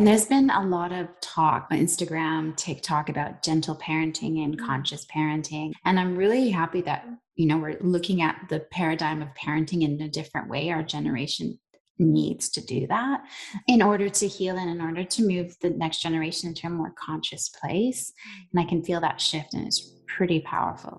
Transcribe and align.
And 0.00 0.06
there's 0.06 0.24
been 0.24 0.48
a 0.48 0.66
lot 0.66 0.92
of 0.92 1.08
talk 1.20 1.68
on 1.70 1.76
Instagram, 1.76 2.56
TikTok 2.56 3.10
about 3.10 3.42
gentle 3.42 3.76
parenting 3.76 4.42
and 4.42 4.58
mm. 4.58 4.66
conscious 4.66 5.04
parenting. 5.04 5.72
And 5.84 6.00
I'm 6.00 6.16
really 6.16 6.48
happy 6.48 6.80
that, 6.80 7.06
you 7.36 7.46
know, 7.46 7.58
we're 7.58 7.76
looking 7.82 8.22
at 8.22 8.46
the 8.48 8.60
paradigm 8.60 9.20
of 9.20 9.28
parenting 9.34 9.82
in 9.82 10.00
a 10.00 10.08
different 10.08 10.48
way. 10.48 10.70
Our 10.70 10.82
generation 10.82 11.58
needs 11.98 12.48
to 12.52 12.64
do 12.64 12.86
that 12.86 13.24
in 13.68 13.82
order 13.82 14.08
to 14.08 14.26
heal 14.26 14.56
and 14.56 14.70
in 14.70 14.80
order 14.80 15.04
to 15.04 15.22
move 15.22 15.54
the 15.60 15.68
next 15.68 16.00
generation 16.00 16.48
into 16.48 16.66
a 16.66 16.70
more 16.70 16.94
conscious 16.98 17.50
place. 17.50 18.10
And 18.54 18.58
I 18.58 18.66
can 18.66 18.82
feel 18.82 19.02
that 19.02 19.20
shift, 19.20 19.52
and 19.52 19.66
it's 19.66 19.92
pretty 20.06 20.40
powerful. 20.40 20.98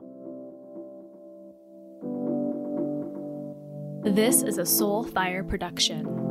This 4.03 4.43
is 4.43 4.59
a 4.59 4.61
Soulfire 4.61 5.49
production. 5.49 6.30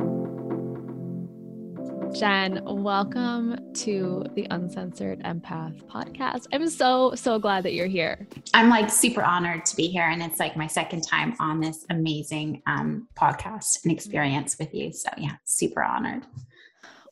Jenn, 2.13 2.61
welcome 2.65 3.73
to 3.73 4.25
the 4.35 4.45
Uncensored 4.51 5.19
Empath 5.23 5.81
podcast. 5.85 6.45
I'm 6.51 6.67
so, 6.67 7.15
so 7.15 7.39
glad 7.39 7.63
that 7.63 7.73
you're 7.73 7.87
here. 7.87 8.27
I'm 8.53 8.69
like 8.69 8.89
super 8.89 9.23
honored 9.23 9.65
to 9.65 9.75
be 9.77 9.87
here. 9.87 10.03
And 10.03 10.21
it's 10.21 10.39
like 10.39 10.57
my 10.57 10.67
second 10.67 11.01
time 11.01 11.35
on 11.39 11.61
this 11.61 11.85
amazing 11.89 12.61
um, 12.67 13.07
podcast 13.15 13.83
and 13.83 13.93
experience 13.93 14.57
with 14.59 14.73
you. 14.73 14.91
So, 14.91 15.09
yeah, 15.17 15.35
super 15.45 15.81
honored. 15.83 16.23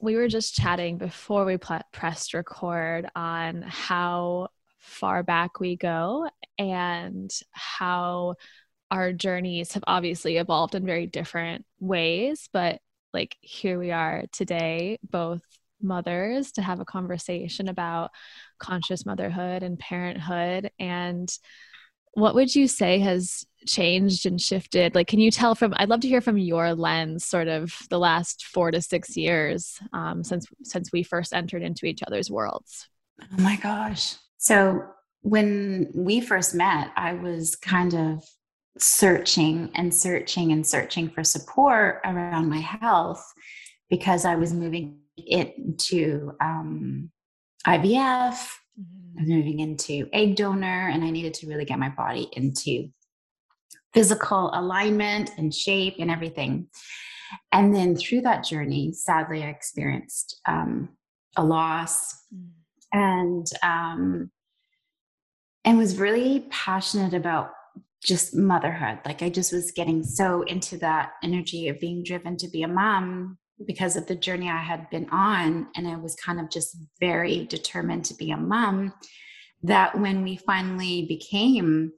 We 0.01 0.15
were 0.15 0.27
just 0.27 0.53
chatting 0.55 0.97
before 0.97 1.45
we 1.45 1.57
pl- 1.57 1.81
pressed 1.93 2.33
record 2.33 3.09
on 3.15 3.61
how 3.61 4.49
far 4.79 5.23
back 5.23 5.61
we 5.61 5.77
go 5.77 6.29
and 6.57 7.31
how 7.51 8.35
our 8.91 9.13
journeys 9.13 9.73
have 9.73 9.83
obviously 9.87 10.37
evolved 10.37 10.75
in 10.75 10.85
very 10.85 11.05
different 11.05 11.65
ways, 11.79 12.49
but 12.51 12.81
like 13.13 13.35
here 13.41 13.79
we 13.79 13.91
are 13.91 14.25
today, 14.31 14.99
both 15.09 15.41
mothers, 15.81 16.51
to 16.53 16.61
have 16.61 16.79
a 16.79 16.85
conversation 16.85 17.67
about 17.67 18.11
conscious 18.59 19.05
motherhood 19.05 19.63
and 19.63 19.79
parenthood. 19.79 20.71
And 20.79 21.31
what 22.13 22.35
would 22.35 22.53
you 22.53 22.67
say 22.67 22.99
has 22.99 23.45
changed 23.65 24.25
and 24.25 24.41
shifted? 24.41 24.95
Like, 24.95 25.07
can 25.07 25.19
you 25.19 25.31
tell 25.31 25.55
from? 25.55 25.73
I'd 25.77 25.89
love 25.89 26.01
to 26.01 26.07
hear 26.07 26.21
from 26.21 26.37
your 26.37 26.73
lens, 26.75 27.25
sort 27.25 27.47
of 27.47 27.73
the 27.89 27.99
last 27.99 28.45
four 28.45 28.71
to 28.71 28.81
six 28.81 29.15
years 29.15 29.79
um, 29.93 30.23
since 30.23 30.45
since 30.63 30.91
we 30.91 31.03
first 31.03 31.33
entered 31.33 31.61
into 31.61 31.85
each 31.85 32.01
other's 32.05 32.29
worlds. 32.29 32.87
Oh 33.21 33.41
my 33.41 33.55
gosh! 33.57 34.15
So 34.37 34.83
when 35.21 35.91
we 35.93 36.21
first 36.21 36.55
met, 36.55 36.91
I 36.95 37.13
was 37.13 37.55
kind 37.55 37.93
of 37.93 38.23
searching 38.79 39.69
and 39.75 39.93
searching 39.93 40.51
and 40.51 40.65
searching 40.65 41.09
for 41.09 41.23
support 41.23 42.01
around 42.05 42.49
my 42.49 42.59
health 42.59 43.23
because 43.89 44.25
I 44.25 44.35
was 44.35 44.53
moving 44.53 44.99
into 45.17 46.31
um, 46.41 47.11
IVF, 47.67 48.35
mm-hmm. 48.79 49.27
moving 49.27 49.59
into 49.59 50.07
egg 50.13 50.35
donor, 50.35 50.89
and 50.89 51.03
I 51.03 51.09
needed 51.09 51.33
to 51.35 51.47
really 51.47 51.65
get 51.65 51.79
my 51.79 51.89
body 51.89 52.29
into 52.33 52.89
physical 53.93 54.51
alignment 54.53 55.31
and 55.37 55.53
shape 55.53 55.95
and 55.99 56.11
everything. 56.11 56.67
And 57.51 57.75
then 57.75 57.95
through 57.95 58.21
that 58.21 58.43
journey, 58.43 58.93
sadly, 58.93 59.43
I 59.43 59.47
experienced 59.47 60.39
um, 60.47 60.89
a 61.35 61.43
loss 61.43 62.15
mm. 62.33 62.47
and 62.93 63.45
um, 63.61 64.31
and 65.65 65.77
was 65.77 65.97
really 65.97 66.47
passionate 66.49 67.13
about 67.13 67.51
just 68.03 68.35
motherhood. 68.35 68.99
Like 69.05 69.21
I 69.21 69.29
just 69.29 69.51
was 69.51 69.71
getting 69.71 70.03
so 70.03 70.43
into 70.43 70.77
that 70.77 71.11
energy 71.23 71.67
of 71.67 71.79
being 71.79 72.03
driven 72.03 72.37
to 72.37 72.47
be 72.49 72.63
a 72.63 72.67
mom 72.67 73.37
because 73.65 73.95
of 73.95 74.07
the 74.07 74.15
journey 74.15 74.49
I 74.49 74.61
had 74.61 74.89
been 74.89 75.09
on. 75.09 75.67
And 75.75 75.87
I 75.87 75.97
was 75.97 76.15
kind 76.15 76.39
of 76.39 76.49
just 76.49 76.77
very 76.99 77.45
determined 77.45 78.05
to 78.05 78.15
be 78.15 78.31
a 78.31 78.37
mom 78.37 78.93
that 79.63 79.99
when 79.99 80.23
we 80.23 80.37
finally 80.37 81.05
became, 81.07 81.91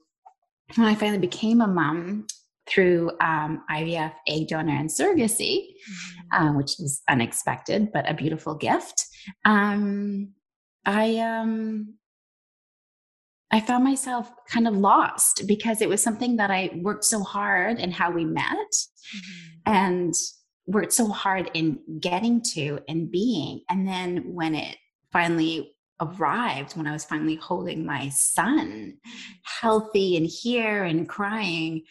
when 0.74 0.88
I 0.88 0.94
finally 0.94 1.18
became 1.18 1.60
a 1.60 1.68
mom 1.68 2.26
through 2.68 3.10
um, 3.20 3.62
IVF, 3.70 4.12
egg 4.26 4.48
donor, 4.48 4.76
and 4.76 4.88
surrogacy, 4.88 5.58
mm-hmm. 5.58 6.42
um, 6.42 6.56
which 6.56 6.72
was 6.78 7.02
unexpected, 7.08 7.90
but 7.92 8.08
a 8.08 8.14
beautiful 8.14 8.54
gift. 8.54 9.06
Um, 9.44 10.32
I 10.84 11.18
um, 11.18 11.94
I 13.52 13.60
found 13.60 13.84
myself 13.84 14.32
kind 14.48 14.66
of 14.66 14.74
lost 14.74 15.46
because 15.46 15.82
it 15.82 15.88
was 15.88 16.02
something 16.02 16.36
that 16.36 16.50
I 16.50 16.70
worked 16.76 17.04
so 17.04 17.22
hard 17.22 17.78
and 17.78 17.92
how 17.92 18.10
we 18.10 18.24
met 18.24 18.46
mm-hmm. 18.46 19.60
and 19.66 20.14
worked 20.66 20.94
so 20.94 21.08
hard 21.08 21.50
in 21.52 21.78
getting 22.00 22.42
to 22.54 22.80
and 22.88 23.10
being. 23.10 23.60
And 23.68 23.86
then 23.86 24.32
when 24.32 24.54
it 24.54 24.76
finally 25.12 25.74
arrived, 26.00 26.76
when 26.76 26.86
I 26.86 26.92
was 26.92 27.04
finally 27.04 27.36
holding 27.36 27.84
my 27.84 28.08
son, 28.08 28.94
healthy 29.42 30.16
and 30.16 30.26
here 30.26 30.84
and 30.84 31.06
crying, 31.06 31.82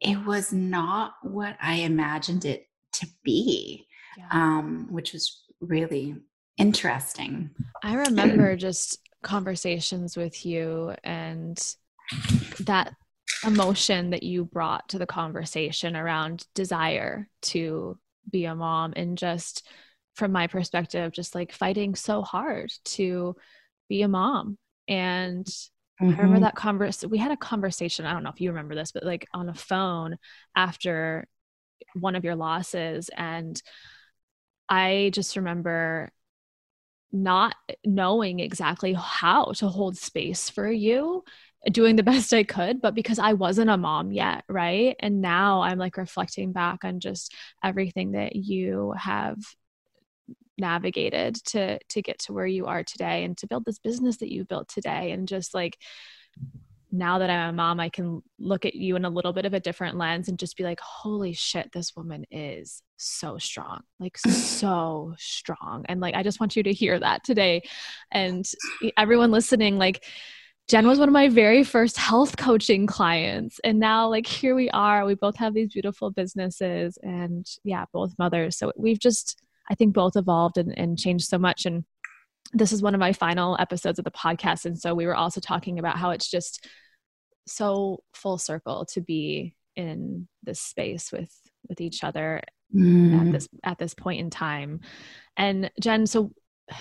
it 0.00 0.24
was 0.24 0.52
not 0.52 1.14
what 1.22 1.56
I 1.60 1.76
imagined 1.76 2.44
it 2.44 2.68
to 2.92 3.06
be, 3.24 3.86
yeah. 4.16 4.28
um, 4.30 4.86
which 4.90 5.12
was 5.12 5.42
really 5.60 6.14
interesting. 6.56 7.50
I 7.82 7.94
remember 7.94 8.54
just 8.56 9.00
conversations 9.24 10.16
with 10.16 10.46
you 10.46 10.94
and 11.02 11.74
that 12.60 12.94
emotion 13.44 14.10
that 14.10 14.22
you 14.22 14.44
brought 14.44 14.88
to 14.90 14.98
the 14.98 15.06
conversation 15.06 15.96
around 15.96 16.46
desire 16.54 17.28
to 17.42 17.98
be 18.30 18.44
a 18.44 18.54
mom 18.54 18.92
and 18.96 19.18
just 19.18 19.66
from 20.14 20.32
my 20.32 20.46
perspective 20.46 21.12
just 21.12 21.34
like 21.34 21.52
fighting 21.52 21.94
so 21.94 22.22
hard 22.22 22.72
to 22.84 23.34
be 23.88 24.02
a 24.02 24.08
mom 24.08 24.56
and 24.88 25.44
mm-hmm. 25.46 26.04
i 26.04 26.10
remember 26.10 26.34
mm-hmm. 26.34 26.44
that 26.44 26.54
converse 26.54 27.04
we 27.04 27.18
had 27.18 27.32
a 27.32 27.36
conversation 27.36 28.06
i 28.06 28.12
don't 28.12 28.22
know 28.22 28.30
if 28.30 28.40
you 28.40 28.50
remember 28.50 28.74
this 28.74 28.92
but 28.92 29.04
like 29.04 29.26
on 29.34 29.48
a 29.48 29.54
phone 29.54 30.16
after 30.56 31.26
one 31.94 32.14
of 32.14 32.24
your 32.24 32.36
losses 32.36 33.10
and 33.16 33.60
i 34.68 35.10
just 35.12 35.36
remember 35.36 36.10
not 37.14 37.54
knowing 37.84 38.40
exactly 38.40 38.92
how 38.92 39.52
to 39.52 39.68
hold 39.68 39.96
space 39.96 40.50
for 40.50 40.70
you 40.70 41.24
doing 41.70 41.96
the 41.96 42.02
best 42.12 42.32
I 42.32 42.42
could, 42.42 42.80
but 42.80 42.94
because 42.94 43.18
I 43.18 43.32
wasn't 43.32 43.70
a 43.70 43.76
mom 43.76 44.12
yet, 44.12 44.44
right? 44.48 44.96
And 45.00 45.20
now 45.20 45.62
I'm 45.62 45.78
like 45.78 45.96
reflecting 45.96 46.52
back 46.52 46.84
on 46.84 47.00
just 47.00 47.32
everything 47.62 48.12
that 48.12 48.36
you 48.36 48.94
have 48.98 49.38
navigated 50.56 51.34
to 51.34 51.78
to 51.88 52.00
get 52.00 52.18
to 52.20 52.32
where 52.32 52.46
you 52.46 52.66
are 52.66 52.84
today 52.84 53.24
and 53.24 53.36
to 53.36 53.46
build 53.46 53.64
this 53.64 53.80
business 53.80 54.18
that 54.18 54.32
you 54.32 54.44
built 54.44 54.68
today 54.68 55.10
and 55.10 55.26
just 55.26 55.52
like 55.52 55.76
now 56.94 57.18
that 57.18 57.28
I'm 57.28 57.50
a 57.50 57.52
mom, 57.52 57.80
I 57.80 57.88
can 57.88 58.22
look 58.38 58.64
at 58.64 58.74
you 58.74 58.94
in 58.94 59.04
a 59.04 59.10
little 59.10 59.32
bit 59.32 59.44
of 59.44 59.52
a 59.52 59.60
different 59.60 59.96
lens 59.96 60.28
and 60.28 60.38
just 60.38 60.56
be 60.56 60.62
like, 60.62 60.78
holy 60.80 61.32
shit, 61.32 61.70
this 61.72 61.96
woman 61.96 62.24
is 62.30 62.82
so 62.96 63.36
strong, 63.36 63.80
like 63.98 64.16
so 64.18 65.14
strong. 65.18 65.84
And 65.88 66.00
like, 66.00 66.14
I 66.14 66.22
just 66.22 66.38
want 66.38 66.54
you 66.54 66.62
to 66.62 66.72
hear 66.72 66.98
that 67.00 67.24
today. 67.24 67.62
And 68.12 68.46
everyone 68.96 69.32
listening, 69.32 69.76
like, 69.76 70.04
Jenn 70.68 70.86
was 70.86 70.98
one 70.98 71.08
of 71.08 71.12
my 71.12 71.28
very 71.28 71.64
first 71.64 71.98
health 71.98 72.36
coaching 72.36 72.86
clients. 72.86 73.60
And 73.64 73.78
now, 73.78 74.08
like, 74.08 74.26
here 74.26 74.54
we 74.54 74.70
are. 74.70 75.04
We 75.04 75.14
both 75.14 75.36
have 75.36 75.52
these 75.52 75.72
beautiful 75.72 76.10
businesses 76.10 76.96
and, 77.02 77.46
yeah, 77.64 77.84
both 77.92 78.14
mothers. 78.18 78.56
So 78.56 78.72
we've 78.76 79.00
just, 79.00 79.42
I 79.68 79.74
think, 79.74 79.92
both 79.92 80.16
evolved 80.16 80.56
and, 80.56 80.72
and 80.78 80.98
changed 80.98 81.26
so 81.26 81.38
much. 81.38 81.66
And 81.66 81.84
this 82.54 82.72
is 82.72 82.82
one 82.82 82.94
of 82.94 83.00
my 83.00 83.12
final 83.12 83.56
episodes 83.60 83.98
of 83.98 84.06
the 84.06 84.10
podcast. 84.12 84.64
And 84.64 84.78
so 84.78 84.94
we 84.94 85.06
were 85.06 85.16
also 85.16 85.40
talking 85.40 85.78
about 85.78 85.98
how 85.98 86.10
it's 86.10 86.30
just 86.30 86.66
so 87.46 88.02
full 88.14 88.38
circle 88.38 88.84
to 88.86 89.00
be 89.00 89.54
in 89.76 90.28
this 90.42 90.60
space 90.60 91.12
with 91.12 91.32
with 91.68 91.80
each 91.80 92.04
other 92.04 92.40
mm. 92.74 93.20
at 93.20 93.32
this 93.32 93.48
at 93.62 93.78
this 93.78 93.94
point 93.94 94.20
in 94.20 94.30
time 94.30 94.80
and 95.36 95.70
jenn 95.80 96.06
so 96.06 96.32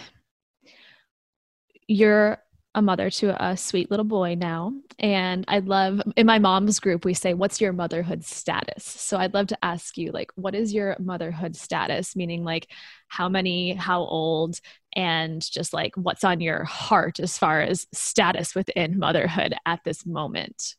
you're 1.88 2.38
a 2.76 2.82
mother 2.82 3.10
to 3.10 3.46
a 3.46 3.56
sweet 3.56 3.92
little 3.92 4.06
boy 4.06 4.36
now. 4.36 4.74
And 5.00 5.46
I'd 5.48 5.68
love, 5.68 6.02
in 6.16 6.26
my 6.26 6.40
mom's 6.40 6.80
group, 6.80 7.06
we 7.06 7.14
say, 7.14 7.34
What's 7.34 7.62
your 7.62 7.74
motherhood 7.74 8.24
status? 8.24 8.84
So 8.84 9.18
I'd 9.18 9.34
love 9.34 9.48
to 9.48 9.66
ask 9.66 9.98
you, 9.98 10.12
like, 10.12 10.32
what 10.36 10.56
is 10.56 10.74
your 10.74 10.96
motherhood 11.00 11.56
status? 11.56 12.16
Meaning, 12.16 12.44
like, 12.44 12.68
how 13.08 13.30
many, 13.30 13.74
how 13.74 14.02
old, 14.02 14.60
and 14.96 15.42
just 15.42 15.74
like 15.74 15.96
what's 15.96 16.24
on 16.24 16.40
your 16.40 16.64
heart 16.64 17.20
as 17.20 17.38
far 17.38 17.62
as 17.62 17.88
status 17.94 18.56
within 18.56 19.00
motherhood 19.00 19.56
at 19.66 19.84
this 19.84 20.06
moment? 20.06 20.76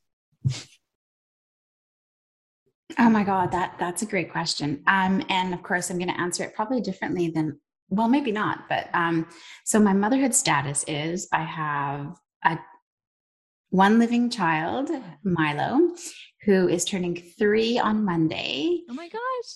Oh 2.99 3.11
my 3.11 3.25
God, 3.25 3.51
that 3.53 3.77
that's 3.79 4.03
a 4.03 4.07
great 4.07 4.31
question. 4.31 4.83
Um, 4.87 5.25
and 5.29 5.55
of 5.55 5.63
course, 5.63 5.91
I'm 5.91 5.99
going 5.99 6.13
to 6.13 6.21
answer 6.21 6.45
it 6.45 6.55
probably 6.55 6.81
differently 6.81 7.29
than 7.29 7.59
well, 7.89 8.09
maybe 8.09 8.33
not, 8.33 8.69
but 8.69 8.89
um, 8.95 9.29
so 9.65 9.79
my 9.79 9.93
motherhood 9.93 10.35
status 10.35 10.85
is 10.89 11.29
I 11.33 11.45
have 11.45 12.17
a 12.45 12.59
one 13.71 13.99
living 13.99 14.31
child, 14.31 14.91
Milo, 15.25 15.91
who 16.45 16.69
is 16.69 16.85
turning 16.85 17.17
three 17.39 17.79
on 17.79 18.05
Monday. 18.05 18.83
Oh 18.89 18.95
my 18.95 19.09
gosh. 19.09 19.51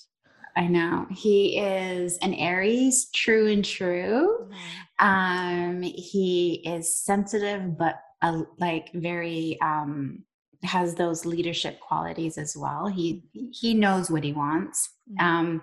I 0.57 0.67
know. 0.67 1.07
He 1.11 1.59
is 1.59 2.19
an 2.19 2.35
Aries, 2.35 3.11
true 3.15 3.47
and 3.47 3.65
true. 3.65 4.51
Um, 4.99 5.83
he 5.83 6.63
is 6.67 6.97
sensitive, 6.97 7.79
but 7.79 8.01
uh, 8.23 8.43
like 8.59 8.93
very 8.93 9.57
um, 9.63 10.25
has 10.65 10.95
those 10.95 11.25
leadership 11.25 11.79
qualities 11.81 12.37
as 12.37 12.57
well. 12.57 12.87
He 12.87 13.23
he 13.53 13.75
knows 13.75 14.11
what 14.11 14.25
he 14.25 14.33
wants, 14.33 14.89
mm-hmm. 15.11 15.25
um, 15.25 15.63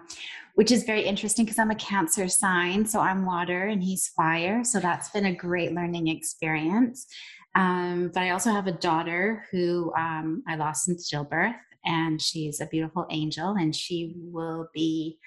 which 0.56 0.72
is 0.72 0.84
very 0.84 1.04
interesting 1.04 1.46
because 1.46 1.60
I'm 1.60 1.72
a 1.72 1.76
Cancer 1.76 2.28
sign, 2.28 2.86
so 2.86 3.00
I'm 3.00 3.26
water 3.26 3.66
and 3.66 3.84
he's 3.84 4.08
fire. 4.10 4.64
So 4.64 4.80
that's 4.80 5.10
been 5.10 5.26
a 5.26 5.36
great 5.36 5.74
learning 5.74 6.08
experience. 6.08 7.08
Um, 7.56 8.12
but 8.14 8.24
I 8.24 8.32
also 8.32 8.52
have 8.52 8.68
a 8.68 8.74
daughter 8.74 9.46
who 9.52 9.94
um, 9.98 10.44
I 10.48 10.56
lost 10.56 10.90
in 10.90 10.98
stillbirth, 10.98 11.56
and 11.86 12.22
she's 12.22 12.60
a 12.60 12.66
beautiful 12.66 13.06
angel, 13.10 13.52
and 13.52 13.76
she 13.76 14.14
will 14.16 14.68
be, 14.74 15.18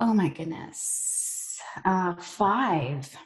oh 0.00 0.12
my 0.12 0.28
goodness, 0.28 1.60
uh, 1.84 2.14
five 2.16 3.16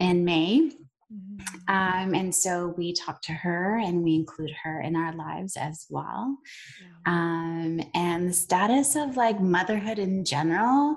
in 0.00 0.24
May. 0.24 0.70
Mm-hmm. 1.12 1.44
Um, 1.68 2.14
and 2.14 2.34
so 2.34 2.74
we 2.76 2.92
talk 2.92 3.22
to 3.22 3.32
her 3.32 3.78
and 3.78 4.02
we 4.02 4.14
include 4.14 4.52
her 4.62 4.80
in 4.80 4.96
our 4.96 5.14
lives 5.14 5.56
as 5.56 5.86
well. 5.90 6.36
Yeah. 6.80 7.12
Um, 7.12 7.80
and 7.94 8.28
the 8.28 8.34
status 8.34 8.96
of 8.96 9.16
like 9.16 9.40
motherhood 9.40 9.98
in 9.98 10.24
general, 10.24 10.96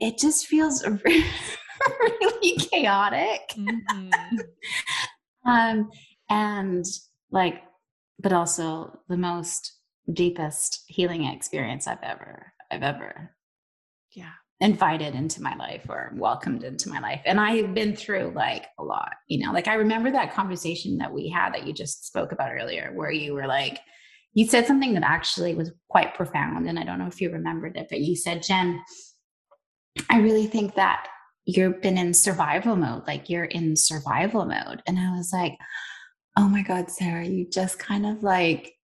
it 0.00 0.18
just 0.18 0.46
feels 0.46 0.86
really 1.04 2.56
chaotic. 2.56 3.52
Mm-hmm. 3.56 4.38
um, 5.50 5.90
and 6.30 6.84
like, 7.30 7.62
but 8.20 8.32
also 8.32 9.00
the 9.08 9.16
most 9.16 9.72
deepest 10.12 10.84
healing 10.86 11.24
experience 11.24 11.86
I've 11.86 12.02
ever, 12.02 12.52
I've 12.70 12.82
ever 12.82 13.34
yeah 14.14 14.30
invited 14.60 15.14
into 15.14 15.42
my 15.42 15.54
life 15.56 15.86
or 15.88 16.12
welcomed 16.16 16.62
into 16.62 16.88
my 16.88 17.00
life. 17.00 17.20
And 17.24 17.40
I've 17.40 17.74
been 17.74 17.96
through 17.96 18.32
like 18.34 18.66
a 18.78 18.84
lot, 18.84 19.12
you 19.28 19.44
know, 19.44 19.52
like 19.52 19.68
I 19.68 19.74
remember 19.74 20.10
that 20.12 20.32
conversation 20.32 20.98
that 20.98 21.12
we 21.12 21.28
had 21.28 21.52
that 21.54 21.66
you 21.66 21.72
just 21.72 22.06
spoke 22.06 22.32
about 22.32 22.52
earlier, 22.52 22.92
where 22.94 23.10
you 23.10 23.34
were 23.34 23.46
like, 23.46 23.80
you 24.32 24.46
said 24.46 24.66
something 24.66 24.94
that 24.94 25.04
actually 25.04 25.54
was 25.54 25.72
quite 25.88 26.14
profound. 26.14 26.68
And 26.68 26.78
I 26.78 26.84
don't 26.84 26.98
know 26.98 27.06
if 27.06 27.20
you 27.20 27.30
remembered 27.30 27.76
it, 27.76 27.88
but 27.90 28.00
you 28.00 28.16
said, 28.16 28.42
Jenn, 28.42 28.80
I 30.10 30.18
really 30.18 30.46
think 30.46 30.74
that 30.74 31.06
you've 31.46 31.80
been 31.80 31.98
in 31.98 32.14
survival 32.14 32.74
mode, 32.74 33.06
like 33.06 33.28
you're 33.28 33.44
in 33.44 33.76
survival 33.76 34.44
mode. 34.44 34.82
And 34.86 34.98
I 34.98 35.16
was 35.16 35.30
like, 35.32 35.56
oh 36.36 36.48
my 36.48 36.62
God, 36.62 36.90
Sarah, 36.90 37.26
you 37.26 37.48
just 37.48 37.78
kind 37.78 38.06
of 38.06 38.22
like 38.22 38.74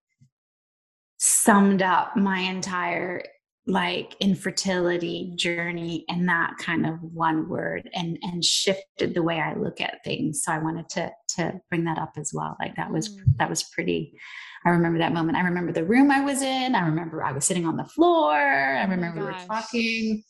summed 1.18 1.82
up 1.82 2.16
my 2.16 2.38
entire 2.38 3.22
like 3.66 4.16
infertility 4.20 5.32
journey 5.36 6.04
and 6.08 6.28
that 6.28 6.54
kind 6.58 6.86
of 6.86 6.94
one 7.02 7.48
word 7.48 7.88
and 7.94 8.18
and 8.22 8.44
shifted 8.44 9.14
the 9.14 9.22
way 9.22 9.38
I 9.38 9.54
look 9.54 9.80
at 9.80 10.02
things. 10.04 10.42
So 10.42 10.52
I 10.52 10.58
wanted 10.58 10.88
to 10.90 11.10
to 11.36 11.60
bring 11.68 11.84
that 11.84 11.98
up 11.98 12.12
as 12.16 12.32
well. 12.34 12.56
Like 12.60 12.76
that 12.76 12.90
was 12.90 13.08
mm. 13.08 13.22
that 13.36 13.50
was 13.50 13.62
pretty 13.62 14.14
I 14.64 14.70
remember 14.70 14.98
that 14.98 15.14
moment. 15.14 15.38
I 15.38 15.42
remember 15.42 15.72
the 15.72 15.84
room 15.84 16.10
I 16.10 16.20
was 16.20 16.42
in. 16.42 16.74
I 16.74 16.86
remember 16.86 17.22
I 17.22 17.32
was 17.32 17.44
sitting 17.44 17.66
on 17.66 17.76
the 17.76 17.84
floor. 17.84 18.32
I 18.34 18.84
oh 18.84 18.88
remember 18.88 19.20
oh 19.20 19.26
we 19.26 19.32
were 19.32 19.38
talking. 19.46 20.22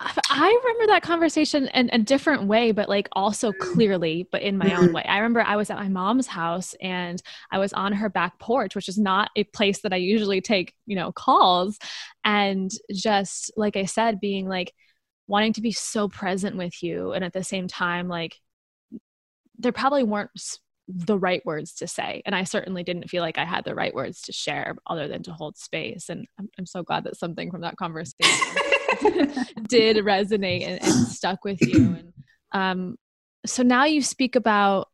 I 0.00 0.60
remember 0.62 0.86
that 0.92 1.02
conversation 1.02 1.68
in 1.74 1.90
a 1.92 1.98
different 1.98 2.44
way, 2.44 2.72
but 2.72 2.88
like 2.88 3.08
also 3.12 3.52
clearly, 3.52 4.26
but 4.32 4.40
in 4.40 4.56
my 4.56 4.66
mm-hmm. 4.66 4.84
own 4.84 4.92
way. 4.94 5.04
I 5.04 5.18
remember 5.18 5.42
I 5.42 5.56
was 5.56 5.68
at 5.68 5.76
my 5.76 5.88
mom's 5.88 6.26
house 6.26 6.74
and 6.80 7.22
I 7.50 7.58
was 7.58 7.74
on 7.74 7.92
her 7.92 8.08
back 8.08 8.38
porch, 8.38 8.74
which 8.74 8.88
is 8.88 8.96
not 8.96 9.30
a 9.36 9.44
place 9.44 9.82
that 9.82 9.92
I 9.92 9.96
usually 9.96 10.40
take, 10.40 10.74
you 10.86 10.96
know, 10.96 11.12
calls. 11.12 11.78
And 12.24 12.70
just 12.90 13.52
like 13.56 13.76
I 13.76 13.84
said, 13.84 14.20
being 14.20 14.48
like 14.48 14.72
wanting 15.26 15.52
to 15.54 15.60
be 15.60 15.72
so 15.72 16.08
present 16.08 16.56
with 16.56 16.82
you. 16.82 17.12
And 17.12 17.22
at 17.22 17.34
the 17.34 17.44
same 17.44 17.68
time, 17.68 18.08
like 18.08 18.36
there 19.58 19.72
probably 19.72 20.02
weren't 20.02 20.30
the 20.88 21.18
right 21.18 21.44
words 21.44 21.74
to 21.74 21.86
say. 21.86 22.22
And 22.24 22.34
I 22.34 22.44
certainly 22.44 22.82
didn't 22.82 23.10
feel 23.10 23.22
like 23.22 23.36
I 23.36 23.44
had 23.44 23.64
the 23.64 23.74
right 23.74 23.94
words 23.94 24.22
to 24.22 24.32
share 24.32 24.76
other 24.86 25.08
than 25.08 25.22
to 25.24 25.32
hold 25.32 25.58
space. 25.58 26.08
And 26.08 26.26
I'm, 26.38 26.48
I'm 26.58 26.66
so 26.66 26.82
glad 26.82 27.04
that 27.04 27.18
something 27.18 27.50
from 27.50 27.60
that 27.60 27.76
conversation 27.76 28.16
did 29.68 29.96
resonate 29.98 30.66
and, 30.66 30.82
and, 30.82 31.08
stuck 31.08 31.44
with 31.44 31.60
you. 31.60 31.96
And 31.98 32.12
um, 32.52 32.96
so 33.46 33.62
now 33.62 33.84
you 33.84 34.02
speak 34.02 34.36
about 34.36 34.88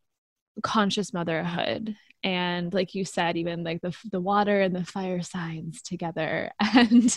conscious 0.62 1.12
motherhood 1.12 1.96
and 2.24 2.72
like 2.72 2.94
you 2.94 3.04
said 3.04 3.36
even 3.36 3.62
like 3.62 3.80
the 3.82 3.96
the 4.10 4.20
water 4.20 4.60
and 4.60 4.74
the 4.74 4.84
fire 4.84 5.22
signs 5.22 5.82
together 5.82 6.50
and 6.74 7.16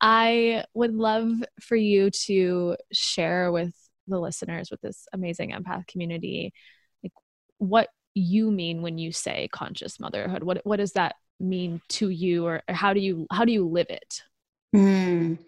i 0.00 0.64
would 0.74 0.94
love 0.94 1.30
for 1.60 1.76
you 1.76 2.10
to 2.10 2.76
share 2.92 3.52
with 3.52 3.72
the 4.08 4.18
listeners 4.18 4.70
with 4.70 4.80
this 4.80 5.06
amazing 5.12 5.52
empath 5.52 5.86
community 5.86 6.52
like 7.02 7.12
what 7.58 7.88
you 8.14 8.50
mean 8.50 8.82
when 8.82 8.98
you 8.98 9.12
say 9.12 9.48
conscious 9.52 10.00
motherhood 10.00 10.42
what 10.42 10.60
what 10.64 10.76
does 10.76 10.92
that 10.92 11.14
mean 11.38 11.80
to 11.88 12.10
you 12.10 12.44
or, 12.44 12.62
or 12.68 12.74
how 12.74 12.92
do 12.92 13.00
you 13.00 13.26
how 13.30 13.44
do 13.44 13.52
you 13.52 13.66
live 13.66 13.86
it 13.88 14.22
mm. 14.74 15.38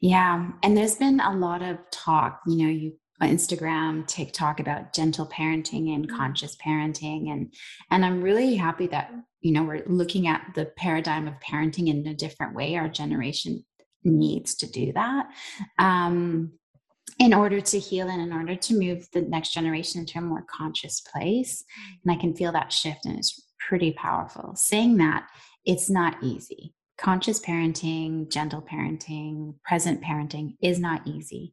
Yeah. 0.00 0.50
And 0.62 0.76
there's 0.76 0.96
been 0.96 1.20
a 1.20 1.34
lot 1.34 1.62
of 1.62 1.78
talk, 1.90 2.40
you 2.46 2.56
know, 2.64 2.70
you 2.70 2.92
Instagram, 3.22 4.06
TikTok 4.06 4.60
about 4.60 4.92
gentle 4.92 5.26
parenting 5.26 5.94
and 5.94 6.06
mm-hmm. 6.06 6.16
conscious 6.16 6.56
parenting. 6.56 7.30
And 7.30 7.52
and 7.90 8.04
I'm 8.04 8.22
really 8.22 8.56
happy 8.56 8.86
that, 8.88 9.10
you 9.40 9.52
know, 9.52 9.64
we're 9.64 9.84
looking 9.86 10.26
at 10.26 10.52
the 10.54 10.66
paradigm 10.76 11.26
of 11.26 11.34
parenting 11.40 11.88
in 11.88 12.06
a 12.06 12.14
different 12.14 12.54
way. 12.54 12.76
Our 12.76 12.88
generation 12.88 13.64
needs 14.04 14.54
to 14.56 14.70
do 14.70 14.92
that. 14.92 15.26
Um, 15.78 16.52
in 17.18 17.32
order 17.32 17.62
to 17.62 17.78
heal 17.78 18.08
and 18.08 18.20
in 18.20 18.32
order 18.32 18.54
to 18.54 18.78
move 18.78 19.08
the 19.12 19.22
next 19.22 19.54
generation 19.54 20.00
into 20.00 20.18
a 20.18 20.22
more 20.22 20.44
conscious 20.50 21.00
place. 21.00 21.64
And 22.04 22.12
I 22.12 22.20
can 22.20 22.36
feel 22.36 22.52
that 22.52 22.72
shift 22.72 23.06
and 23.06 23.16
it's 23.16 23.42
pretty 23.58 23.92
powerful. 23.92 24.54
Saying 24.54 24.98
that, 24.98 25.26
it's 25.64 25.88
not 25.88 26.22
easy 26.22 26.74
conscious 26.98 27.40
parenting, 27.40 28.30
gentle 28.30 28.62
parenting, 28.62 29.54
present 29.64 30.02
parenting 30.02 30.56
is 30.62 30.78
not 30.78 31.06
easy 31.06 31.52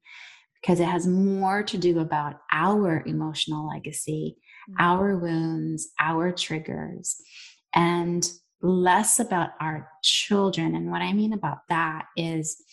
because 0.62 0.80
it 0.80 0.88
has 0.88 1.06
more 1.06 1.62
to 1.64 1.78
do 1.78 2.00
about 2.00 2.40
our 2.52 3.04
emotional 3.06 3.68
legacy, 3.68 4.38
mm-hmm. 4.70 4.82
our 4.82 5.18
wounds, 5.18 5.90
our 6.00 6.32
triggers, 6.32 7.18
and 7.76 8.30
less 8.62 9.20
about 9.20 9.50
our 9.60 9.90
children. 10.02 10.76
And 10.76 10.90
what 10.90 11.02
I 11.02 11.12
mean 11.12 11.34
about 11.34 11.60
that 11.68 12.06
is, 12.16 12.64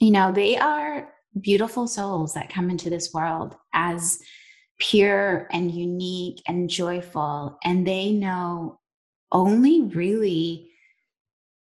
you 0.00 0.10
know, 0.10 0.32
they 0.32 0.58
are 0.58 1.12
beautiful 1.40 1.86
souls 1.86 2.34
that 2.34 2.52
come 2.52 2.70
into 2.70 2.90
this 2.90 3.14
world 3.14 3.54
as 3.72 4.18
pure 4.80 5.46
and 5.52 5.70
unique 5.70 6.42
and 6.48 6.68
joyful, 6.68 7.56
and 7.62 7.86
they 7.86 8.10
know 8.10 8.80
only 9.30 9.82
really 9.82 10.69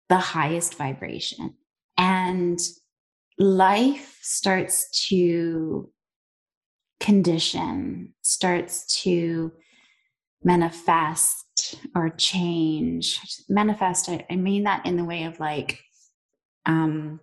the 0.10 0.18
highest 0.18 0.76
vibration. 0.76 1.56
And 1.98 2.60
life 3.38 4.20
starts 4.22 5.08
to 5.08 5.90
condition, 7.00 8.14
starts 8.22 9.02
to 9.04 9.52
manifest 10.44 11.76
or 11.96 12.10
change. 12.10 13.20
Manifest, 13.50 14.10
I, 14.10 14.26
I 14.30 14.36
mean 14.36 14.64
that 14.64 14.86
in 14.86 14.98
the 14.98 15.04
way 15.04 15.24
of 15.24 15.40
like 15.40 15.80
um, 16.66 17.20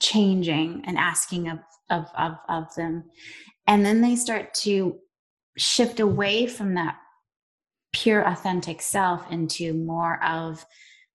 changing 0.00 0.82
and 0.86 0.98
asking 0.98 1.48
of, 1.48 1.58
of, 1.90 2.06
of, 2.16 2.32
of 2.48 2.74
them. 2.74 3.04
And 3.66 3.84
then 3.84 4.00
they 4.00 4.16
start 4.16 4.54
to 4.54 4.98
shift 5.56 6.00
away 6.00 6.46
from 6.46 6.74
that 6.74 6.96
pure, 7.92 8.26
authentic 8.26 8.82
self 8.82 9.30
into 9.30 9.72
more 9.72 10.22
of 10.22 10.64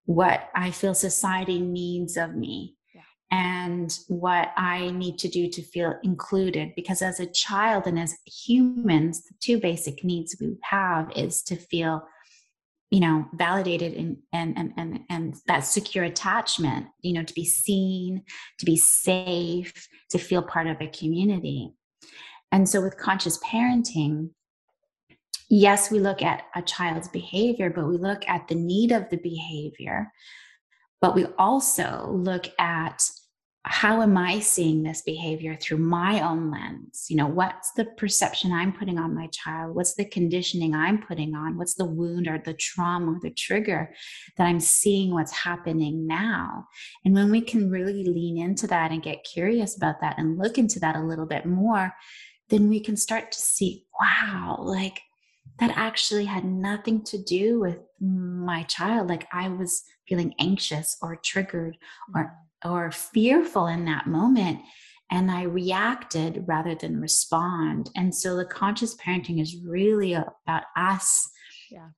what 0.06 0.50
I 0.56 0.72
feel 0.72 0.94
society 0.94 1.60
needs 1.60 2.18
of 2.18 2.36
me 2.36 2.76
yeah. 2.94 3.02
and 3.32 3.98
what 4.08 4.52
I 4.58 4.92
need 4.92 5.20
to 5.20 5.28
do 5.28 5.50
to 5.50 5.62
feel 5.62 5.96
included. 6.04 6.74
Because 6.76 7.02
as 7.02 7.20
a 7.20 7.26
child 7.32 7.88
and 7.88 8.00
as 8.00 8.18
humans, 8.26 9.24
the 9.24 9.36
two 9.40 9.60
basic 9.60 10.04
needs 10.04 10.36
we 10.40 10.58
have 10.64 11.12
is 11.16 11.42
to 11.44 11.56
feel 11.56 12.04
you 12.92 13.00
know 13.00 13.26
validated 13.34 13.94
and 13.94 14.18
and 14.34 14.58
and 14.58 14.74
and, 14.78 15.00
and 15.10 15.36
that 15.48 15.62
secure 15.62 16.04
attachment 16.04 16.88
you 17.02 17.14
know 17.14 17.24
to 17.24 17.34
be 17.34 17.46
seen 17.46 18.22
to 18.60 18.66
be 18.66 18.76
safe 18.76 19.88
to 20.10 20.20
feel 20.20 20.44
part 20.44 20.68
of 20.68 20.76
a 20.82 20.88
community 20.88 21.72
and 22.52 22.68
so 22.68 22.82
with 22.82 22.98
conscious 22.98 23.40
parenting 23.40 24.30
yes, 25.52 25.92
we 25.92 26.00
look 26.00 26.22
at 26.22 26.44
a 26.56 26.62
child's 26.62 27.10
behavior, 27.10 27.70
but 27.70 27.88
we 27.88 27.98
look 27.98 28.28
at 28.28 28.48
the 28.48 28.56
need 28.56 28.92
of 28.92 29.10
the 29.10 29.18
behavior. 29.18 30.12
But 31.02 31.14
we 31.14 31.26
also 31.38 32.10
look 32.10 32.48
at 32.58 33.04
how 33.64 34.02
am 34.02 34.18
I 34.18 34.40
seeing 34.40 34.82
this 34.82 35.04
behavior 35.04 35.56
through 35.56 35.78
my 35.78 36.22
own 36.22 36.50
lens? 36.50 37.06
You 37.10 37.18
know, 37.18 37.28
what's 37.28 37.72
the 37.74 37.86
perception 37.86 38.52
I'm 38.52 38.74
putting 38.74 38.98
on 38.98 39.14
my 39.14 39.28
child? 39.28 39.76
What's 39.76 39.94
the 39.94 40.06
conditioning 40.06 40.74
I'm 40.74 41.00
putting 41.00 41.36
on? 41.36 41.58
What's 41.58 41.76
the 41.76 41.86
wound 41.86 42.28
or 42.28 42.40
the 42.40 42.56
trauma 42.56 43.12
or 43.12 43.20
the 43.22 43.30
trigger 43.30 43.94
that 44.38 44.48
I'm 44.48 44.60
seeing 44.60 45.14
what's 45.14 45.32
happening 45.32 46.08
now? 46.08 46.66
And 47.06 47.14
when 47.14 47.30
we 47.30 47.42
can 47.42 47.70
really 47.70 48.06
lean 48.06 48.40
into 48.40 48.66
that 48.68 48.92
and 48.92 49.04
get 49.04 49.26
curious 49.32 49.78
about 49.78 50.02
that 50.02 50.18
and 50.18 50.40
look 50.40 50.58
into 50.58 50.80
that 50.80 50.96
a 50.96 51.04
little 51.04 51.28
bit 51.28 51.46
more, 51.46 51.94
then 52.50 52.68
we 52.68 52.80
can 52.80 52.98
start 52.98 53.32
to 53.32 53.40
see, 53.40 53.86
wow, 54.00 54.58
like 54.60 55.02
that 55.62 55.72
actually 55.76 56.26
had 56.26 56.44
nothing 56.44 57.04
to 57.06 57.24
do 57.24 57.60
with 57.62 57.80
my 58.02 58.64
child. 58.64 59.08
Like 59.08 59.28
I 59.32 59.48
was 59.48 59.84
feeling 60.10 60.34
anxious 60.40 60.98
or 61.02 61.16
triggered 61.16 61.78
or 62.14 62.24
mm-hmm. 62.66 62.70
or 62.70 62.92
fearful 62.92 63.68
in 63.68 63.86
that 63.86 64.08
moment 64.08 64.60
and 65.12 65.30
I 65.30 65.44
reacted 65.44 66.46
rather 66.48 66.74
than 66.74 67.02
respond. 67.02 67.90
And 67.96 68.16
so 68.16 68.36
the 68.36 68.46
conscious 68.46 68.96
parenting 68.96 69.42
is 69.42 69.58
really 69.64 70.14
about 70.14 70.64
us 70.78 71.30
yeah. 71.70 71.90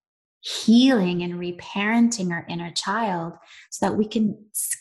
healing 0.41 1.21
and 1.21 1.35
reparenting 1.35 2.31
our 2.31 2.45
inner 2.49 2.71
child 2.71 3.33
so 3.69 3.85
that 3.85 3.95
we 3.95 4.05
can 4.05 4.35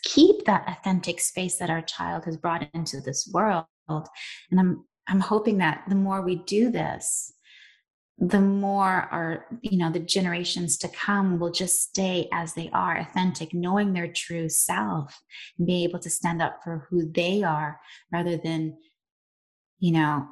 keep 0.05 0.47
that 0.47 0.65
authentic 0.67 1.21
space 1.21 1.59
that 1.59 1.71
our 1.71 1.83
child 1.83 2.25
has 2.25 2.39
brought 2.39 2.69
into 2.73 3.01
this 3.01 3.31
world. 3.33 3.67
And 3.89 4.59
I'm 4.59 4.85
I'm 5.09 5.21
hoping 5.21 5.59
that 5.59 5.83
the 5.89 5.97
more 5.97 6.23
we 6.23 6.37
do 6.37 6.71
this, 6.71 7.33
the 8.19 8.41
more 8.41 9.09
our 9.11 9.47
you 9.63 9.79
know 9.79 9.91
the 9.91 9.99
generations 9.99 10.77
to 10.77 10.89
come 10.89 11.39
will 11.39 11.51
just 11.51 11.83
stay 11.83 12.29
as 12.33 12.55
they 12.55 12.71
are 12.73 12.99
authentic 12.99 13.53
knowing 13.55 13.93
their 13.93 14.13
true 14.13 14.49
self 14.49 15.21
and 15.59 15.67
be 15.67 15.83
able 15.85 15.99
to 15.99 16.11
stand 16.11 16.41
up 16.43 16.61
for 16.63 16.87
who 16.89 17.11
they 17.11 17.43
are 17.43 17.81
rather 18.13 18.37
than 18.37 18.77
you 19.79 19.93
know 19.93 20.27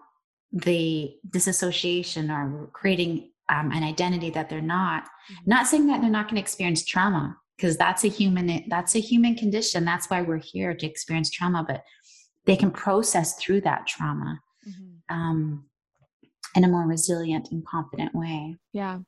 the 0.52 1.14
disassociation 1.30 2.30
or 2.30 2.68
creating 2.72 3.30
um, 3.48 3.72
an 3.72 3.82
identity 3.82 4.30
that 4.30 4.48
they're 4.48 4.60
not 4.60 5.04
mm-hmm. 5.04 5.50
not 5.50 5.66
saying 5.66 5.86
that 5.86 6.00
they're 6.00 6.10
not 6.10 6.26
going 6.26 6.36
to 6.36 6.42
experience 6.42 6.84
trauma 6.84 7.36
because 7.56 7.76
that's 7.76 8.04
a 8.04 8.08
human 8.08 8.64
that's 8.68 8.94
a 8.94 9.00
human 9.00 9.34
condition 9.34 9.84
that's 9.84 10.10
why 10.10 10.20
we're 10.22 10.36
here 10.36 10.74
to 10.74 10.86
experience 10.86 11.30
trauma 11.30 11.64
but 11.66 11.82
they 12.46 12.56
can 12.56 12.70
process 12.70 13.34
through 13.34 13.60
that 13.60 13.86
trauma 13.86 14.38
mm-hmm. 14.68 15.16
um, 15.16 15.64
in 16.54 16.64
a 16.64 16.68
more 16.68 16.86
resilient 16.86 17.48
and 17.52 17.64
confident 17.64 18.14
way. 18.14 18.56
Yeah. 18.72 18.98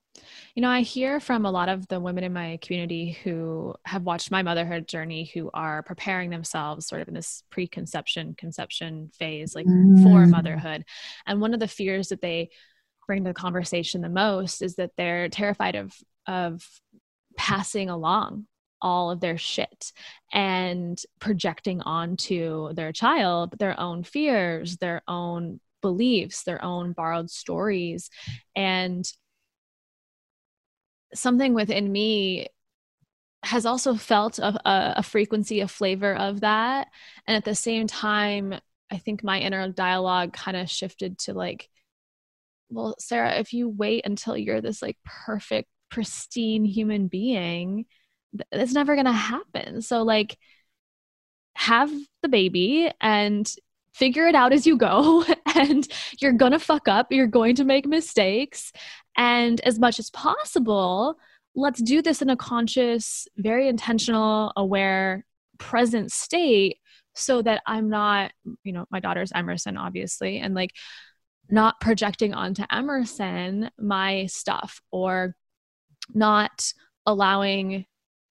You 0.54 0.62
know, 0.62 0.68
I 0.68 0.82
hear 0.82 1.18
from 1.18 1.44
a 1.44 1.50
lot 1.50 1.68
of 1.68 1.88
the 1.88 1.98
women 1.98 2.24
in 2.24 2.32
my 2.32 2.58
community 2.62 3.18
who 3.24 3.74
have 3.84 4.02
watched 4.02 4.30
my 4.30 4.42
motherhood 4.42 4.86
journey 4.86 5.30
who 5.34 5.50
are 5.52 5.82
preparing 5.82 6.30
themselves 6.30 6.86
sort 6.86 7.02
of 7.02 7.08
in 7.08 7.14
this 7.14 7.42
preconception 7.50 8.34
conception 8.36 9.10
phase 9.18 9.54
like 9.54 9.66
mm. 9.66 10.02
for 10.02 10.26
motherhood. 10.26 10.84
And 11.26 11.40
one 11.40 11.54
of 11.54 11.60
the 11.60 11.68
fears 11.68 12.08
that 12.08 12.20
they 12.20 12.50
bring 13.06 13.24
to 13.24 13.30
the 13.30 13.34
conversation 13.34 14.00
the 14.00 14.08
most 14.08 14.62
is 14.62 14.76
that 14.76 14.92
they're 14.96 15.28
terrified 15.28 15.74
of 15.74 15.92
of 16.26 16.64
passing 17.36 17.90
along 17.90 18.46
all 18.80 19.10
of 19.10 19.20
their 19.20 19.38
shit 19.38 19.92
and 20.32 21.00
projecting 21.18 21.80
onto 21.82 22.72
their 22.74 22.92
child 22.92 23.54
their 23.58 23.78
own 23.78 24.04
fears, 24.04 24.76
their 24.76 25.02
own 25.08 25.60
beliefs, 25.82 26.44
their 26.44 26.64
own 26.64 26.92
borrowed 26.92 27.30
stories. 27.30 28.08
And 28.56 29.04
something 31.14 31.54
within 31.54 31.90
me 31.90 32.48
has 33.42 33.66
also 33.66 33.94
felt 33.94 34.38
a, 34.38 34.58
a, 34.64 35.02
frequency, 35.02 35.60
a 35.60 35.68
flavor 35.68 36.14
of 36.14 36.40
that. 36.40 36.88
And 37.26 37.36
at 37.36 37.44
the 37.44 37.54
same 37.54 37.86
time, 37.86 38.54
I 38.90 38.98
think 38.98 39.24
my 39.24 39.40
inner 39.40 39.68
dialogue 39.68 40.32
kind 40.32 40.56
of 40.56 40.70
shifted 40.70 41.18
to 41.20 41.34
like, 41.34 41.68
well, 42.70 42.94
Sarah, 42.98 43.34
if 43.34 43.52
you 43.52 43.68
wait 43.68 44.06
until 44.06 44.36
you're 44.36 44.60
this 44.60 44.80
like 44.80 44.96
perfect, 45.04 45.68
pristine 45.90 46.64
human 46.64 47.08
being, 47.08 47.86
it's 48.50 48.72
never 48.72 48.94
going 48.94 49.06
to 49.06 49.12
happen. 49.12 49.82
So, 49.82 50.02
like, 50.02 50.38
have 51.54 51.90
the 52.22 52.28
baby 52.28 52.90
and 53.00 53.52
figure 53.92 54.26
it 54.26 54.34
out 54.34 54.52
as 54.52 54.66
you 54.66 54.76
go 54.76 55.24
and 55.54 55.88
you're 56.20 56.32
going 56.32 56.52
to 56.52 56.58
fuck 56.58 56.88
up 56.88 57.08
you're 57.10 57.26
going 57.26 57.54
to 57.54 57.64
make 57.64 57.86
mistakes 57.86 58.72
and 59.16 59.60
as 59.60 59.78
much 59.78 59.98
as 59.98 60.10
possible 60.10 61.16
let's 61.54 61.82
do 61.82 62.00
this 62.00 62.22
in 62.22 62.30
a 62.30 62.36
conscious 62.36 63.28
very 63.36 63.68
intentional 63.68 64.52
aware 64.56 65.24
present 65.58 66.10
state 66.10 66.78
so 67.14 67.42
that 67.42 67.62
i'm 67.66 67.88
not 67.88 68.32
you 68.64 68.72
know 68.72 68.86
my 68.90 69.00
daughter's 69.00 69.32
emerson 69.34 69.76
obviously 69.76 70.38
and 70.38 70.54
like 70.54 70.70
not 71.50 71.78
projecting 71.80 72.32
onto 72.32 72.64
emerson 72.70 73.70
my 73.78 74.26
stuff 74.26 74.80
or 74.90 75.36
not 76.14 76.72
allowing 77.04 77.84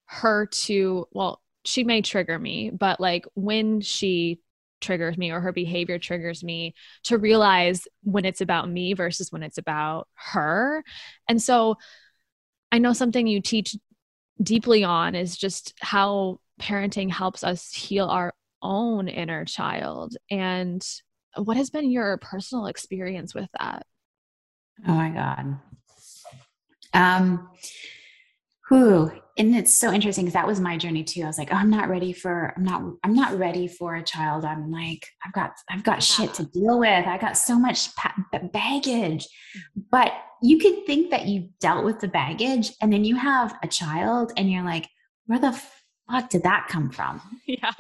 her 0.05 0.47
to 0.47 1.07
well 1.11 1.41
she 1.63 1.83
may 1.83 2.01
trigger 2.01 2.39
me 2.39 2.71
but 2.71 2.99
like 2.99 3.25
when 3.35 3.79
she 3.81 4.39
triggers 4.81 5.17
me 5.17 5.31
or 5.31 5.39
her 5.39 5.53
behavior 5.53 5.99
triggers 5.99 6.43
me 6.43 6.73
to 7.03 7.17
realize 7.17 7.87
when 8.03 8.25
it's 8.25 8.41
about 8.41 8.69
me 8.69 8.93
versus 8.93 9.31
when 9.31 9.43
it's 9.43 9.57
about 9.57 10.07
her. 10.15 10.83
And 11.27 11.41
so 11.41 11.77
I 12.71 12.79
know 12.79 12.93
something 12.93 13.27
you 13.27 13.41
teach 13.41 13.75
deeply 14.41 14.83
on 14.83 15.15
is 15.15 15.37
just 15.37 15.73
how 15.81 16.39
parenting 16.59 17.09
helps 17.09 17.43
us 17.43 17.71
heal 17.71 18.07
our 18.07 18.33
own 18.61 19.07
inner 19.07 19.45
child. 19.45 20.15
And 20.29 20.85
what 21.35 21.57
has 21.57 21.69
been 21.69 21.91
your 21.91 22.17
personal 22.17 22.67
experience 22.67 23.33
with 23.33 23.49
that? 23.59 23.85
Oh 24.87 24.93
my 24.93 25.09
God. 25.09 25.59
Um, 26.93 27.49
who 28.71 29.11
and 29.37 29.55
it's 29.55 29.73
so 29.73 29.91
interesting 29.91 30.25
because 30.25 30.33
that 30.33 30.47
was 30.47 30.59
my 30.59 30.77
journey 30.77 31.03
too. 31.03 31.23
I 31.23 31.27
was 31.27 31.37
like, 31.37 31.51
oh, 31.51 31.55
I'm 31.55 31.69
not 31.69 31.89
ready 31.89 32.13
for, 32.13 32.53
I'm 32.55 32.63
not, 32.63 32.83
I'm 33.03 33.15
not 33.15 33.37
ready 33.37 33.67
for 33.67 33.95
a 33.95 34.03
child. 34.03 34.43
I'm 34.43 34.69
like, 34.69 35.07
I've 35.25 35.33
got, 35.33 35.53
I've 35.69 35.83
got 35.83 35.95
yeah. 35.95 35.99
shit 36.27 36.33
to 36.35 36.45
deal 36.45 36.79
with. 36.79 37.07
I 37.07 37.17
got 37.17 37.37
so 37.37 37.57
much 37.57 37.89
baggage. 38.31 39.25
Mm-hmm. 39.25 39.81
But 39.89 40.11
you 40.43 40.57
could 40.57 40.85
think 40.85 41.11
that 41.11 41.27
you 41.27 41.49
dealt 41.59 41.85
with 41.85 41.99
the 41.99 42.07
baggage, 42.07 42.71
and 42.81 42.91
then 42.91 43.03
you 43.05 43.15
have 43.15 43.55
a 43.63 43.67
child, 43.67 44.33
and 44.37 44.51
you're 44.51 44.63
like, 44.63 44.87
where 45.27 45.39
the 45.39 45.59
fuck 46.09 46.29
did 46.29 46.43
that 46.43 46.67
come 46.69 46.89
from? 46.89 47.21
Yeah. 47.47 47.71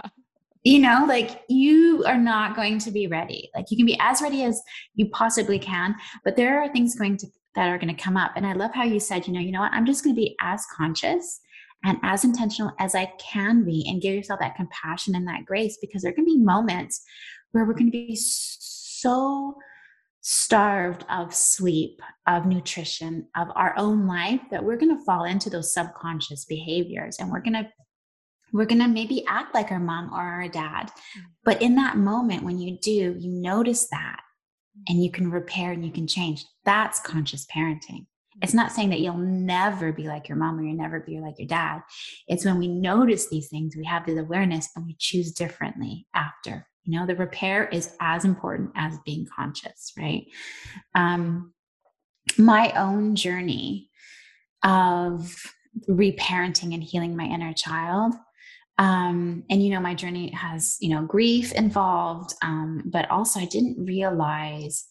You 0.63 0.77
know, 0.77 1.05
like 1.07 1.41
you 1.49 2.03
are 2.05 2.19
not 2.19 2.55
going 2.55 2.77
to 2.79 2.91
be 2.91 3.07
ready. 3.07 3.49
Like 3.55 3.71
you 3.71 3.77
can 3.77 3.85
be 3.87 3.97
as 3.99 4.21
ready 4.21 4.43
as 4.43 4.61
you 4.93 5.09
possibly 5.09 5.57
can, 5.57 5.95
but 6.23 6.35
there 6.35 6.61
are 6.61 6.71
things 6.71 6.93
going 6.93 7.17
to 7.17 7.27
that 7.55 7.69
are 7.69 7.77
going 7.77 7.93
to 7.93 8.01
come 8.01 8.17
up. 8.17 8.31
And 8.35 8.45
I 8.45 8.53
love 8.53 8.71
how 8.73 8.83
you 8.83 8.99
said, 8.99 9.27
you 9.27 9.33
know, 9.33 9.39
you 9.39 9.51
know 9.51 9.61
what? 9.61 9.73
I'm 9.73 9.85
just 9.85 10.03
going 10.03 10.15
to 10.15 10.21
be 10.21 10.35
as 10.41 10.65
conscious 10.75 11.41
and 11.83 11.97
as 12.03 12.23
intentional 12.23 12.71
as 12.79 12.95
I 12.95 13.11
can 13.19 13.63
be 13.63 13.85
and 13.87 14.01
give 14.01 14.15
yourself 14.15 14.39
that 14.39 14.55
compassion 14.55 15.15
and 15.15 15.27
that 15.27 15.45
grace 15.45 15.77
because 15.81 16.03
there 16.03 16.13
can 16.13 16.25
be 16.25 16.37
moments 16.37 17.03
where 17.51 17.65
we're 17.65 17.73
going 17.73 17.87
to 17.87 17.91
be 17.91 18.15
so 18.15 19.55
starved 20.21 21.03
of 21.09 21.33
sleep, 21.33 21.99
of 22.27 22.45
nutrition, 22.45 23.27
of 23.35 23.47
our 23.55 23.73
own 23.77 24.07
life 24.07 24.41
that 24.51 24.63
we're 24.63 24.77
going 24.77 24.95
to 24.95 25.03
fall 25.03 25.23
into 25.23 25.49
those 25.49 25.73
subconscious 25.73 26.45
behaviors 26.45 27.17
and 27.19 27.31
we're 27.31 27.41
going 27.41 27.53
to 27.53 27.67
we're 28.53 28.65
going 28.65 28.81
to 28.81 28.87
maybe 28.89 29.23
act 29.27 29.55
like 29.55 29.71
our 29.71 29.79
mom 29.79 30.13
or 30.13 30.19
our 30.19 30.49
dad. 30.49 30.91
Mm. 31.17 31.21
But 31.45 31.61
in 31.61 31.75
that 31.75 31.95
moment 31.95 32.43
when 32.43 32.59
you 32.59 32.77
do, 32.81 33.15
you 33.17 33.31
notice 33.31 33.87
that 33.91 34.19
and 34.87 35.03
you 35.03 35.11
can 35.11 35.29
repair 35.31 35.71
and 35.71 35.85
you 35.85 35.91
can 35.91 36.07
change. 36.07 36.45
That's 36.65 36.99
conscious 36.99 37.45
parenting. 37.45 38.05
It's 38.41 38.53
not 38.53 38.71
saying 38.71 38.89
that 38.89 39.01
you'll 39.01 39.17
never 39.17 39.91
be 39.91 40.07
like 40.07 40.27
your 40.27 40.37
mom 40.37 40.59
or 40.59 40.63
you'll 40.63 40.75
never 40.75 40.99
be 41.01 41.19
like 41.19 41.37
your 41.37 41.47
dad. 41.47 41.81
It's 42.27 42.45
when 42.45 42.57
we 42.57 42.67
notice 42.67 43.29
these 43.29 43.49
things, 43.49 43.75
we 43.75 43.85
have 43.85 44.05
the 44.05 44.17
awareness 44.17 44.69
and 44.75 44.85
we 44.85 44.95
choose 44.97 45.31
differently 45.31 46.07
after. 46.15 46.67
You 46.83 46.99
know, 46.99 47.05
the 47.05 47.15
repair 47.15 47.67
is 47.67 47.93
as 47.99 48.25
important 48.25 48.71
as 48.75 48.97
being 49.05 49.27
conscious, 49.35 49.93
right? 49.97 50.25
Um, 50.95 51.53
my 52.37 52.71
own 52.71 53.15
journey 53.15 53.89
of 54.63 55.31
reparenting 55.87 56.73
and 56.73 56.83
healing 56.83 57.15
my 57.15 57.25
inner 57.25 57.53
child 57.53 58.15
um, 58.81 59.43
and 59.47 59.63
you 59.63 59.69
know 59.69 59.79
my 59.79 59.93
journey 59.93 60.31
has 60.31 60.77
you 60.81 60.89
know 60.89 61.03
grief 61.03 61.51
involved 61.53 62.33
um, 62.41 62.81
but 62.85 63.09
also 63.11 63.39
i 63.39 63.45
didn't 63.45 63.85
realize 63.85 64.85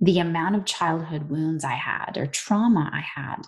the 0.00 0.20
amount 0.20 0.54
of 0.54 0.64
childhood 0.64 1.28
wounds 1.28 1.64
i 1.64 1.74
had 1.74 2.16
or 2.16 2.26
trauma 2.26 2.88
i 2.92 3.00
had. 3.00 3.42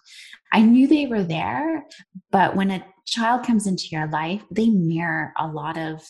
I 0.53 0.61
knew 0.61 0.87
they 0.87 1.07
were 1.07 1.23
there 1.23 1.85
but 2.33 2.57
when 2.57 2.71
a 2.71 2.85
child 3.07 3.47
comes 3.47 3.67
into 3.67 3.89
your 3.93 4.09
life 4.09 4.43
they 4.51 4.69
mirror 4.69 5.33
a 5.39 5.47
lot 5.47 5.79
of 5.79 6.03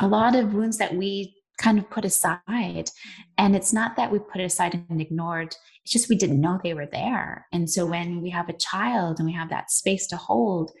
a 0.00 0.08
lot 0.08 0.34
of 0.34 0.54
wounds 0.54 0.78
that 0.78 0.94
we 0.94 1.36
kind 1.58 1.78
of 1.78 1.90
put 1.90 2.06
aside. 2.06 2.88
And 3.36 3.54
it's 3.54 3.70
not 3.70 3.94
that 3.96 4.10
we 4.10 4.18
put 4.18 4.40
it 4.40 4.44
aside 4.44 4.82
and 4.88 4.98
ignored 4.98 5.54
it's 5.82 5.92
just 5.92 6.08
we 6.08 6.16
didn't 6.16 6.40
know 6.40 6.58
they 6.62 6.72
were 6.72 6.86
there. 6.86 7.46
And 7.52 7.68
so 7.68 7.84
when 7.84 8.22
we 8.22 8.30
have 8.30 8.48
a 8.48 8.54
child 8.54 9.18
and 9.18 9.26
we 9.26 9.34
have 9.34 9.50
that 9.50 9.70
space 9.70 10.06
to 10.08 10.16
hold 10.16 10.72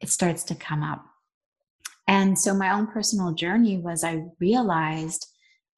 it 0.00 0.08
starts 0.08 0.42
to 0.44 0.54
come 0.54 0.82
up 0.82 1.04
And 2.06 2.38
so 2.38 2.54
my 2.54 2.72
own 2.72 2.86
personal 2.86 3.32
journey 3.34 3.78
was 3.78 4.02
I 4.02 4.24
realized 4.40 5.26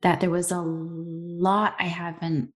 that 0.03 0.21
there 0.21 0.31
was 0.31 0.51
a 0.51 0.61
lot 0.61 1.75
I 1.79 1.85
haven't 1.89 2.53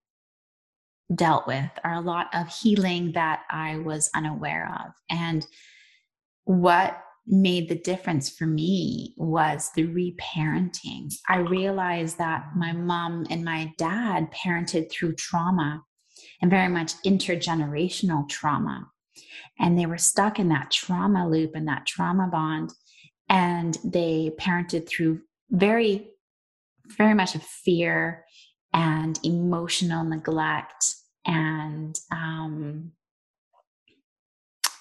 dealt 1.15 1.47
with, 1.47 1.71
or 1.85 1.93
a 1.93 2.01
lot 2.01 2.29
of 2.35 2.49
healing 2.49 3.13
that 3.13 3.43
I 3.51 3.79
was 3.79 4.11
unaware 4.15 4.69
of. 4.81 4.93
And 5.09 5.47
what 6.45 6.99
made 7.27 7.69
the 7.69 7.79
difference 7.79 8.31
for 8.31 8.47
me 8.47 9.15
was 9.17 9.71
the 9.75 9.87
reparenting. 9.87 11.13
I 11.29 11.39
realized 11.39 12.19
that 12.19 12.47
my 12.57 12.73
mom 12.73 13.27
and 13.31 13.45
my 13.45 13.73
dad 13.79 14.33
parented 14.33 14.91
through 14.91 15.17
trauma 15.17 15.83
and 16.41 16.51
very 16.51 16.69
much 16.69 16.95
intergenerational 17.05 18.29
trauma. 18.29 18.87
And 19.59 19.79
they 19.79 19.87
were 19.87 19.99
stuck 19.99 20.39
in 20.39 20.49
that 20.51 20.71
trauma 20.71 21.29
loop 21.29 21.53
and 21.55 21.67
that 21.69 21.87
trauma 21.87 22.29
bond. 22.31 22.73
And 23.28 23.76
they 23.85 24.33
parented 24.38 24.88
through 24.88 25.21
very, 25.50 26.09
very 26.97 27.14
much 27.14 27.35
of 27.35 27.42
fear 27.42 28.25
and 28.73 29.18
emotional 29.25 30.04
neglect 30.04 30.85
and 31.25 31.99
um, 32.12 32.92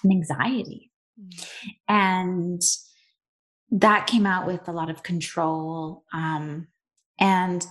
anxiety. 0.04 0.92
Mm-hmm. 1.20 1.68
And 1.88 2.62
that 3.70 4.06
came 4.06 4.26
out 4.26 4.46
with 4.46 4.68
a 4.68 4.72
lot 4.72 4.90
of 4.90 5.02
control. 5.02 6.04
Um, 6.12 6.68
and 7.18 7.66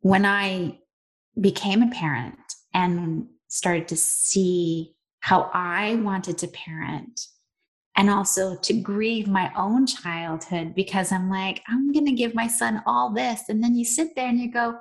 when 0.00 0.24
I 0.24 0.78
became 1.40 1.82
a 1.82 1.90
parent 1.90 2.38
and 2.72 3.26
started 3.48 3.88
to 3.88 3.96
see 3.96 4.94
how 5.20 5.50
I 5.52 5.96
wanted 5.96 6.38
to 6.38 6.48
parent 6.48 7.20
and 7.96 8.10
also 8.10 8.56
to 8.56 8.74
grieve 8.74 9.26
my 9.26 9.50
own 9.56 9.86
childhood 9.86 10.74
because 10.74 11.12
I'm 11.12 11.30
like, 11.30 11.62
I'm 11.66 11.92
going 11.92 12.06
to 12.06 12.12
give 12.12 12.34
my 12.34 12.46
son 12.46 12.82
all 12.86 13.12
this. 13.12 13.48
And 13.48 13.62
then 13.62 13.74
you 13.74 13.84
sit 13.84 14.14
there 14.14 14.28
and 14.28 14.38
you 14.38 14.52
go, 14.52 14.76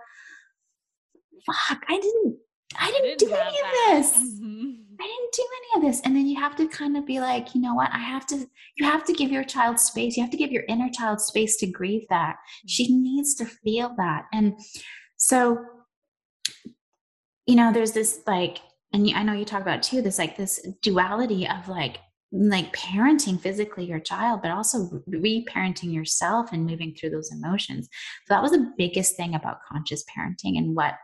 fuck, 1.46 1.82
I 1.88 2.00
didn't, 2.00 2.38
I 2.78 2.92
didn't, 2.92 3.06
I 3.06 3.08
didn't 3.08 3.20
do 3.20 3.34
any 3.34 3.58
that. 3.62 3.94
of 3.94 4.04
this. 4.04 4.18
Mm-hmm. 4.18 4.72
I 5.00 5.04
didn't 5.04 5.34
do 5.34 5.48
any 5.58 5.78
of 5.78 5.90
this. 5.90 6.02
And 6.04 6.16
then 6.16 6.28
you 6.28 6.40
have 6.40 6.56
to 6.58 6.68
kind 6.68 6.98
of 6.98 7.06
be 7.06 7.20
like, 7.22 7.56
you 7.56 7.62
know 7.62 7.74
what? 7.74 7.90
I 7.94 8.00
have 8.00 8.26
to, 8.28 8.46
you 8.78 8.86
have 8.86 9.06
to 9.06 9.14
give 9.14 9.32
your 9.32 9.44
child 9.44 9.80
space. 9.80 10.18
You 10.18 10.24
have 10.24 10.32
to 10.32 10.38
give 10.38 10.52
your 10.52 10.64
inner 10.68 10.90
child 10.90 11.22
space 11.22 11.56
to 11.58 11.68
grieve 11.68 12.06
that. 12.10 12.36
She 12.68 12.92
mm-hmm. 12.92 13.04
needs 13.04 13.36
to 13.36 13.46
feel 13.46 13.94
that. 13.98 14.26
And 14.34 14.60
so, 15.16 15.64
you 17.46 17.56
know, 17.56 17.72
there's 17.72 17.94
this 17.94 18.22
like, 18.28 18.60
and 18.92 19.10
I 19.16 19.24
know 19.24 19.34
you 19.34 19.46
talk 19.46 19.62
about 19.62 19.84
too, 19.84 20.02
this 20.02 20.18
like 20.18 20.36
this 20.36 20.66
duality 20.82 21.48
of 21.48 21.70
like, 21.70 22.00
like 22.32 22.76
parenting 22.76 23.40
physically 23.40 23.86
your 23.86 24.00
child, 24.00 24.42
but 24.42 24.52
also 24.52 24.90
reparenting 25.10 25.94
yourself 25.94 26.52
and 26.52 26.66
moving 26.66 26.94
through 26.94 27.12
those 27.12 27.32
emotions. 27.32 27.88
So 28.28 28.34
that 28.34 28.42
was 28.42 28.52
the 28.52 28.74
biggest 28.78 29.16
thing 29.16 29.36
about 29.36 29.60
conscious 29.70 30.04
parenting 30.06 30.58
and 30.58 30.76
what 30.76 30.96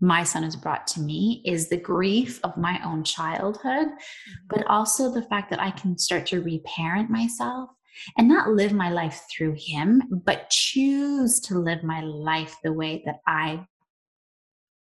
my 0.00 0.24
son 0.24 0.42
has 0.42 0.56
brought 0.56 0.86
to 0.88 1.00
me 1.00 1.42
is 1.44 1.68
the 1.68 1.76
grief 1.76 2.40
of 2.42 2.56
my 2.56 2.80
own 2.84 3.04
childhood, 3.04 3.86
mm-hmm. 3.86 4.32
but 4.48 4.66
also 4.66 5.12
the 5.12 5.22
fact 5.22 5.50
that 5.50 5.60
I 5.60 5.70
can 5.70 5.98
start 5.98 6.26
to 6.26 6.40
reparent 6.40 7.10
myself 7.10 7.70
and 8.16 8.28
not 8.28 8.48
live 8.48 8.72
my 8.72 8.90
life 8.90 9.26
through 9.30 9.56
him, 9.58 10.02
but 10.24 10.48
choose 10.48 11.40
to 11.40 11.58
live 11.58 11.82
my 11.82 12.00
life 12.00 12.56
the 12.64 12.72
way 12.72 13.02
that 13.04 13.20
I 13.26 13.66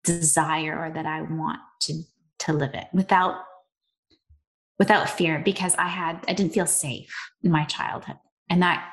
desire 0.03 0.79
or 0.79 0.91
that 0.93 1.07
I 1.07 1.23
want 1.23 1.61
to 1.83 2.03
to 2.39 2.53
live 2.53 2.75
it 2.75 2.87
without 2.93 3.37
without 4.79 5.09
fear 5.09 5.43
because 5.45 5.75
I 5.77 5.89
had 5.89 6.25
I 6.29 6.35
didn't 6.35 6.53
feel 6.53 6.67
safe 6.67 7.15
in 7.43 7.51
my 7.51 7.65
childhood. 7.65 8.17
And 8.51 8.63
that 8.63 8.87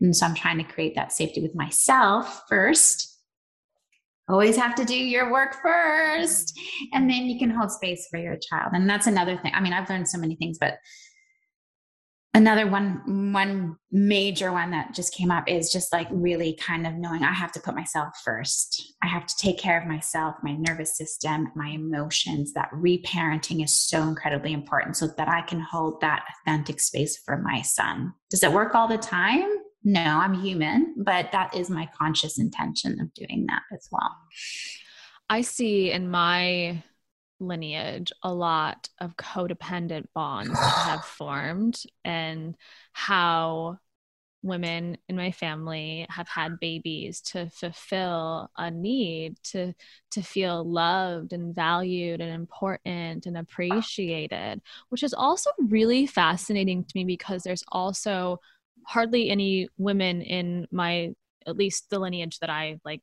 and 0.00 0.14
so 0.14 0.26
I'm 0.26 0.34
trying 0.34 0.58
to 0.58 0.64
create 0.64 0.94
that 0.94 1.12
safety 1.12 1.40
with 1.40 1.54
myself 1.54 2.42
first. 2.48 3.16
Always 4.28 4.56
have 4.56 4.74
to 4.74 4.84
do 4.84 4.94
your 4.94 5.32
work 5.32 5.56
first 5.62 6.58
and 6.92 7.08
then 7.08 7.26
you 7.26 7.38
can 7.38 7.50
hold 7.50 7.70
space 7.70 8.06
for 8.10 8.18
your 8.18 8.36
child. 8.36 8.72
And 8.74 8.88
that's 8.88 9.06
another 9.06 9.36
thing. 9.38 9.52
I 9.54 9.60
mean 9.60 9.72
i've 9.72 9.88
learned 9.88 10.08
so 10.08 10.18
many 10.18 10.36
things 10.36 10.58
but 10.58 10.78
another 12.34 12.66
one 12.66 13.32
one 13.32 13.76
major 13.90 14.52
one 14.52 14.70
that 14.70 14.94
just 14.94 15.14
came 15.14 15.30
up 15.30 15.48
is 15.48 15.72
just 15.72 15.92
like 15.92 16.06
really 16.10 16.54
kind 16.60 16.86
of 16.86 16.94
knowing 16.94 17.22
i 17.22 17.32
have 17.32 17.52
to 17.52 17.60
put 17.60 17.74
myself 17.74 18.08
first. 18.24 18.94
I 19.02 19.06
have 19.06 19.26
to 19.26 19.36
take 19.36 19.58
care 19.58 19.80
of 19.80 19.88
myself 19.88 20.34
my 20.42 20.54
nervous 20.54 20.96
system 20.96 21.48
my 21.54 21.68
emotions. 21.68 22.52
That 22.52 22.70
reparenting 22.72 23.62
is 23.64 23.76
so 23.76 24.02
incredibly 24.02 24.52
important 24.52 24.96
so 24.96 25.08
that 25.16 25.28
i 25.28 25.42
can 25.42 25.60
hold 25.60 26.00
that 26.00 26.24
authentic 26.46 26.80
space 26.80 27.16
for 27.24 27.38
my 27.38 27.62
son. 27.62 28.12
Does 28.30 28.42
it 28.42 28.52
work 28.52 28.74
all 28.74 28.88
the 28.88 28.98
time? 28.98 29.48
No, 29.84 30.18
I'm 30.18 30.34
human, 30.34 30.94
but 30.98 31.32
that 31.32 31.54
is 31.54 31.70
my 31.70 31.88
conscious 31.98 32.38
intention 32.38 33.00
of 33.00 33.14
doing 33.14 33.46
that 33.48 33.62
as 33.72 33.88
well. 33.90 34.14
I 35.30 35.42
see 35.42 35.90
in 35.90 36.10
my 36.10 36.82
lineage 37.40 38.12
a 38.22 38.32
lot 38.32 38.88
of 39.00 39.16
codependent 39.16 40.06
bonds 40.14 40.58
have 40.58 41.04
formed 41.04 41.82
and 42.04 42.56
how 42.92 43.78
women 44.42 44.96
in 45.08 45.16
my 45.16 45.32
family 45.32 46.06
have 46.10 46.28
had 46.28 46.60
babies 46.60 47.20
to 47.20 47.50
fulfill 47.50 48.48
a 48.56 48.70
need 48.70 49.36
to 49.42 49.74
to 50.12 50.22
feel 50.22 50.64
loved 50.64 51.32
and 51.32 51.54
valued 51.54 52.20
and 52.20 52.32
important 52.32 53.26
and 53.26 53.36
appreciated 53.36 54.60
which 54.90 55.02
is 55.02 55.12
also 55.12 55.50
really 55.58 56.06
fascinating 56.06 56.84
to 56.84 56.92
me 56.94 57.04
because 57.04 57.42
there's 57.42 57.64
also 57.68 58.38
hardly 58.86 59.28
any 59.28 59.68
women 59.76 60.22
in 60.22 60.66
my 60.70 61.12
at 61.46 61.56
least 61.56 61.90
the 61.90 61.98
lineage 61.98 62.38
that 62.38 62.50
I 62.50 62.78
like 62.84 63.02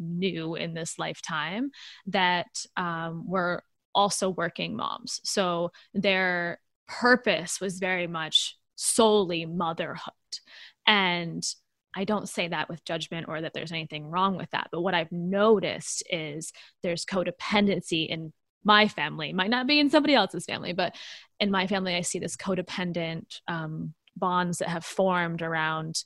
knew 0.00 0.56
in 0.56 0.74
this 0.74 0.98
lifetime 0.98 1.70
that 2.06 2.64
um, 2.76 3.28
were 3.28 3.62
also 3.94 4.30
working 4.30 4.76
moms. 4.76 5.20
So 5.24 5.70
their 5.94 6.60
purpose 6.88 7.60
was 7.60 7.78
very 7.78 8.06
much 8.06 8.56
solely 8.76 9.46
motherhood. 9.46 10.12
And 10.86 11.44
I 11.94 12.04
don't 12.04 12.28
say 12.28 12.48
that 12.48 12.68
with 12.68 12.84
judgment 12.84 13.26
or 13.28 13.40
that 13.40 13.52
there's 13.52 13.72
anything 13.72 14.06
wrong 14.06 14.36
with 14.36 14.50
that. 14.50 14.68
But 14.72 14.82
what 14.82 14.94
I've 14.94 15.12
noticed 15.12 16.02
is 16.10 16.52
there's 16.82 17.04
codependency 17.04 18.08
in 18.08 18.32
my 18.64 18.88
family, 18.88 19.32
might 19.32 19.50
not 19.50 19.66
be 19.66 19.80
in 19.80 19.90
somebody 19.90 20.14
else's 20.14 20.44
family, 20.44 20.72
but 20.72 20.94
in 21.38 21.50
my 21.50 21.66
family, 21.66 21.94
I 21.94 22.02
see 22.02 22.18
this 22.18 22.36
codependent 22.36 23.40
um, 23.48 23.94
bonds 24.16 24.58
that 24.58 24.68
have 24.68 24.84
formed 24.84 25.42
around 25.42 26.04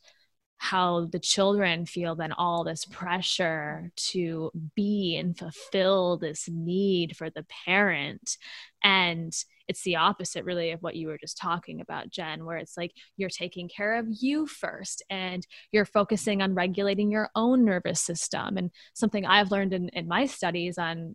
how 0.64 1.05
the 1.12 1.18
children 1.18 1.85
feel 1.85 2.14
then 2.14 2.33
all 2.33 2.64
this 2.64 2.87
pressure 2.87 3.90
to 3.96 4.50
be 4.74 5.14
and 5.14 5.37
fulfill 5.37 6.16
this 6.16 6.48
need 6.50 7.14
for 7.14 7.29
the 7.29 7.44
parent. 7.66 8.38
And 8.83 9.31
it's 9.68 9.83
the 9.83 9.96
opposite 9.96 10.46
really 10.46 10.70
of 10.70 10.83
what 10.83 10.96
you 10.96 11.09
were 11.09 11.18
just 11.18 11.37
talking 11.37 11.83
about 11.83 12.09
jenn 12.09 12.46
where 12.46 12.57
it's 12.57 12.79
like 12.79 12.92
you're 13.18 13.29
taking 13.29 13.68
care 13.68 13.98
of 13.98 14.07
you 14.09 14.46
first 14.46 15.03
and 15.11 15.46
you're 15.70 15.85
focusing 15.85 16.40
on 16.40 16.55
regulating 16.55 17.11
your 17.11 17.29
own 17.35 17.66
nervous 17.66 18.00
system. 18.00 18.57
And 18.57 18.70
something 18.94 19.27
i've 19.27 19.50
learned 19.50 19.74
in, 19.74 19.90
in 19.90 20.09
my 20.09 20.24
studies 20.24 20.79
on 20.79 21.14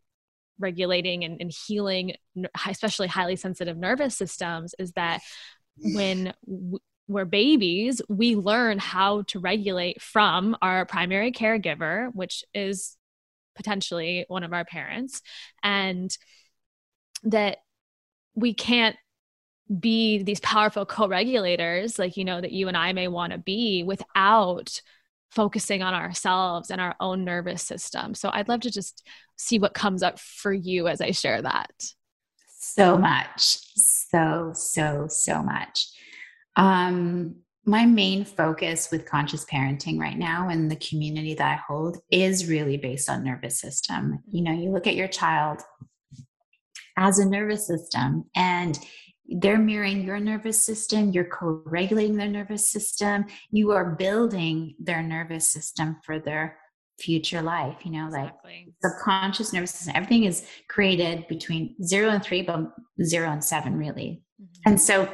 regulating 0.60 1.24
and, 1.24 1.42
and 1.42 1.52
healing 1.66 2.14
especially 2.68 3.08
highly 3.08 3.36
sensitive 3.36 3.78
nervous 3.78 4.16
systems 4.16 4.76
is 4.78 4.92
that 4.92 5.22
when 5.96 6.34
we're 7.10 7.26
babies, 7.26 8.02
we 8.08 8.36
learn 8.36 8.78
how 8.78 9.24
to 9.24 9.40
regulate 9.40 10.02
from 10.02 10.56
our 10.62 10.86
primary 10.86 11.32
caregiver, 11.32 12.10
which 12.14 12.46
is 12.54 12.96
potentially 13.56 14.26
one 14.28 14.44
of 14.44 14.54
our 14.54 14.64
parents, 14.64 15.22
and 15.64 16.16
that 17.24 17.58
we 18.36 18.54
can't 18.54 18.96
be 19.80 20.24
these 20.24 20.40
powerful 20.40 20.86
co-regulators 20.86 22.00
like 22.00 22.18
you 22.18 22.26
know 22.26 22.42
that 22.42 22.52
you 22.52 22.68
and 22.68 22.78
I 22.78 22.94
may 22.94 23.08
want 23.08 23.34
to 23.34 23.38
be 23.38 23.84
without 23.84 24.82
focusing 25.30 25.84
on 25.84 25.94
ourselves 25.94 26.72
and 26.72 26.82
our 26.82 26.96
own 27.00 27.24
nervous 27.24 27.62
system. 27.62 28.16
So 28.16 28.30
I'd 28.32 28.48
love 28.48 28.62
to 28.62 28.72
just 28.72 29.06
see 29.36 29.60
what 29.60 29.76
comes 29.76 30.02
up 30.02 30.20
for 30.20 30.52
you 30.52 30.88
as 30.88 31.02
I 31.02 31.12
share 31.12 31.42
that. 31.42 31.72
So 32.60 32.98
much. 32.98 33.60
So 33.76 34.52
so 34.54 35.08
so 35.08 35.44
much. 35.44 35.88
Um, 36.56 37.36
my 37.66 37.86
main 37.86 38.26
focus 38.26 38.90
with 38.92 39.06
conscious 39.06 39.46
parenting 39.46 40.00
right 40.00 40.18
now 40.18 40.50
and 40.50 40.72
the 40.72 40.76
community 40.78 41.36
that 41.36 41.52
I 41.52 41.62
hold 41.68 41.98
is 42.12 42.50
really 42.50 42.78
based 42.78 43.10
on 43.10 43.24
nervous 43.24 43.60
system. 43.60 44.24
You 44.28 44.44
know, 44.44 44.52
you 44.52 44.72
look 44.72 44.88
at 44.88 44.96
your 44.96 45.08
child 45.08 45.62
as 46.98 47.20
a 47.20 47.26
nervous 47.26 47.68
system 47.68 48.26
and 48.36 48.78
they're 49.28 49.60
mirroring 49.60 50.04
your 50.04 50.20
nervous 50.20 50.66
system, 50.66 51.12
you're 51.12 51.30
co 51.30 51.62
regulating 51.66 52.18
their 52.18 52.28
nervous 52.28 52.68
system, 52.68 53.26
you 53.52 53.72
are 53.72 53.96
building 53.96 54.76
their 54.80 55.04
nervous 55.04 55.48
system 55.48 55.98
for 56.04 56.20
their 56.20 56.58
future 57.00 57.42
life. 57.42 57.78
You 57.84 57.92
know, 57.92 58.08
exactly. 58.08 58.74
like 58.82 58.92
subconscious 58.92 59.54
nervous 59.54 59.72
system, 59.72 59.96
everything 59.96 60.24
is 60.24 60.48
created 60.68 61.28
between 61.28 61.76
zero 61.84 62.10
and 62.10 62.24
three, 62.24 62.42
but 62.42 62.72
zero 63.04 63.30
and 63.30 63.44
seven, 63.44 63.76
really. 63.76 64.24
Mm-hmm. 64.42 64.70
And 64.72 64.82
so 64.82 65.08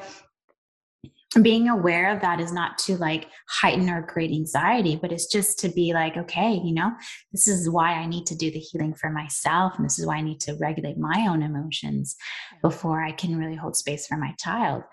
being 1.41 1.67
aware 1.67 2.13
of 2.13 2.21
that 2.21 2.39
is 2.39 2.54
not 2.54 2.78
to 2.78 2.98
like 2.98 3.28
heighten 3.50 3.89
or 3.89 4.04
create 4.04 4.32
anxiety, 4.32 4.95
but 4.95 5.12
it's 5.12 5.28
just 5.28 5.60
to 5.60 5.69
be 5.69 5.93
like, 5.93 6.15
okay, 6.15 6.54
you 6.63 6.74
know, 6.74 6.91
this 7.32 7.48
is 7.48 7.69
why 7.69 7.93
I 7.93 8.06
need 8.06 8.26
to 8.28 8.36
do 8.36 8.50
the 8.50 8.60
healing 8.60 8.93
for 8.93 9.10
myself. 9.10 9.74
And 9.76 9.86
this 9.86 10.00
is 10.00 10.06
why 10.06 10.17
I 10.17 10.21
need 10.21 10.39
to 10.41 10.58
regulate 10.60 10.98
my 10.98 11.28
own 11.30 11.43
emotions 11.43 12.15
before 12.62 13.04
I 13.04 13.12
can 13.12 13.38
really 13.38 13.56
hold 13.56 13.76
space 13.76 14.08
for 14.08 14.17
my 14.17 14.34
child. 14.39 14.84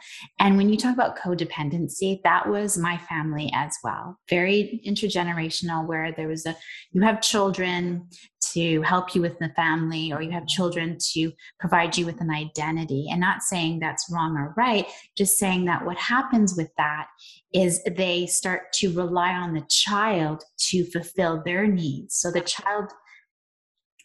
And 0.40 0.57
when 0.57 0.68
you 0.68 0.76
talk 0.76 0.94
about 0.94 1.16
codependency, 1.16 2.20
that 2.24 2.48
was 2.48 2.76
my 2.76 2.98
family 2.98 3.50
as 3.55 3.76
well. 3.85 4.18
Very 4.28 4.83
intergenerational, 4.87 5.87
where 5.87 6.12
there 6.12 6.28
was 6.28 6.44
a, 6.46 6.57
you 6.90 7.02
have 7.02 7.20
children 7.20 8.09
to 8.52 8.83
help 8.83 9.14
you 9.14 9.22
with 9.22 9.38
the 9.38 9.50
family, 9.50 10.12
or 10.12 10.20
you 10.20 10.33
have 10.33 10.46
children 10.46 10.98
to 11.12 11.31
provide 11.61 11.96
you 11.96 12.05
with 12.05 12.20
an 12.20 12.31
identity. 12.31 13.07
And 13.11 13.20
not 13.20 13.42
saying 13.42 13.78
that's 13.78 14.11
wrong 14.11 14.37
or 14.37 14.52
right, 14.57 14.87
just 15.16 15.38
saying 15.38 15.66
that 15.66 15.85
what 15.85 15.96
happens 15.96 16.31
with 16.32 16.70
that 16.76 17.08
is 17.52 17.82
they 17.84 18.26
start 18.26 18.72
to 18.74 18.92
rely 18.92 19.32
on 19.32 19.54
the 19.54 19.66
child 19.68 20.42
to 20.70 20.84
fulfill 20.86 21.42
their 21.44 21.66
needs. 21.66 22.16
So 22.16 22.30
the 22.30 22.40
child 22.40 22.90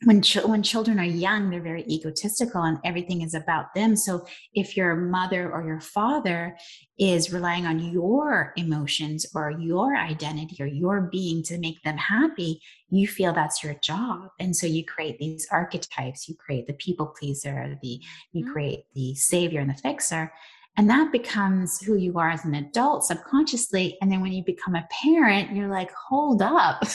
when 0.03 0.21
ch- 0.21 0.43
when 0.43 0.61
children 0.61 0.99
are 0.99 1.03
young 1.03 1.49
they're 1.49 1.61
very 1.61 1.83
egotistical 1.87 2.61
and 2.61 2.77
everything 2.83 3.21
is 3.21 3.33
about 3.33 3.73
them 3.73 3.95
so 3.95 4.25
if 4.53 4.77
your 4.77 4.95
mother 4.95 5.51
or 5.51 5.65
your 5.65 5.79
father 5.79 6.55
is 6.99 7.33
relying 7.33 7.65
on 7.65 7.79
your 7.79 8.53
emotions 8.57 9.25
or 9.33 9.51
your 9.51 9.95
identity 9.95 10.55
or 10.59 10.67
your 10.67 11.09
being 11.11 11.41
to 11.41 11.57
make 11.57 11.81
them 11.81 11.97
happy 11.97 12.61
you 12.89 13.07
feel 13.07 13.33
that's 13.33 13.63
your 13.63 13.73
job 13.75 14.27
and 14.39 14.55
so 14.55 14.67
you 14.67 14.85
create 14.85 15.17
these 15.17 15.47
archetypes 15.51 16.27
you 16.27 16.35
create 16.35 16.67
the 16.67 16.73
people 16.73 17.13
pleaser 17.19 17.77
the 17.81 17.99
you 18.33 18.43
mm-hmm. 18.43 18.53
create 18.53 18.83
the 18.93 19.15
savior 19.15 19.61
and 19.61 19.69
the 19.69 19.81
fixer 19.81 20.31
and 20.77 20.89
that 20.89 21.11
becomes 21.11 21.81
who 21.81 21.95
you 21.95 22.17
are 22.19 22.29
as 22.29 22.45
an 22.45 22.55
adult 22.55 23.03
subconsciously 23.03 23.97
and 24.01 24.11
then 24.11 24.21
when 24.21 24.31
you 24.31 24.43
become 24.43 24.75
a 24.75 24.87
parent 25.03 25.55
you're 25.55 25.67
like 25.67 25.91
hold 25.91 26.41
up 26.41 26.83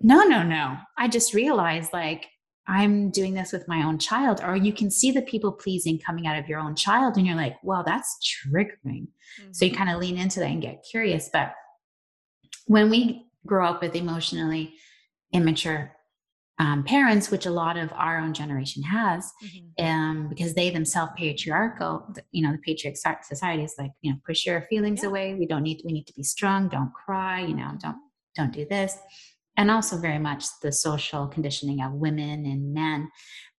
no, 0.00 0.22
no, 0.22 0.42
no. 0.42 0.76
I 0.96 1.08
just 1.08 1.34
realized 1.34 1.92
like 1.92 2.26
I'm 2.66 3.10
doing 3.10 3.34
this 3.34 3.52
with 3.52 3.66
my 3.66 3.82
own 3.82 3.98
child. 3.98 4.40
Or 4.44 4.54
you 4.54 4.72
can 4.72 4.90
see 4.90 5.10
the 5.10 5.22
people 5.22 5.52
pleasing 5.52 5.98
coming 5.98 6.26
out 6.26 6.38
of 6.38 6.48
your 6.48 6.60
own 6.60 6.76
child 6.76 7.16
and 7.16 7.26
you're 7.26 7.36
like, 7.36 7.56
well, 7.62 7.82
that's 7.84 8.18
triggering. 8.22 9.08
Mm-hmm. 9.40 9.52
So 9.52 9.64
you 9.64 9.70
mm-hmm. 9.70 9.78
kind 9.78 9.90
of 9.90 10.00
lean 10.00 10.18
into 10.18 10.40
that 10.40 10.50
and 10.50 10.62
get 10.62 10.84
curious. 10.88 11.30
But 11.32 11.54
when 12.66 12.90
we 12.90 13.26
grow 13.46 13.66
up 13.66 13.82
with 13.82 13.96
emotionally 13.96 14.74
immature 15.32 15.92
um, 16.58 16.82
parents, 16.84 17.30
which 17.30 17.46
a 17.46 17.50
lot 17.50 17.76
of 17.76 17.92
our 17.94 18.18
own 18.18 18.34
generation 18.34 18.82
has, 18.82 19.32
mm-hmm. 19.44 19.84
um, 19.84 20.28
because 20.28 20.54
they 20.54 20.70
themselves 20.70 21.12
patriarchal. 21.16 22.14
You 22.32 22.46
know, 22.46 22.52
the 22.52 22.58
patriarchal 22.58 23.22
society 23.22 23.62
is 23.62 23.74
like, 23.78 23.92
you 24.02 24.12
know, 24.12 24.18
push 24.26 24.46
your 24.46 24.62
feelings 24.62 25.02
yeah. 25.02 25.08
away. 25.08 25.34
We 25.34 25.46
don't 25.46 25.62
need. 25.62 25.82
We 25.84 25.92
need 25.92 26.06
to 26.08 26.14
be 26.14 26.22
strong. 26.22 26.68
Don't 26.68 26.92
cry. 26.92 27.40
You 27.40 27.54
know, 27.54 27.72
don't 27.80 27.98
don't 28.36 28.52
do 28.52 28.66
this 28.68 28.96
and 29.58 29.72
also 29.72 29.98
very 29.98 30.20
much 30.20 30.46
the 30.62 30.72
social 30.72 31.26
conditioning 31.26 31.82
of 31.82 31.92
women 31.92 32.46
and 32.46 32.72
men. 32.72 33.10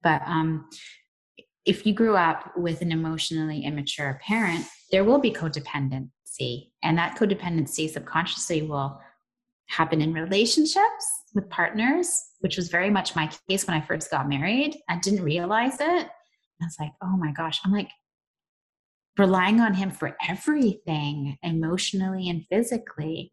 But 0.01 0.21
um, 0.25 0.69
if 1.65 1.85
you 1.85 1.93
grew 1.93 2.15
up 2.15 2.53
with 2.55 2.81
an 2.81 2.93
emotionally 2.93 3.65
immature 3.65 4.19
parent, 4.25 4.65
there 4.91 5.03
will 5.03 5.19
be 5.19 5.31
codependency. 5.31 6.69
And 6.81 6.97
that 6.97 7.17
codependency 7.17 7.89
subconsciously 7.89 8.61
will 8.61 8.99
happen 9.69 10.01
in 10.01 10.13
relationships 10.13 11.05
with 11.33 11.49
partners, 11.49 12.23
which 12.39 12.57
was 12.57 12.69
very 12.69 12.89
much 12.89 13.15
my 13.15 13.29
case 13.47 13.67
when 13.67 13.77
I 13.77 13.81
first 13.81 14.09
got 14.09 14.27
married. 14.27 14.75
I 14.89 14.97
didn't 14.97 15.23
realize 15.23 15.75
it. 15.79 16.09
I 16.61 16.65
was 16.65 16.75
like, 16.79 16.91
oh 17.01 17.15
my 17.15 17.31
gosh, 17.31 17.61
I'm 17.63 17.71
like 17.71 17.89
relying 19.17 19.59
on 19.59 19.75
him 19.75 19.91
for 19.91 20.17
everything 20.27 21.37
emotionally 21.43 22.29
and 22.29 22.45
physically. 22.47 23.31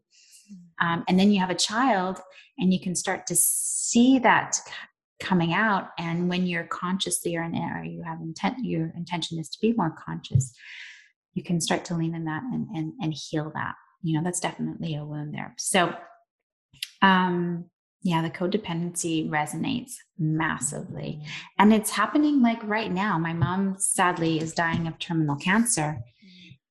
Um, 0.79 1.03
and 1.07 1.19
then 1.19 1.31
you 1.31 1.39
have 1.39 1.49
a 1.49 1.55
child 1.55 2.19
and 2.59 2.71
you 2.71 2.79
can 2.79 2.95
start 2.95 3.25
to 3.27 3.35
see 3.35 4.19
that 4.19 4.59
coming 5.19 5.53
out. 5.53 5.89
And 5.97 6.29
when 6.29 6.45
you're 6.45 6.65
consciously 6.65 7.35
or, 7.35 7.41
in, 7.41 7.55
or 7.55 7.83
you 7.83 8.03
have 8.03 8.21
intent, 8.21 8.63
your 8.63 8.93
intention 8.95 9.39
is 9.39 9.49
to 9.49 9.57
be 9.59 9.73
more 9.73 9.95
conscious, 10.05 10.53
you 11.33 11.41
can 11.41 11.59
start 11.59 11.83
to 11.85 11.95
lean 11.95 12.13
in 12.13 12.25
that 12.25 12.43
and, 12.43 12.67
and, 12.75 12.93
and 13.01 13.13
heal 13.13 13.51
that. 13.55 13.73
You 14.03 14.17
know, 14.17 14.23
that's 14.23 14.39
definitely 14.39 14.95
a 14.95 15.03
wound 15.03 15.33
there. 15.33 15.55
So, 15.57 15.95
um, 17.01 17.65
yeah, 18.01 18.21
the 18.21 18.29
codependency 18.29 19.29
resonates 19.29 19.93
massively. 20.17 21.21
And 21.57 21.73
it's 21.73 21.89
happening 21.89 22.41
like 22.41 22.63
right 22.63 22.91
now. 22.91 23.17
My 23.17 23.33
mom 23.33 23.75
sadly 23.79 24.39
is 24.39 24.53
dying 24.53 24.87
of 24.87 24.99
terminal 24.99 25.35
cancer. 25.35 25.99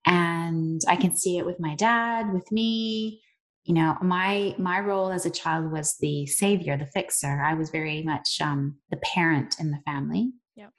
And 0.07 0.81
I 0.89 0.97
can 0.97 1.17
see 1.17 1.37
it 1.37 1.45
with 1.45 1.59
my 1.59 1.75
dad, 1.75 2.33
with 2.33 2.51
me, 2.53 3.23
you 3.67 3.75
know 3.75 3.97
my 4.01 4.55
my 4.59 4.81
role 4.81 5.11
as 5.11 5.27
a 5.27 5.31
child 5.31 5.71
was 5.71 5.97
the 5.99 6.25
savior 6.27 6.77
the 6.77 6.87
fixer 6.87 7.43
i 7.43 7.53
was 7.53 7.71
very 7.71 8.03
much 8.03 8.41
um, 8.41 8.77
the 8.91 8.97
parent 8.99 9.57
in 9.59 9.71
the 9.73 9.81
family 9.85 10.31
yep. 10.55 10.71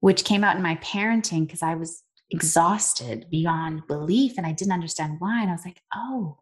which 0.00 0.24
came 0.24 0.44
out 0.44 0.56
in 0.56 0.62
my 0.62 0.76
parenting 0.76 1.46
because 1.46 1.62
i 1.62 1.74
was 1.74 2.02
exhausted 2.30 3.26
beyond 3.30 3.86
belief 3.88 4.34
and 4.36 4.46
i 4.46 4.52
didn't 4.52 4.74
understand 4.74 5.16
why 5.18 5.40
and 5.40 5.50
i 5.50 5.54
was 5.54 5.64
like 5.64 5.80
oh 5.94 6.38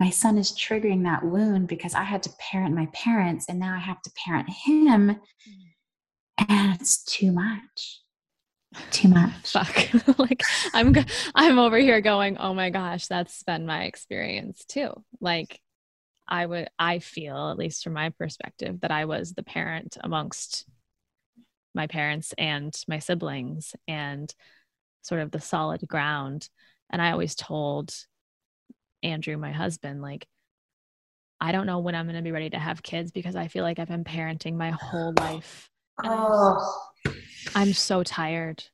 my 0.00 0.10
son 0.10 0.38
is 0.38 0.52
triggering 0.52 1.04
that 1.04 1.24
wound 1.24 1.68
because 1.68 1.94
i 1.94 2.02
had 2.02 2.22
to 2.22 2.30
parent 2.38 2.74
my 2.74 2.86
parents 2.92 3.46
and 3.48 3.58
now 3.58 3.74
i 3.74 3.78
have 3.78 4.02
to 4.02 4.10
parent 4.24 4.48
him. 4.50 5.20
And 6.36 6.74
it's 6.80 7.04
too 7.04 7.30
much. 7.30 8.00
Too 8.90 9.08
much. 9.08 9.32
Fuck. 9.44 9.88
Like 10.18 10.42
i'm 10.72 10.94
i'm 11.34 11.58
over 11.58 11.78
here 11.78 12.00
going 12.00 12.38
oh 12.38 12.54
my 12.54 12.70
gosh 12.70 13.06
that's 13.06 13.42
been 13.44 13.66
my 13.66 13.84
experience 13.84 14.64
too. 14.64 14.90
Like 15.20 15.60
i 16.26 16.44
would 16.44 16.68
i 16.78 16.98
feel 16.98 17.50
at 17.50 17.58
least 17.58 17.84
from 17.84 17.92
my 17.92 18.08
perspective 18.10 18.80
that 18.80 18.90
i 18.90 19.04
was 19.04 19.32
the 19.32 19.42
parent 19.42 19.98
amongst 20.02 20.66
my 21.74 21.86
parents 21.86 22.32
and 22.38 22.74
my 22.88 22.98
siblings 22.98 23.74
and 23.86 24.34
sort 25.02 25.20
of 25.20 25.30
the 25.30 25.40
solid 25.40 25.86
ground. 25.86 26.48
And 26.90 27.00
i 27.00 27.12
always 27.12 27.34
told 27.34 27.94
andrew 29.04 29.36
my 29.36 29.52
husband 29.52 30.02
like 30.02 30.26
i 31.40 31.52
don't 31.52 31.66
know 31.66 31.78
when 31.78 31.94
i'm 31.94 32.06
going 32.06 32.16
to 32.16 32.22
be 32.22 32.32
ready 32.32 32.50
to 32.50 32.58
have 32.58 32.82
kids 32.82 33.12
because 33.12 33.36
i 33.36 33.48
feel 33.48 33.62
like 33.62 33.78
i've 33.78 33.88
been 33.88 34.04
parenting 34.04 34.56
my 34.56 34.70
whole 34.70 35.14
life 35.18 35.70
oh 36.02 36.90
I'm 37.54 37.72
so 37.72 38.02
tired. 38.02 38.64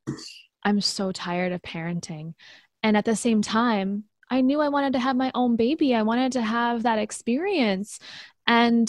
I'm 0.65 0.81
so 0.81 1.13
tired 1.13 1.53
of 1.53 1.63
parenting. 1.63 2.35
And 2.83 2.97
at 2.97 3.05
the 3.05 3.17
same 3.17 3.43
time, 3.43 4.05
I 4.31 4.43
knew 4.43 4.61
I 4.61 4.69
wanted 4.69 4.93
to 4.93 5.01
have 5.01 5.17
my 5.17 5.31
own 5.35 5.57
baby. 5.57 5.95
I 5.95 6.03
wanted 6.03 6.33
to 6.33 6.43
have 6.43 6.85
that 6.85 6.99
experience. 6.99 7.99
And 8.47 8.89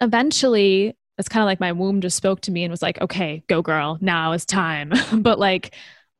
eventually, 0.00 0.96
it's 1.18 1.28
kind 1.28 1.42
of 1.42 1.46
like 1.46 1.60
my 1.60 1.72
womb 1.72 2.00
just 2.00 2.16
spoke 2.16 2.40
to 2.42 2.50
me 2.50 2.64
and 2.64 2.70
was 2.70 2.82
like, 2.82 3.00
okay, 3.00 3.42
go 3.46 3.62
girl, 3.62 3.98
now 4.00 4.32
is 4.32 4.44
time. 4.44 4.92
but 5.12 5.38
like, 5.38 5.74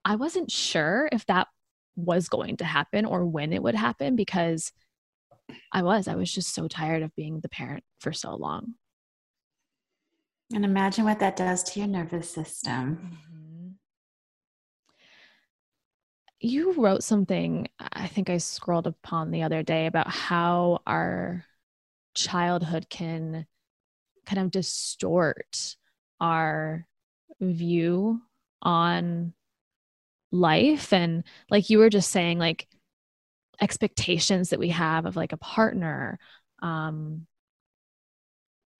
I 0.04 0.16
wasn't 0.16 0.50
sure 0.50 1.08
if 1.10 1.26
that 1.26 1.48
was 2.04 2.28
going 2.28 2.56
to 2.58 2.64
happen 2.64 3.04
or 3.04 3.24
when 3.24 3.52
it 3.52 3.62
would 3.62 3.74
happen 3.74 4.16
because 4.16 4.72
I 5.72 5.82
was. 5.82 6.08
I 6.08 6.14
was 6.14 6.32
just 6.32 6.54
so 6.54 6.68
tired 6.68 7.02
of 7.02 7.14
being 7.14 7.40
the 7.40 7.48
parent 7.48 7.84
for 8.00 8.12
so 8.12 8.34
long. 8.34 8.74
And 10.52 10.64
imagine 10.64 11.04
what 11.04 11.20
that 11.20 11.36
does 11.36 11.62
to 11.64 11.80
your 11.80 11.88
nervous 11.88 12.30
system. 12.30 12.96
Mm-hmm. 12.96 13.68
You 16.40 16.72
wrote 16.72 17.04
something, 17.04 17.68
I 17.78 18.06
think 18.06 18.30
I 18.30 18.38
scrolled 18.38 18.86
upon 18.86 19.30
the 19.30 19.42
other 19.42 19.62
day 19.62 19.86
about 19.86 20.08
how 20.08 20.80
our 20.86 21.44
childhood 22.14 22.86
can 22.88 23.46
kind 24.24 24.40
of 24.40 24.50
distort 24.50 25.76
our 26.20 26.86
view 27.40 28.20
on 28.62 29.34
life. 30.32 30.92
And 30.92 31.24
like 31.50 31.70
you 31.70 31.78
were 31.78 31.90
just 31.90 32.10
saying, 32.10 32.38
like 32.38 32.68
expectations 33.60 34.50
that 34.50 34.58
we 34.58 34.70
have 34.70 35.06
of 35.06 35.16
like 35.16 35.32
a 35.32 35.36
partner, 35.38 36.18
um, 36.62 37.26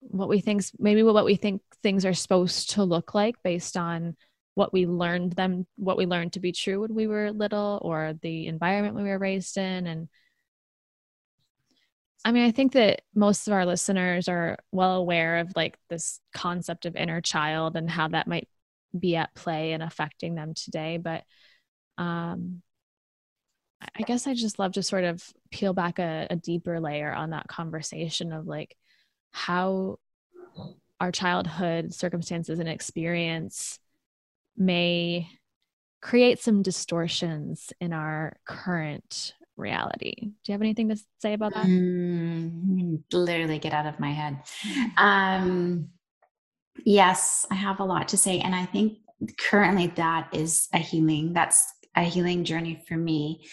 what 0.01 0.29
we 0.29 0.41
think 0.41 0.63
maybe 0.79 1.03
what 1.03 1.25
we 1.25 1.35
think 1.35 1.61
things 1.83 2.05
are 2.05 2.13
supposed 2.13 2.71
to 2.71 2.83
look 2.83 3.13
like 3.13 3.35
based 3.43 3.77
on 3.77 4.15
what 4.55 4.73
we 4.73 4.85
learned 4.85 5.33
them 5.33 5.65
what 5.77 5.97
we 5.97 6.05
learned 6.05 6.33
to 6.33 6.39
be 6.39 6.51
true 6.51 6.81
when 6.81 6.93
we 6.93 7.07
were 7.07 7.31
little 7.31 7.79
or 7.83 8.13
the 8.21 8.47
environment 8.47 8.95
we 8.95 9.03
were 9.03 9.19
raised 9.19 9.57
in 9.57 9.87
and 9.87 10.09
I 12.23 12.31
mean, 12.31 12.45
I 12.45 12.51
think 12.51 12.73
that 12.73 13.01
most 13.15 13.47
of 13.47 13.53
our 13.53 13.65
listeners 13.65 14.27
are 14.27 14.57
well 14.71 14.95
aware 14.95 15.37
of 15.37 15.51
like 15.55 15.77
this 15.89 16.19
concept 16.35 16.85
of 16.85 16.95
inner 16.95 17.19
child 17.19 17.75
and 17.75 17.89
how 17.89 18.09
that 18.09 18.27
might 18.27 18.47
be 18.97 19.15
at 19.15 19.33
play 19.35 19.73
and 19.73 19.83
affecting 19.83 20.35
them 20.35 20.53
today. 20.53 20.97
But 20.97 21.23
um, 21.97 22.61
I 23.95 24.03
guess 24.03 24.27
I 24.27 24.33
just 24.33 24.59
love 24.59 24.73
to 24.73 24.83
sort 24.83 25.03
of 25.03 25.23
peel 25.51 25.73
back 25.73 25.99
a, 25.99 26.27
a 26.29 26.35
deeper 26.35 26.79
layer 26.79 27.11
on 27.13 27.31
that 27.31 27.47
conversation 27.47 28.31
of 28.31 28.47
like, 28.47 28.75
how 29.31 29.97
our 30.99 31.11
childhood 31.11 31.93
circumstances 31.93 32.59
and 32.59 32.69
experience 32.69 33.79
may 34.57 35.27
create 36.01 36.39
some 36.39 36.61
distortions 36.61 37.71
in 37.79 37.93
our 37.93 38.35
current 38.45 39.33
reality. 39.55 40.15
Do 40.19 40.31
you 40.47 40.51
have 40.51 40.61
anything 40.61 40.89
to 40.89 40.97
say 41.19 41.33
about 41.33 41.53
that? 41.53 41.65
Mm, 41.65 43.01
literally 43.13 43.57
get 43.57 43.73
out 43.73 43.85
of 43.85 43.99
my 43.99 44.11
head. 44.11 44.37
Um, 44.97 45.89
yes, 46.85 47.45
I 47.51 47.55
have 47.55 47.79
a 47.79 47.85
lot 47.85 48.07
to 48.09 48.17
say. 48.17 48.39
And 48.39 48.55
I 48.55 48.65
think 48.65 48.97
currently 49.37 49.87
that 49.87 50.29
is 50.33 50.67
a 50.73 50.79
healing. 50.79 51.33
That's 51.33 51.65
a 51.95 52.03
healing 52.03 52.43
journey 52.43 52.83
for 52.87 52.95
me. 52.95 53.45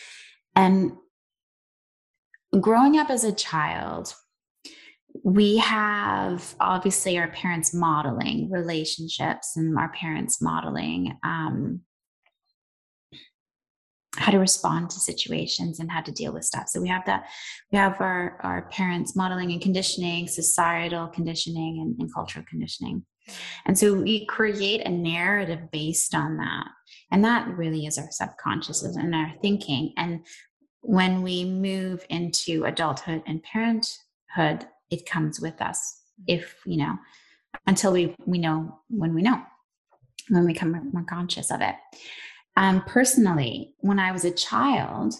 And 0.54 0.92
growing 2.60 2.98
up 2.98 3.10
as 3.10 3.24
a 3.24 3.32
child, 3.32 4.14
we 5.24 5.58
have 5.58 6.54
obviously 6.60 7.18
our 7.18 7.28
parents 7.28 7.74
modeling 7.74 8.50
relationships 8.50 9.56
and 9.56 9.76
our 9.78 9.90
parents 9.92 10.40
modeling 10.40 11.18
um, 11.24 11.80
how 14.18 14.32
to 14.32 14.38
respond 14.38 14.90
to 14.90 14.98
situations 14.98 15.78
and 15.80 15.90
how 15.90 16.00
to 16.02 16.12
deal 16.12 16.32
with 16.32 16.44
stuff. 16.44 16.68
So 16.68 16.80
we 16.80 16.88
have 16.88 17.04
that, 17.06 17.26
we 17.72 17.78
have 17.78 18.00
our, 18.00 18.38
our 18.42 18.68
parents 18.70 19.14
modeling 19.14 19.52
and 19.52 19.60
conditioning, 19.60 20.26
societal 20.26 21.06
conditioning 21.06 21.80
and, 21.80 22.00
and 22.00 22.12
cultural 22.12 22.44
conditioning. 22.48 23.04
And 23.66 23.78
so 23.78 23.94
we 23.94 24.26
create 24.26 24.86
a 24.86 24.90
narrative 24.90 25.70
based 25.70 26.14
on 26.14 26.38
that. 26.38 26.66
And 27.10 27.24
that 27.24 27.48
really 27.48 27.86
is 27.86 27.98
our 27.98 28.10
subconscious 28.10 28.82
and 28.82 29.14
our 29.14 29.32
thinking. 29.40 29.92
And 29.96 30.26
when 30.80 31.22
we 31.22 31.44
move 31.44 32.04
into 32.08 32.64
adulthood 32.64 33.22
and 33.26 33.42
parenthood, 33.42 34.66
it 34.90 35.06
comes 35.06 35.40
with 35.40 35.60
us 35.60 36.00
if, 36.26 36.56
you 36.66 36.78
know, 36.78 36.96
until 37.66 37.92
we, 37.92 38.14
we 38.26 38.38
know 38.38 38.80
when 38.88 39.14
we 39.14 39.22
know, 39.22 39.42
when 40.28 40.44
we 40.44 40.52
become 40.52 40.90
more 40.92 41.04
conscious 41.04 41.50
of 41.50 41.60
it. 41.60 41.74
Um, 42.58 42.82
personally, 42.82 43.74
when 43.78 44.00
I 44.00 44.10
was 44.10 44.24
a 44.24 44.32
child, 44.32 45.14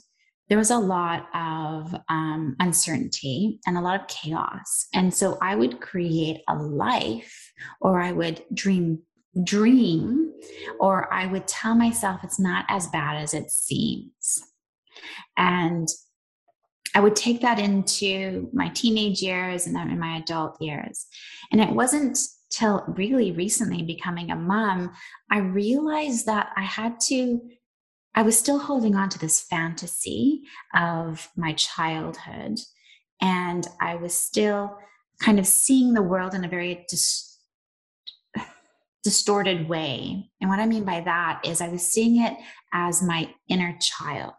there 0.48 0.58
was 0.58 0.72
a 0.72 0.78
lot 0.78 1.28
of 1.32 1.94
um, 2.08 2.56
uncertainty 2.58 3.60
and 3.64 3.78
a 3.78 3.80
lot 3.80 4.00
of 4.00 4.08
chaos. 4.08 4.88
And 4.92 5.14
so 5.14 5.38
I 5.40 5.54
would 5.54 5.80
create 5.80 6.40
a 6.48 6.56
life 6.56 7.52
or 7.80 8.00
I 8.00 8.10
would 8.10 8.42
dream 8.52 9.02
dream 9.44 10.32
or 10.80 11.12
I 11.14 11.26
would 11.26 11.46
tell 11.46 11.76
myself 11.76 12.24
it's 12.24 12.40
not 12.40 12.64
as 12.68 12.88
bad 12.88 13.22
as 13.22 13.34
it 13.34 13.52
seems. 13.52 14.42
And 15.36 15.86
I 16.96 17.00
would 17.00 17.14
take 17.14 17.42
that 17.42 17.60
into 17.60 18.50
my 18.52 18.68
teenage 18.70 19.22
years 19.22 19.64
and 19.64 19.76
then 19.76 19.90
in 19.90 20.00
my 20.00 20.16
adult 20.16 20.60
years. 20.60 21.06
And 21.52 21.60
it 21.60 21.70
wasn't 21.70 22.18
till 22.50 22.84
really 22.88 23.32
recently 23.32 23.82
becoming 23.82 24.30
a 24.30 24.36
mom, 24.36 24.92
I 25.30 25.38
realized 25.38 26.26
that 26.26 26.50
I 26.56 26.62
had 26.62 27.00
to, 27.08 27.40
I 28.14 28.22
was 28.22 28.38
still 28.38 28.58
holding 28.58 28.94
on 28.94 29.08
to 29.10 29.18
this 29.18 29.40
fantasy 29.40 30.42
of 30.74 31.28
my 31.36 31.52
childhood. 31.52 32.58
And 33.20 33.66
I 33.80 33.96
was 33.96 34.14
still 34.14 34.76
kind 35.20 35.38
of 35.38 35.46
seeing 35.46 35.94
the 35.94 36.02
world 36.02 36.34
in 36.34 36.44
a 36.44 36.48
very 36.48 36.86
dis- 36.88 37.38
distorted 39.04 39.68
way. 39.68 40.30
And 40.40 40.50
what 40.50 40.58
I 40.58 40.66
mean 40.66 40.84
by 40.84 41.00
that 41.00 41.40
is 41.44 41.60
I 41.60 41.68
was 41.68 41.82
seeing 41.82 42.22
it 42.22 42.34
as 42.72 43.02
my 43.02 43.32
inner 43.48 43.76
child. 43.80 44.34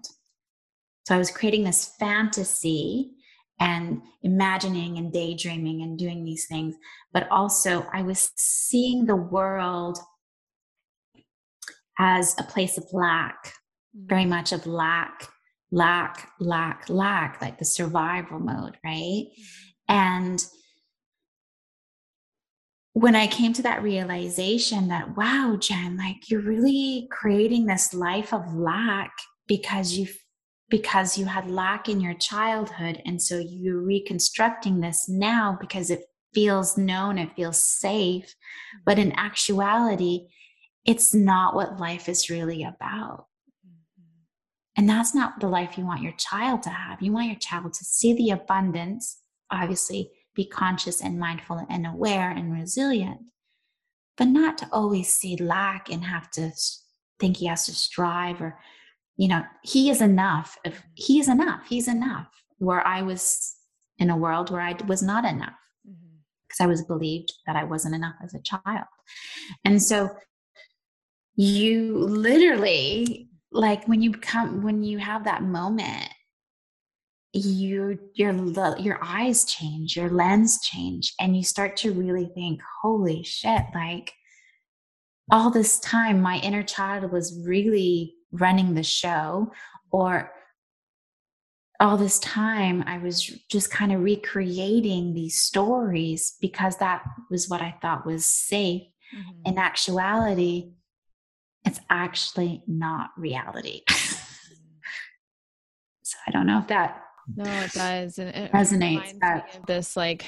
So 1.08 1.16
I 1.16 1.18
was 1.18 1.32
creating 1.32 1.64
this 1.64 1.94
fantasy 2.00 3.16
and 3.60 4.02
imagining 4.24 4.98
and 4.98 5.12
daydreaming 5.12 5.82
and 5.82 5.98
doing 5.98 6.24
these 6.24 6.48
things. 6.48 6.76
But 7.14 7.28
also, 7.30 7.86
I 7.94 8.02
was 8.02 8.32
seeing 8.36 9.06
the 9.06 9.16
world 9.16 10.00
as 12.00 12.36
a 12.40 12.44
place 12.44 12.78
of 12.78 12.86
lack, 12.94 13.54
very 13.94 14.24
mm. 14.24 14.30
much 14.30 14.54
of 14.54 14.66
lack, 14.66 15.28
lack, 15.72 16.30
lack, 16.40 16.90
lack, 16.90 17.42
like 17.42 17.60
the 17.60 17.66
survival 17.66 18.40
mode, 18.40 18.78
right? 18.84 19.26
Mm-hmm. 19.28 19.94
And 19.94 20.46
when 22.94 23.16
I 23.16 23.28
came 23.28 23.54
to 23.54 23.62
that 23.64 23.84
realization 23.84 24.88
that, 24.88 25.16
wow, 25.16 25.58
Jenn, 25.60 25.98
like 25.98 26.30
you're 26.30 26.42
really 26.42 27.08
creating 27.12 27.66
this 27.66 27.94
life 27.94 28.34
of 28.34 28.54
lack 28.54 29.12
because 29.48 29.94
you 29.94 30.08
because 30.70 31.18
you 31.18 31.26
had 31.26 31.50
lack 31.50 31.90
in 31.90 32.00
your 32.00 32.14
childhood. 32.14 33.02
And 33.06 33.22
so 33.22 33.38
you're 33.38 33.82
reconstructing 33.82 34.80
this 34.80 35.10
now 35.10 35.58
because 35.60 35.90
it 35.90 36.04
feels 36.34 36.78
known, 36.78 37.18
it 37.18 37.36
feels 37.36 37.62
safe. 37.62 38.36
But 38.86 39.00
in 39.00 39.10
mm-hmm. 39.10 39.20
actuality, 39.20 40.28
it's 40.86 41.14
not 41.14 41.56
what 41.56 41.80
life 41.80 42.08
is 42.08 42.30
really 42.30 42.64
about. 42.64 43.28
Mm-hmm. 43.66 44.78
And 44.78 44.90
that's 44.90 45.16
not 45.16 45.40
the 45.40 45.50
life 45.50 45.78
you 45.78 45.86
want 45.86 46.04
your 46.04 46.14
child 46.14 46.64
to 46.64 46.70
have. 46.70 47.02
You 47.02 47.12
want 47.12 47.28
your 47.28 47.40
child 47.40 47.74
to 47.74 47.84
see 47.84 48.14
the 48.14 48.30
abundance, 48.30 49.18
obviously, 49.52 50.12
be 50.36 50.46
conscious 50.46 51.02
and 51.02 51.20
mindful 51.20 51.66
and 51.70 51.86
aware 51.86 52.30
and 52.30 52.54
resilient, 52.54 53.22
but 54.18 54.28
not 54.28 54.58
to 54.60 54.70
always 54.72 55.12
see 55.12 55.36
lack 55.36 55.92
and 55.92 56.06
have 56.06 56.30
to 56.32 56.52
think 57.20 57.38
he 57.38 57.48
has 57.48 57.66
to 57.66 57.74
strive 57.74 58.40
or 58.40 58.60
you 59.20 59.28
know, 59.28 59.44
he 59.64 59.90
is 59.90 60.02
enough. 60.02 60.58
If 60.64 60.82
he 60.96 61.20
is 61.20 61.28
enough, 61.28 61.68
he's 61.68 61.90
enough. 61.90 62.28
Where 62.58 62.86
I 62.88 63.02
was 63.02 63.54
in 63.98 64.10
a 64.10 64.16
world 64.16 64.50
where 64.50 64.62
I 64.62 64.78
was 64.88 65.04
not 65.04 65.26
enough 65.26 65.60
because 65.84 66.58
mm-hmm. 66.58 66.64
I 66.64 66.68
was 66.68 66.86
believed 66.86 67.34
that 67.46 67.58
I 67.58 67.66
wasn't 67.66 67.96
enough 67.96 68.16
as 68.24 68.34
a 68.34 68.42
child. 68.42 68.86
And 69.66 69.84
so 69.84 70.10
you 71.36 71.98
literally 71.98 73.28
like 73.52 73.86
when 73.90 74.02
you 74.02 74.14
come 74.14 74.62
when 74.62 74.84
you 74.84 75.00
have 75.00 75.26
that 75.26 75.44
moment 75.44 76.08
you 77.34 78.00
your 78.14 78.34
your 78.78 79.00
eyes 79.02 79.46
change 79.46 79.96
your 79.96 80.10
lens 80.10 80.60
change 80.62 81.14
and 81.20 81.36
you 81.36 81.44
start 81.44 81.78
to 81.78 81.94
really 81.94 82.30
think 82.36 82.62
holy 82.82 83.24
shit 83.24 83.64
like 83.74 84.12
all 85.32 85.50
this 85.50 85.80
time 85.80 86.22
my 86.22 86.40
inner 86.40 86.64
child 86.64 87.10
was 87.12 87.42
really 87.46 88.14
running 88.32 88.74
the 88.74 88.84
show 88.84 89.52
or 89.92 90.32
all 91.80 91.98
this 91.98 92.20
time 92.20 92.84
I 92.86 92.98
was 92.98 93.24
just 93.50 93.72
kind 93.72 93.92
of 93.92 94.02
recreating 94.02 95.14
these 95.14 95.40
stories 95.40 96.36
because 96.42 96.78
that 96.78 97.04
was 97.32 97.48
what 97.50 97.62
I 97.62 97.76
thought 97.82 98.06
was 98.06 98.26
safe. 98.26 98.84
Mm-hmm. 99.16 99.42
In 99.46 99.58
actuality, 99.58 100.74
it's 101.66 101.80
actually 101.90 102.64
not 102.68 103.12
reality. 103.18 103.82
so 106.04 106.18
I 106.28 106.32
don't 106.32 106.46
know 106.48 106.60
if 106.60 106.68
that 106.68 107.02
no, 107.36 107.44
it 107.44 107.72
does. 107.72 108.18
And 108.18 108.30
it 108.30 108.52
resonates. 108.52 109.20
That, 109.20 109.60
this 109.68 109.96
like 109.96 110.26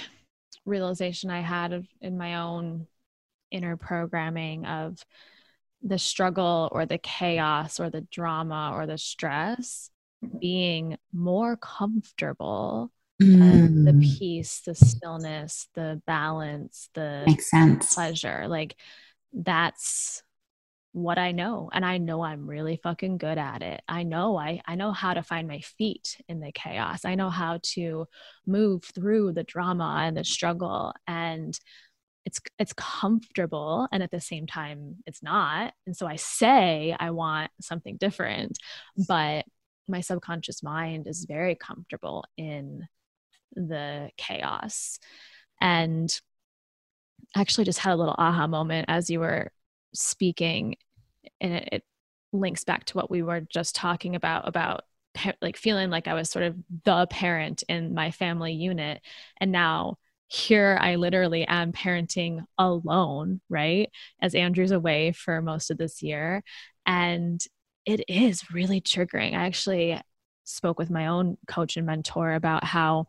realization 0.65 1.29
I 1.29 1.41
had 1.41 1.73
of, 1.73 1.85
in 2.01 2.17
my 2.17 2.35
own 2.35 2.87
inner 3.49 3.77
programming 3.77 4.65
of 4.65 5.03
the 5.83 5.97
struggle 5.97 6.69
or 6.71 6.85
the 6.85 6.97
chaos 6.97 7.79
or 7.79 7.89
the 7.89 8.01
drama 8.01 8.71
or 8.73 8.85
the 8.85 8.97
stress 8.97 9.89
being 10.39 10.97
more 11.11 11.57
comfortable 11.57 12.91
mm. 13.21 13.85
the 13.85 14.17
peace 14.17 14.61
the 14.65 14.75
stillness 14.75 15.67
the 15.73 16.01
balance 16.05 16.89
the 16.93 17.23
makes 17.25 17.49
sense 17.49 17.93
pleasure 17.93 18.47
like 18.47 18.75
that's 19.33 20.21
what 20.93 21.17
I 21.17 21.31
know 21.31 21.69
and 21.71 21.85
I 21.85 21.97
know 21.97 22.21
I'm 22.21 22.47
really 22.47 22.79
fucking 22.83 23.17
good 23.17 23.37
at 23.37 23.61
it. 23.61 23.81
I 23.87 24.03
know 24.03 24.37
I 24.37 24.61
I 24.65 24.75
know 24.75 24.91
how 24.91 25.13
to 25.13 25.23
find 25.23 25.47
my 25.47 25.59
feet 25.59 26.21
in 26.27 26.41
the 26.41 26.51
chaos. 26.51 27.05
I 27.05 27.15
know 27.15 27.29
how 27.29 27.59
to 27.73 28.07
move 28.45 28.83
through 28.83 29.33
the 29.33 29.43
drama 29.43 30.01
and 30.03 30.17
the 30.17 30.25
struggle 30.25 30.93
and 31.07 31.57
it's 32.25 32.39
it's 32.59 32.73
comfortable 32.73 33.87
and 33.91 34.03
at 34.03 34.11
the 34.11 34.21
same 34.21 34.47
time 34.47 34.97
it's 35.05 35.23
not. 35.23 35.73
And 35.85 35.95
so 35.95 36.07
i 36.07 36.15
say 36.15 36.95
i 36.99 37.11
want 37.11 37.51
something 37.59 37.97
different 37.97 38.57
but 39.07 39.45
my 39.87 40.01
subconscious 40.01 40.63
mind 40.63 41.07
is 41.07 41.25
very 41.25 41.55
comfortable 41.55 42.25
in 42.37 42.87
the 43.55 44.09
chaos. 44.17 44.99
And 45.59 46.09
I 47.35 47.41
actually 47.41 47.65
just 47.65 47.79
had 47.79 47.93
a 47.93 47.95
little 47.95 48.15
aha 48.17 48.47
moment 48.47 48.85
as 48.87 49.09
you 49.09 49.19
were 49.19 49.51
speaking 49.93 50.75
and 51.39 51.53
it, 51.53 51.69
it 51.71 51.83
links 52.33 52.63
back 52.63 52.85
to 52.85 52.97
what 52.97 53.11
we 53.11 53.21
were 53.21 53.41
just 53.41 53.75
talking 53.75 54.15
about 54.15 54.47
about 54.47 54.85
like 55.41 55.57
feeling 55.57 55.89
like 55.89 56.07
i 56.07 56.13
was 56.13 56.29
sort 56.29 56.45
of 56.45 56.55
the 56.85 57.05
parent 57.07 57.63
in 57.67 57.93
my 57.93 58.11
family 58.11 58.53
unit. 58.53 59.01
And 59.39 59.51
now 59.51 59.97
here 60.33 60.77
I 60.79 60.95
literally 60.95 61.45
am 61.45 61.73
parenting 61.73 62.45
alone, 62.57 63.41
right? 63.49 63.89
As 64.21 64.33
Andrew's 64.33 64.71
away 64.71 65.11
for 65.11 65.41
most 65.41 65.69
of 65.69 65.77
this 65.77 66.01
year. 66.01 66.41
And 66.85 67.43
it 67.85 68.05
is 68.07 68.49
really 68.49 68.79
triggering. 68.79 69.33
I 69.33 69.45
actually 69.45 69.99
spoke 70.45 70.79
with 70.79 70.89
my 70.89 71.07
own 71.07 71.37
coach 71.49 71.75
and 71.75 71.85
mentor 71.85 72.31
about 72.31 72.63
how 72.63 73.07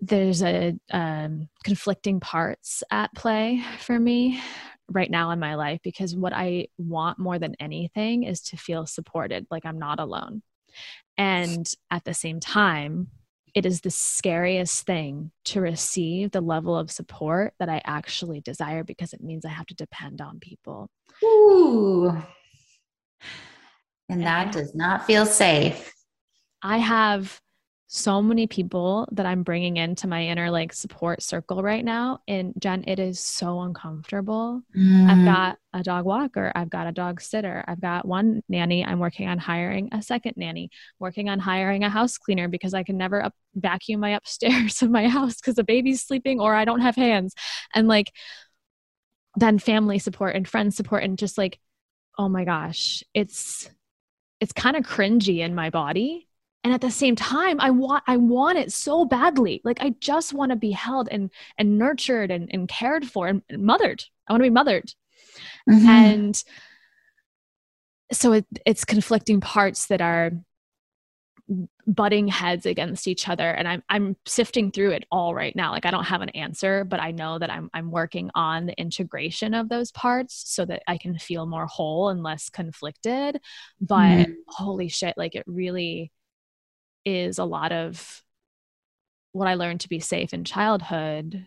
there's 0.00 0.42
a 0.42 0.74
um, 0.90 1.48
conflicting 1.62 2.18
parts 2.18 2.82
at 2.90 3.14
play 3.14 3.62
for 3.78 4.00
me 4.00 4.40
right 4.88 5.12
now 5.12 5.30
in 5.30 5.38
my 5.38 5.54
life 5.54 5.78
because 5.84 6.16
what 6.16 6.32
I 6.32 6.66
want 6.76 7.20
more 7.20 7.38
than 7.38 7.54
anything 7.60 8.24
is 8.24 8.40
to 8.40 8.56
feel 8.56 8.84
supported, 8.84 9.46
like 9.48 9.64
I'm 9.64 9.78
not 9.78 10.00
alone. 10.00 10.42
And 11.16 11.70
at 11.88 12.02
the 12.02 12.14
same 12.14 12.40
time, 12.40 13.12
it 13.54 13.66
is 13.66 13.80
the 13.80 13.90
scariest 13.90 14.86
thing 14.86 15.30
to 15.46 15.60
receive 15.60 16.30
the 16.30 16.40
level 16.40 16.76
of 16.76 16.90
support 16.90 17.54
that 17.58 17.68
I 17.68 17.80
actually 17.84 18.40
desire 18.40 18.84
because 18.84 19.12
it 19.12 19.22
means 19.22 19.44
I 19.44 19.50
have 19.50 19.66
to 19.66 19.74
depend 19.74 20.20
on 20.20 20.38
people. 20.40 20.88
Ooh. 21.24 22.22
And 24.08 24.22
that 24.22 24.52
does 24.52 24.74
not 24.74 25.06
feel 25.06 25.26
safe. 25.26 25.92
I 26.62 26.78
have 26.78 27.40
so 27.92 28.22
many 28.22 28.46
people 28.46 29.08
that 29.10 29.26
I'm 29.26 29.42
bringing 29.42 29.76
into 29.76 30.06
my 30.06 30.24
inner 30.24 30.48
like 30.48 30.72
support 30.72 31.24
circle 31.24 31.60
right 31.60 31.84
now. 31.84 32.20
And 32.28 32.54
Jenn, 32.56 32.84
it 32.86 33.00
is 33.00 33.18
so 33.18 33.62
uncomfortable. 33.62 34.62
Mm. 34.78 35.10
I've 35.10 35.24
got 35.24 35.58
a 35.72 35.82
dog 35.82 36.04
walker, 36.04 36.52
I've 36.54 36.70
got 36.70 36.86
a 36.86 36.92
dog 36.92 37.20
sitter, 37.20 37.64
I've 37.66 37.80
got 37.80 38.06
one 38.06 38.42
nanny. 38.48 38.84
I'm 38.84 39.00
working 39.00 39.26
on 39.26 39.38
hiring 39.38 39.88
a 39.90 40.02
second 40.02 40.34
nanny, 40.36 40.70
working 41.00 41.28
on 41.28 41.40
hiring 41.40 41.82
a 41.82 41.90
house 41.90 42.16
cleaner 42.16 42.46
because 42.46 42.74
I 42.74 42.84
can 42.84 42.96
never 42.96 43.24
up- 43.24 43.34
vacuum 43.56 43.98
my 43.98 44.10
upstairs 44.16 44.82
of 44.82 44.90
my 44.90 45.08
house 45.08 45.40
because 45.40 45.56
the 45.56 45.64
baby's 45.64 46.00
sleeping 46.00 46.38
or 46.38 46.54
I 46.54 46.64
don't 46.64 46.82
have 46.82 46.94
hands. 46.94 47.34
And 47.74 47.88
like, 47.88 48.12
then 49.34 49.58
family 49.58 49.98
support 49.98 50.36
and 50.36 50.46
friend 50.46 50.72
support 50.72 51.02
and 51.02 51.18
just 51.18 51.36
like, 51.36 51.58
oh 52.16 52.28
my 52.28 52.44
gosh, 52.44 53.02
it's 53.14 53.68
it's 54.38 54.52
kind 54.52 54.76
of 54.76 54.84
cringy 54.84 55.40
in 55.40 55.56
my 55.56 55.70
body 55.70 56.28
and 56.62 56.72
at 56.72 56.80
the 56.80 56.90
same 56.90 57.16
time 57.16 57.60
i 57.60 57.70
want 57.70 58.02
i 58.06 58.16
want 58.16 58.58
it 58.58 58.72
so 58.72 59.04
badly. 59.04 59.60
Like 59.64 59.82
i 59.82 59.94
just 60.00 60.32
want 60.32 60.50
to 60.50 60.56
be 60.56 60.70
held 60.70 61.08
and 61.10 61.30
and 61.58 61.78
nurtured 61.78 62.30
and, 62.30 62.48
and 62.52 62.68
cared 62.68 63.06
for 63.06 63.28
and, 63.28 63.42
and 63.48 63.62
mothered. 63.62 64.04
I 64.28 64.32
want 64.32 64.40
to 64.40 64.46
be 64.46 64.50
mothered. 64.50 64.92
Mm-hmm. 65.68 65.88
and 65.88 66.44
so 68.12 68.32
it, 68.32 68.46
it's 68.66 68.84
conflicting 68.84 69.40
parts 69.40 69.86
that 69.86 70.00
are 70.00 70.32
butting 71.86 72.28
heads 72.28 72.64
against 72.66 73.08
each 73.08 73.28
other. 73.28 73.48
And 73.48 73.66
I'm 73.66 73.82
I'm 73.88 74.16
sifting 74.24 74.70
through 74.70 74.92
it 74.92 75.04
all 75.10 75.34
right 75.34 75.54
now. 75.54 75.72
Like 75.72 75.84
I 75.84 75.90
don't 75.90 76.04
have 76.04 76.22
an 76.22 76.28
answer 76.30 76.84
but 76.84 77.00
I 77.00 77.10
know 77.10 77.38
that 77.38 77.50
I'm 77.50 77.70
I'm 77.74 77.90
working 77.90 78.30
on 78.34 78.66
the 78.66 78.80
integration 78.80 79.54
of 79.54 79.68
those 79.68 79.90
parts 79.90 80.44
so 80.46 80.64
that 80.66 80.82
I 80.86 80.96
can 80.98 81.18
feel 81.18 81.46
more 81.46 81.66
whole 81.66 82.08
and 82.08 82.22
less 82.22 82.48
conflicted. 82.48 83.40
But 83.80 83.96
mm-hmm. 83.96 84.32
holy 84.46 84.88
shit 84.88 85.14
like 85.16 85.34
it 85.34 85.44
really 85.46 86.12
is 87.04 87.38
a 87.38 87.44
lot 87.44 87.72
of 87.72 88.22
what 89.32 89.48
I 89.48 89.54
learned 89.54 89.80
to 89.80 89.88
be 89.88 90.00
safe 90.00 90.34
in 90.34 90.44
childhood 90.44 91.46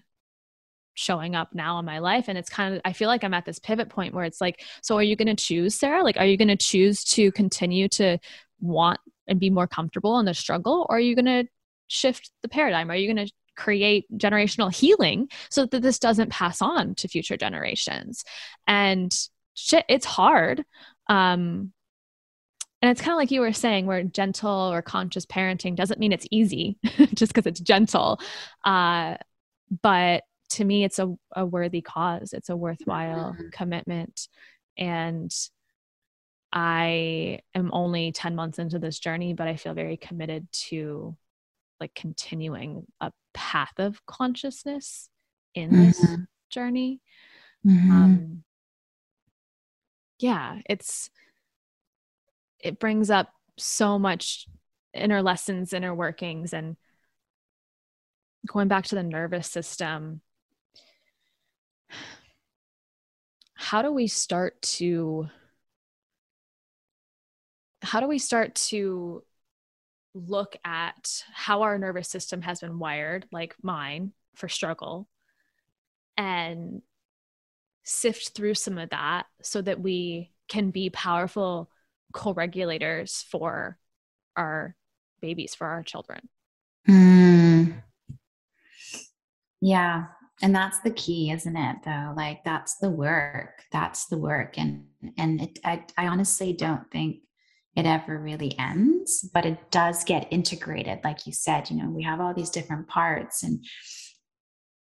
showing 0.96 1.36
up 1.36 1.54
now 1.54 1.80
in 1.80 1.86
my 1.86 2.00
life. 2.00 2.26
And 2.28 2.38
it's 2.38 2.50
kind 2.50 2.76
of 2.76 2.82
i 2.86 2.94
feel 2.94 3.08
like 3.08 3.24
i'm 3.24 3.34
at 3.34 3.46
this 3.46 3.60
pivot 3.60 3.90
point 3.90 4.14
where 4.14 4.26
it's 4.26 4.42
like 4.42 4.64
so 4.82 4.96
are 4.96 5.04
you 5.04 5.16
going 5.16 5.36
to 5.36 5.44
choose 5.44 5.76
sarah? 5.76 6.04
Like 6.04 6.18
are 6.18 6.26
you 6.26 6.38
going 6.38 6.48
to 6.50 6.56
choose 6.56 7.04
to 7.06 7.32
continue 7.32 7.88
to 7.90 8.20
want 8.62 9.00
and 9.28 9.40
be 9.40 9.50
more 9.50 9.68
comfortable 9.68 10.20
in 10.20 10.26
the 10.26 10.34
struggle 10.34 10.86
or 10.90 10.98
are 10.98 11.02
you 11.02 11.16
going 11.16 11.26
to 11.26 11.46
shift 11.88 12.32
the 12.42 12.48
paradigm? 12.50 12.90
Are 12.92 12.96
you 12.96 13.14
going 13.14 13.28
to 13.28 13.34
create 13.56 14.06
generational 14.18 14.74
healing 14.74 15.30
so 15.50 15.66
that 15.66 15.82
this 15.82 16.00
doesn't 16.00 16.32
pass 16.32 16.62
on 16.62 16.96
to 16.96 17.08
future 17.08 17.38
generations? 17.38 18.24
And 18.68 19.14
shit 19.56 19.86
it's 19.90 20.06
hard. 20.06 20.64
Um 21.10 21.74
and 22.84 22.92
it's 22.92 23.00
kind 23.00 23.14
of 23.14 23.18
like 23.18 23.32
you 23.32 23.40
were 23.40 23.54
saying, 23.54 23.86
where 23.86 24.04
gentle 24.04 24.52
or 24.52 24.82
conscious 24.82 25.26
parenting 25.26 25.74
doesn't 25.74 26.02
mean 26.02 26.12
it's 26.12 26.28
easy 26.32 26.78
just 27.14 27.34
because 27.34 27.48
it's 27.48 27.62
gentle. 27.62 28.20
Uh, 28.66 29.16
but 29.82 30.24
to 30.50 30.66
me, 30.66 30.84
it's 30.84 31.00
a, 31.00 31.16
a 31.34 31.46
worthy 31.46 31.80
cause, 31.80 32.34
it's 32.34 32.50
a 32.50 32.58
worthwhile 32.58 33.32
mm-hmm. 33.32 33.48
commitment. 33.54 34.28
And 34.78 35.34
I 36.52 37.40
am 37.56 37.70
only 37.72 38.12
10 38.12 38.36
months 38.36 38.60
into 38.60 38.80
this 38.80 39.00
journey, 39.00 39.34
but 39.34 39.48
I 39.48 39.56
feel 39.56 39.74
very 39.74 39.96
committed 39.96 40.52
to 40.68 41.16
like 41.80 41.96
continuing 41.96 42.86
a 43.00 43.14
path 43.34 43.76
of 43.78 44.06
consciousness 44.06 45.08
in 45.56 45.70
mm-hmm. 45.70 45.84
this 45.86 46.06
journey. 46.50 47.00
Mm-hmm. 47.66 47.92
Um, 47.92 48.44
yeah, 50.20 50.60
it's 50.70 51.10
it 52.64 52.80
brings 52.80 53.12
up 53.12 53.32
so 53.58 54.00
much 54.00 54.48
inner 54.94 55.22
lessons, 55.22 55.74
inner 55.74 55.94
workings, 55.94 56.54
and 56.54 56.78
going 58.48 58.70
back 58.70 58.86
to 58.86 58.96
the 58.96 59.04
nervous 59.04 59.50
system. 59.50 60.22
How 63.54 63.82
do 63.82 63.92
we 63.92 64.08
start 64.08 64.62
to 64.62 65.30
how 67.82 68.00
do 68.00 68.08
we 68.08 68.18
start 68.18 68.56
to 68.56 69.24
look 70.16 70.56
at 70.64 71.24
how 71.34 71.64
our 71.64 71.78
nervous 71.78 72.08
system 72.08 72.42
has 72.42 72.62
been 72.62 72.80
wired, 72.80 73.26
like 73.32 73.56
mine, 73.62 74.14
for 74.36 74.48
struggle, 74.48 75.10
and 76.16 76.82
sift 77.84 78.30
through 78.30 78.54
some 78.54 78.78
of 78.78 78.90
that 78.92 79.26
so 79.42 79.62
that 79.62 79.82
we 79.82 80.32
can 80.48 80.72
be 80.72 80.90
powerful 80.90 81.70
co-regulators 82.12 83.26
for 83.30 83.78
our 84.36 84.76
babies 85.22 85.56
for 85.56 85.68
our 85.68 85.84
children. 85.84 86.30
Mm. 86.90 87.82
yeah. 89.62 90.06
And 90.42 90.54
that's 90.54 90.80
the 90.82 90.92
key 90.92 91.32
isn't 91.32 91.56
it 91.56 91.78
though? 91.86 92.14
Like 92.16 92.44
that's 92.44 92.78
the 92.78 92.90
work. 92.90 93.64
That's 93.72 94.08
the 94.08 94.18
work. 94.18 94.58
And 94.58 94.86
and 95.18 95.42
it, 95.42 95.60
I, 95.64 95.86
I 95.98 96.08
honestly 96.08 96.54
don't 96.54 96.90
think 96.92 97.22
it 97.76 97.86
ever 97.86 98.20
really 98.20 98.56
ends 98.60 99.28
but 99.34 99.46
it 99.46 99.72
does 99.72 100.04
get 100.04 100.28
integrated. 100.32 101.00
Like 101.04 101.26
you 101.26 101.34
said 101.34 101.70
you 101.70 101.78
know 101.78 101.90
we 101.90 102.04
have 102.04 102.20
all 102.20 102.34
these 102.34 102.50
different 102.50 102.88
parts 102.88 103.44
and 103.44 103.64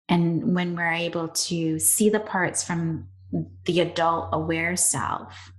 and 0.09 0.55
when 0.55 0.75
we're 0.75 0.91
able 0.91 1.27
to 1.29 1.79
see 1.79 2.09
the 2.09 2.19
parts 2.19 2.63
from 2.63 3.07
the 3.65 3.81
adult 3.81 4.29
aware 4.31 4.75
self 4.75 5.51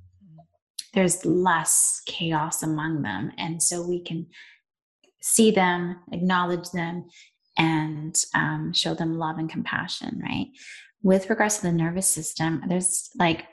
there's 0.98 1.24
less 1.24 2.02
chaos 2.06 2.64
among 2.64 3.02
them. 3.02 3.30
And 3.38 3.62
so 3.62 3.86
we 3.86 4.02
can 4.02 4.26
see 5.22 5.52
them, 5.52 6.00
acknowledge 6.10 6.70
them, 6.72 7.08
and 7.56 8.16
um, 8.34 8.72
show 8.72 8.94
them 8.94 9.16
love 9.16 9.38
and 9.38 9.48
compassion, 9.48 10.20
right? 10.20 10.48
With 11.04 11.30
regards 11.30 11.58
to 11.58 11.62
the 11.62 11.72
nervous 11.72 12.08
system, 12.08 12.64
there's 12.68 13.10
like 13.16 13.44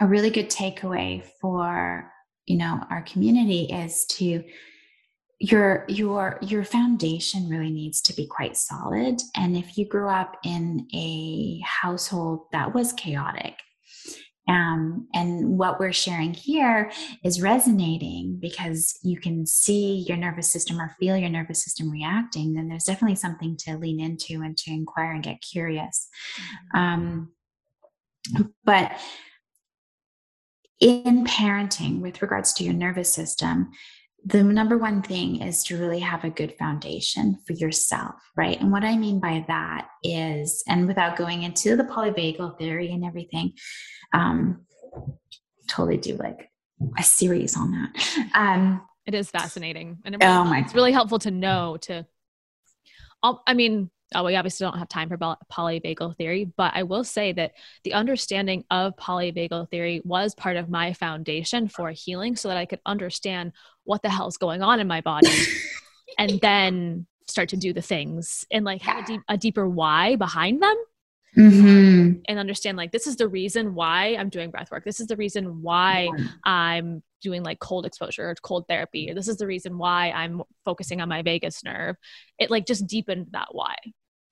a 0.00 0.06
really 0.08 0.30
good 0.30 0.50
takeaway 0.50 1.24
for 1.40 2.10
you 2.46 2.56
know 2.56 2.80
our 2.90 3.02
community 3.02 3.66
is 3.66 4.04
to 4.06 4.42
your 5.38 5.84
your 5.86 6.38
your 6.42 6.64
foundation 6.64 7.48
really 7.48 7.70
needs 7.70 8.00
to 8.00 8.12
be 8.14 8.26
quite 8.26 8.56
solid 8.56 9.20
and 9.36 9.56
if 9.56 9.78
you 9.78 9.86
grew 9.86 10.08
up 10.08 10.38
in 10.44 10.88
a 10.92 11.60
household 11.64 12.46
that 12.50 12.74
was 12.74 12.92
chaotic 12.94 13.54
um, 14.48 15.06
and 15.14 15.56
what 15.56 15.78
we're 15.78 15.92
sharing 15.92 16.34
here 16.34 16.90
is 17.24 17.40
resonating 17.40 18.38
because 18.40 18.98
you 19.02 19.18
can 19.18 19.46
see 19.46 20.04
your 20.08 20.16
nervous 20.16 20.50
system 20.50 20.80
or 20.80 20.96
feel 20.98 21.16
your 21.16 21.28
nervous 21.28 21.62
system 21.62 21.90
reacting, 21.90 22.54
then 22.54 22.68
there's 22.68 22.84
definitely 22.84 23.16
something 23.16 23.56
to 23.58 23.76
lean 23.76 24.00
into 24.00 24.42
and 24.42 24.56
to 24.58 24.72
inquire 24.72 25.12
and 25.12 25.22
get 25.22 25.40
curious. 25.40 26.08
Mm-hmm. 26.74 26.78
Um, 26.78 27.32
but 28.64 28.92
in 30.80 31.24
parenting, 31.24 32.00
with 32.00 32.22
regards 32.22 32.52
to 32.54 32.64
your 32.64 32.74
nervous 32.74 33.12
system, 33.12 33.70
the 34.24 34.42
number 34.42 34.78
one 34.78 35.02
thing 35.02 35.42
is 35.42 35.64
to 35.64 35.78
really 35.78 35.98
have 35.98 36.24
a 36.24 36.30
good 36.30 36.54
foundation 36.58 37.38
for 37.46 37.54
yourself, 37.54 38.14
right? 38.36 38.60
And 38.60 38.70
what 38.70 38.84
I 38.84 38.96
mean 38.96 39.18
by 39.18 39.44
that 39.48 39.88
is, 40.04 40.62
and 40.68 40.86
without 40.86 41.16
going 41.16 41.42
into 41.42 41.76
the 41.76 41.84
polyvagal 41.84 42.58
theory 42.58 42.92
and 42.92 43.04
everything, 43.04 43.52
um, 44.12 44.64
totally 45.68 45.96
do 45.96 46.16
like 46.16 46.50
a 46.98 47.02
series 47.02 47.56
on 47.56 47.72
that. 47.72 48.28
Um, 48.34 48.82
it 49.06 49.14
is 49.14 49.30
fascinating, 49.30 49.98
and 50.04 50.14
it 50.14 50.22
really, 50.22 50.32
oh 50.32 50.44
my 50.44 50.60
it's 50.60 50.74
really 50.74 50.92
helpful 50.92 51.18
to 51.20 51.30
know. 51.30 51.76
To, 51.82 52.06
I 53.22 53.54
mean, 53.54 53.90
oh, 54.14 54.24
we 54.24 54.36
obviously 54.36 54.64
don't 54.64 54.78
have 54.78 54.88
time 54.88 55.08
for 55.08 55.16
polyvagal 55.16 56.16
theory, 56.16 56.50
but 56.56 56.72
I 56.74 56.82
will 56.82 57.04
say 57.04 57.32
that 57.32 57.52
the 57.84 57.94
understanding 57.94 58.64
of 58.70 58.96
polyvagal 58.96 59.70
theory 59.70 60.02
was 60.04 60.34
part 60.34 60.56
of 60.56 60.70
my 60.70 60.92
foundation 60.92 61.68
for 61.68 61.90
healing, 61.90 62.36
so 62.36 62.48
that 62.48 62.56
I 62.56 62.66
could 62.66 62.80
understand 62.86 63.52
what 63.84 64.02
the 64.02 64.10
hell's 64.10 64.36
going 64.36 64.62
on 64.62 64.80
in 64.80 64.86
my 64.86 65.00
body, 65.00 65.32
and 66.18 66.40
then 66.40 67.06
start 67.26 67.48
to 67.50 67.56
do 67.56 67.72
the 67.72 67.82
things 67.82 68.46
and 68.50 68.64
like 68.64 68.82
have 68.82 69.04
a, 69.04 69.06
deep, 69.06 69.20
a 69.28 69.36
deeper 69.36 69.68
why 69.68 70.16
behind 70.16 70.62
them 70.62 70.76
mm-hmm. 71.36 72.20
and 72.26 72.38
understand 72.38 72.76
like 72.76 72.92
this 72.92 73.06
is 73.06 73.16
the 73.16 73.28
reason 73.28 73.74
why 73.74 74.16
i'm 74.18 74.28
doing 74.28 74.50
breath 74.50 74.70
work. 74.70 74.84
This 74.84 75.00
is 75.00 75.06
the 75.06 75.16
reason 75.16 75.62
why 75.62 76.08
i'm 76.44 77.02
doing 77.20 77.42
like 77.42 77.58
cold 77.60 77.86
exposure 77.86 78.28
or 78.28 78.34
cold 78.42 78.66
therapy. 78.68 79.10
Or 79.10 79.14
this 79.14 79.28
is 79.28 79.36
the 79.36 79.46
reason 79.46 79.78
why 79.78 80.10
i'm 80.10 80.42
focusing 80.64 81.00
on 81.00 81.08
my 81.08 81.22
vagus 81.22 81.64
nerve. 81.64 81.96
It 82.38 82.50
like 82.50 82.66
just 82.66 82.86
deepened 82.86 83.28
that 83.32 83.48
why 83.52 83.76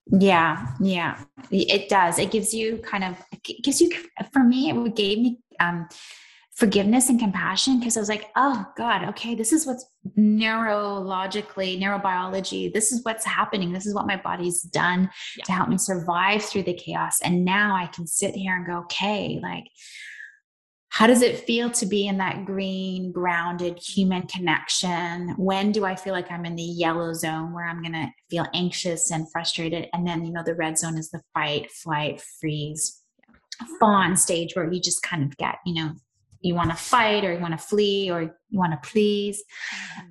Yeah, 0.06 0.66
yeah, 0.80 1.22
it 1.50 1.88
does. 1.88 2.18
It 2.18 2.30
gives 2.30 2.52
you 2.52 2.78
kind 2.78 3.04
of, 3.04 3.16
it 3.32 3.62
gives 3.62 3.80
you, 3.80 3.90
for 4.32 4.42
me, 4.42 4.70
it 4.70 4.96
gave 4.96 5.18
me 5.18 5.38
um, 5.60 5.88
forgiveness 6.52 7.08
and 7.08 7.18
compassion 7.18 7.78
because 7.78 7.96
I 7.96 8.00
was 8.00 8.08
like, 8.08 8.26
oh 8.36 8.64
God, 8.76 9.04
okay, 9.10 9.34
this 9.34 9.52
is 9.52 9.66
what's 9.66 9.86
neurologically, 10.18 11.80
neurobiology, 11.80 12.72
this 12.72 12.92
is 12.92 13.04
what's 13.04 13.24
happening. 13.24 13.72
This 13.72 13.86
is 13.86 13.94
what 13.94 14.06
my 14.06 14.16
body's 14.16 14.62
done 14.62 15.10
yeah. 15.36 15.44
to 15.44 15.52
help 15.52 15.68
me 15.68 15.78
survive 15.78 16.42
through 16.42 16.64
the 16.64 16.74
chaos. 16.74 17.20
And 17.22 17.44
now 17.44 17.74
I 17.74 17.86
can 17.86 18.06
sit 18.06 18.34
here 18.34 18.56
and 18.56 18.66
go, 18.66 18.78
okay, 18.80 19.38
like, 19.42 19.64
how 20.90 21.06
does 21.06 21.22
it 21.22 21.46
feel 21.46 21.70
to 21.70 21.86
be 21.86 22.08
in 22.08 22.18
that 22.18 22.44
green, 22.44 23.12
grounded 23.12 23.78
human 23.78 24.22
connection? 24.26 25.34
When 25.38 25.70
do 25.70 25.84
I 25.84 25.94
feel 25.94 26.12
like 26.12 26.30
I'm 26.30 26.44
in 26.44 26.56
the 26.56 26.62
yellow 26.62 27.12
zone 27.14 27.52
where 27.52 27.64
I'm 27.64 27.80
going 27.80 27.92
to 27.92 28.08
feel 28.28 28.46
anxious 28.54 29.12
and 29.12 29.30
frustrated? 29.30 29.88
And 29.92 30.06
then, 30.06 30.24
you 30.24 30.32
know, 30.32 30.42
the 30.44 30.56
red 30.56 30.78
zone 30.78 30.98
is 30.98 31.10
the 31.10 31.22
fight, 31.32 31.70
flight, 31.70 32.20
freeze, 32.40 33.00
fawn 33.78 34.16
stage 34.16 34.56
where 34.56 34.70
you 34.70 34.80
just 34.80 35.02
kind 35.02 35.22
of 35.22 35.36
get, 35.36 35.56
you 35.64 35.74
know, 35.74 35.92
you 36.40 36.54
want 36.56 36.70
to 36.70 36.76
fight 36.76 37.24
or 37.24 37.32
you 37.32 37.40
want 37.40 37.58
to 37.58 37.66
flee 37.66 38.10
or 38.10 38.22
you 38.22 38.58
want 38.58 38.72
to 38.72 38.88
please. 38.90 39.42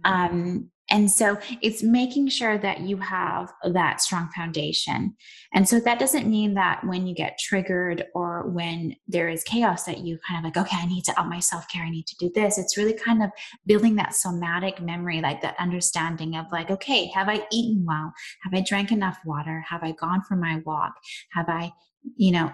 Mm-hmm. 0.06 0.14
Um, 0.14 0.72
and 0.92 1.10
so 1.10 1.38
it's 1.62 1.84
making 1.84 2.30
sure 2.30 2.58
that 2.58 2.82
you 2.82 2.98
have 2.98 3.52
that 3.64 4.02
strong 4.02 4.30
foundation. 4.36 5.16
And 5.54 5.68
so 5.68 5.80
that 5.80 6.00
doesn't 6.00 6.28
mean 6.28 6.56
that 6.56 6.84
when 6.84 7.06
you 7.06 7.14
get 7.14 7.40
triggered 7.40 8.06
or 8.16 8.50
when 8.50 8.96
there 9.08 9.30
is 9.30 9.44
chaos 9.44 9.84
that 9.84 10.00
you 10.00 10.18
kind 10.28 10.40
of 10.40 10.44
like, 10.44 10.58
okay, 10.58 10.78
I 10.80 10.88
need 10.88 11.04
to 11.06 11.20
up 11.20 11.28
my 11.28 11.40
self 11.40 11.68
care, 11.70 11.84
I 11.84 11.90
need 11.90 12.08
to 12.08 12.16
do 12.18 12.32
this. 12.34 12.58
It's 12.58 12.78
really 12.78 12.94
kind 12.94 13.24
of 13.24 13.30
building 13.66 13.96
that 13.96 14.16
somatic 14.16 14.82
memory, 14.82 15.22
like 15.22 15.42
that 15.42 15.56
understanding 15.60 16.36
of 16.36 16.46
like, 16.52 16.72
okay, 16.72 17.08
have 17.08 17.30
I 17.30 17.46
eaten 17.52 17.86
well? 17.86 18.12
Have 18.44 18.54
I 18.54 18.64
drank 18.68 18.92
enough 18.92 19.20
water? 19.26 19.64
Have 19.70 19.84
I 19.84 19.92
gone 19.92 20.24
for 20.28 20.36
my 20.36 20.62
walk? 20.66 20.94
Have 21.34 21.50
I, 21.50 21.72
you 22.16 22.32
know, 22.32 22.52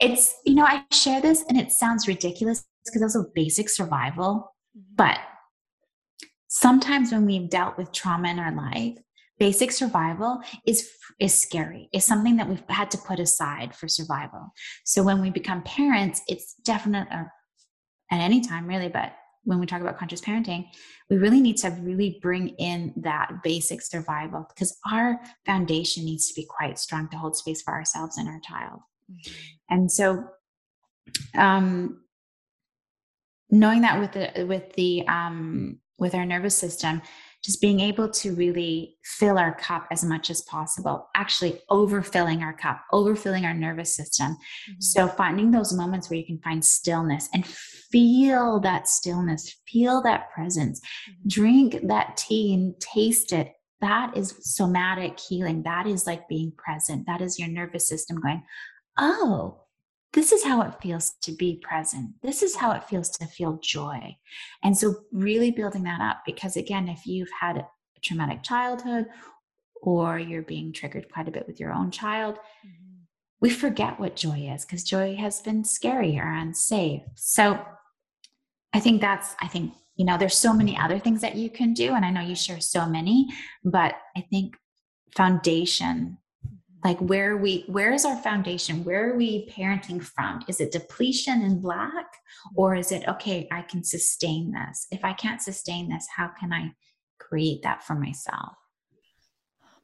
it's, 0.00 0.34
you 0.44 0.54
know, 0.54 0.64
I 0.64 0.84
share 0.92 1.20
this 1.20 1.44
and 1.48 1.58
it 1.58 1.72
sounds 1.72 2.06
ridiculous 2.06 2.64
because 2.84 3.02
also 3.02 3.30
basic 3.34 3.68
survival, 3.68 4.52
mm-hmm. 4.76 4.94
but 4.96 5.18
sometimes 6.52 7.10
when 7.12 7.24
we've 7.24 7.48
dealt 7.48 7.78
with 7.78 7.92
trauma 7.92 8.28
in 8.28 8.38
our 8.38 8.54
life, 8.54 8.98
basic 9.38 9.72
survival 9.72 10.40
is 10.66 10.86
is 11.18 11.34
scary. 11.34 11.88
It's 11.92 12.04
something 12.04 12.36
that 12.36 12.48
we've 12.48 12.62
had 12.68 12.90
to 12.90 12.98
put 12.98 13.18
aside 13.18 13.74
for 13.74 13.88
survival. 13.88 14.52
So 14.84 15.02
when 15.02 15.22
we 15.22 15.30
become 15.30 15.62
parents 15.62 16.20
it's 16.28 16.54
definite 16.62 17.08
uh, 17.10 17.24
at 18.10 18.20
any 18.20 18.42
time 18.42 18.66
really 18.66 18.88
but 18.88 19.14
when 19.44 19.58
we 19.58 19.66
talk 19.66 19.80
about 19.80 19.98
conscious 19.98 20.20
parenting 20.20 20.66
we 21.08 21.16
really 21.16 21.40
need 21.40 21.56
to 21.56 21.70
really 21.80 22.18
bring 22.22 22.48
in 22.70 22.92
that 22.96 23.42
basic 23.42 23.80
survival 23.80 24.46
because 24.50 24.78
our 24.92 25.18
foundation 25.46 26.04
needs 26.04 26.28
to 26.28 26.34
be 26.34 26.46
quite 26.46 26.78
strong 26.78 27.08
to 27.08 27.16
hold 27.16 27.34
space 27.34 27.62
for 27.62 27.72
ourselves 27.72 28.18
and 28.18 28.28
our 28.28 28.40
child. 28.40 28.80
Mm-hmm. 29.10 29.74
and 29.74 29.90
so 29.90 30.24
um 31.36 32.02
knowing 33.50 33.80
that 33.82 33.98
with 33.98 34.12
the 34.12 34.44
with 34.44 34.72
the 34.74 35.06
um 35.08 35.81
with 35.98 36.14
our 36.14 36.24
nervous 36.24 36.56
system, 36.56 37.02
just 37.44 37.60
being 37.60 37.80
able 37.80 38.08
to 38.08 38.34
really 38.34 38.96
fill 39.04 39.36
our 39.36 39.54
cup 39.54 39.86
as 39.90 40.04
much 40.04 40.30
as 40.30 40.42
possible, 40.42 41.08
actually 41.16 41.60
overfilling 41.70 42.40
our 42.40 42.52
cup, 42.52 42.82
overfilling 42.92 43.44
our 43.44 43.54
nervous 43.54 43.94
system. 43.94 44.28
Mm-hmm. 44.28 44.80
So, 44.80 45.08
finding 45.08 45.50
those 45.50 45.72
moments 45.72 46.08
where 46.08 46.18
you 46.18 46.26
can 46.26 46.38
find 46.38 46.64
stillness 46.64 47.28
and 47.34 47.44
feel 47.44 48.60
that 48.60 48.88
stillness, 48.88 49.60
feel 49.66 50.02
that 50.02 50.30
presence, 50.30 50.80
mm-hmm. 50.80 51.28
drink 51.28 51.88
that 51.88 52.16
tea 52.16 52.54
and 52.54 52.78
taste 52.80 53.32
it. 53.32 53.52
That 53.80 54.16
is 54.16 54.36
somatic 54.40 55.18
healing. 55.18 55.64
That 55.64 55.88
is 55.88 56.06
like 56.06 56.28
being 56.28 56.52
present. 56.56 57.06
That 57.06 57.20
is 57.20 57.40
your 57.40 57.48
nervous 57.48 57.88
system 57.88 58.20
going, 58.20 58.44
oh, 58.96 59.62
this 60.12 60.30
is 60.30 60.44
how 60.44 60.60
it 60.62 60.74
feels 60.82 61.14
to 61.22 61.32
be 61.32 61.56
present. 61.56 62.10
This 62.22 62.42
is 62.42 62.56
how 62.56 62.72
it 62.72 62.84
feels 62.84 63.08
to 63.10 63.26
feel 63.26 63.58
joy. 63.62 64.16
And 64.62 64.76
so, 64.76 64.96
really 65.10 65.50
building 65.50 65.84
that 65.84 66.00
up 66.00 66.22
because, 66.26 66.56
again, 66.56 66.88
if 66.88 67.06
you've 67.06 67.30
had 67.40 67.56
a 67.58 67.66
traumatic 68.02 68.42
childhood 68.42 69.06
or 69.80 70.18
you're 70.18 70.42
being 70.42 70.72
triggered 70.72 71.10
quite 71.10 71.28
a 71.28 71.32
bit 71.32 71.46
with 71.46 71.58
your 71.58 71.72
own 71.72 71.90
child, 71.90 72.36
mm-hmm. 72.36 73.04
we 73.40 73.48
forget 73.48 73.98
what 73.98 74.16
joy 74.16 74.50
is 74.54 74.64
because 74.64 74.84
joy 74.84 75.16
has 75.16 75.40
been 75.40 75.64
scary 75.64 76.18
or 76.18 76.30
unsafe. 76.30 77.02
So, 77.14 77.64
I 78.74 78.80
think 78.80 79.00
that's, 79.00 79.34
I 79.40 79.48
think, 79.48 79.72
you 79.96 80.04
know, 80.04 80.18
there's 80.18 80.36
so 80.36 80.52
many 80.52 80.76
other 80.76 80.98
things 80.98 81.20
that 81.22 81.36
you 81.36 81.48
can 81.50 81.74
do. 81.74 81.94
And 81.94 82.04
I 82.04 82.10
know 82.10 82.22
you 82.22 82.34
share 82.34 82.60
so 82.60 82.86
many, 82.86 83.28
but 83.64 83.94
I 84.16 84.22
think 84.30 84.56
foundation 85.14 86.18
like 86.84 86.98
where 86.98 87.36
we 87.36 87.64
where 87.68 87.92
is 87.92 88.04
our 88.04 88.16
foundation? 88.16 88.84
Where 88.84 89.10
are 89.10 89.16
we 89.16 89.48
parenting 89.48 90.02
from? 90.02 90.42
Is 90.48 90.60
it 90.60 90.72
depletion 90.72 91.42
in 91.42 91.60
black 91.60 92.06
or 92.56 92.74
is 92.74 92.90
it 92.90 93.06
okay 93.06 93.46
i 93.52 93.62
can 93.62 93.84
sustain 93.84 94.52
this? 94.52 94.86
If 94.90 95.04
i 95.04 95.12
can't 95.12 95.40
sustain 95.40 95.88
this 95.88 96.06
how 96.16 96.30
can 96.38 96.52
i 96.52 96.72
create 97.18 97.62
that 97.62 97.84
for 97.84 97.94
myself? 97.94 98.54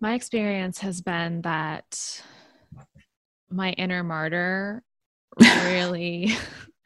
My 0.01 0.15
experience 0.15 0.79
has 0.81 1.01
been 1.01 1.43
that 1.43 2.23
my 3.51 3.73
inner 3.73 4.03
martyr 4.03 4.83
really 5.39 6.33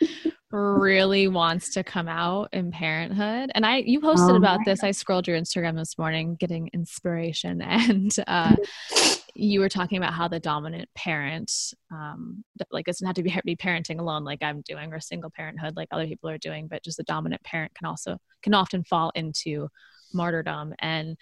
really 0.51 1.29
wants 1.29 1.73
to 1.75 1.83
come 1.83 2.09
out 2.09 2.51
in 2.53 2.71
parenthood. 2.71 3.51
And 3.55 3.65
i 3.65 3.79
you 3.79 4.01
posted 4.01 4.35
oh 4.35 4.37
about 4.37 4.61
this. 4.67 4.85
I 4.85 4.91
scrolled 4.91 5.27
your 5.27 5.41
instagram 5.41 5.77
this 5.77 5.97
morning 5.97 6.37
getting 6.39 6.69
inspiration 6.75 7.63
and 7.63 8.15
uh 8.27 8.57
you 9.35 9.61
were 9.61 9.69
talking 9.69 9.99
about 9.99 10.13
how 10.13 10.29
the 10.29 10.41
dominant 10.41 10.89
parent 10.95 11.53
um, 11.91 12.45
like 12.71 12.85
doesn't 12.85 13.07
have 13.07 13.17
to 13.17 13.23
be, 13.23 13.35
be 13.45 13.57
parenting 13.57 13.99
alone 13.99 14.25
like 14.25 14.43
i'm 14.43 14.61
doing 14.63 14.93
or 14.93 15.01
single 15.01 15.31
parenthood 15.31 15.77
like 15.77 15.89
other 15.91 16.07
people 16.07 16.29
are 16.29 16.39
doing 16.39 16.67
but 16.69 16.83
just 16.83 16.97
the 16.97 17.05
dominant 17.05 17.43
parent 17.43 17.75
can 17.75 17.87
also 17.87 18.19
can 18.43 18.55
often 18.55 18.85
fall 18.85 19.11
into 19.15 19.69
martyrdom 20.13 20.75
and 20.81 21.17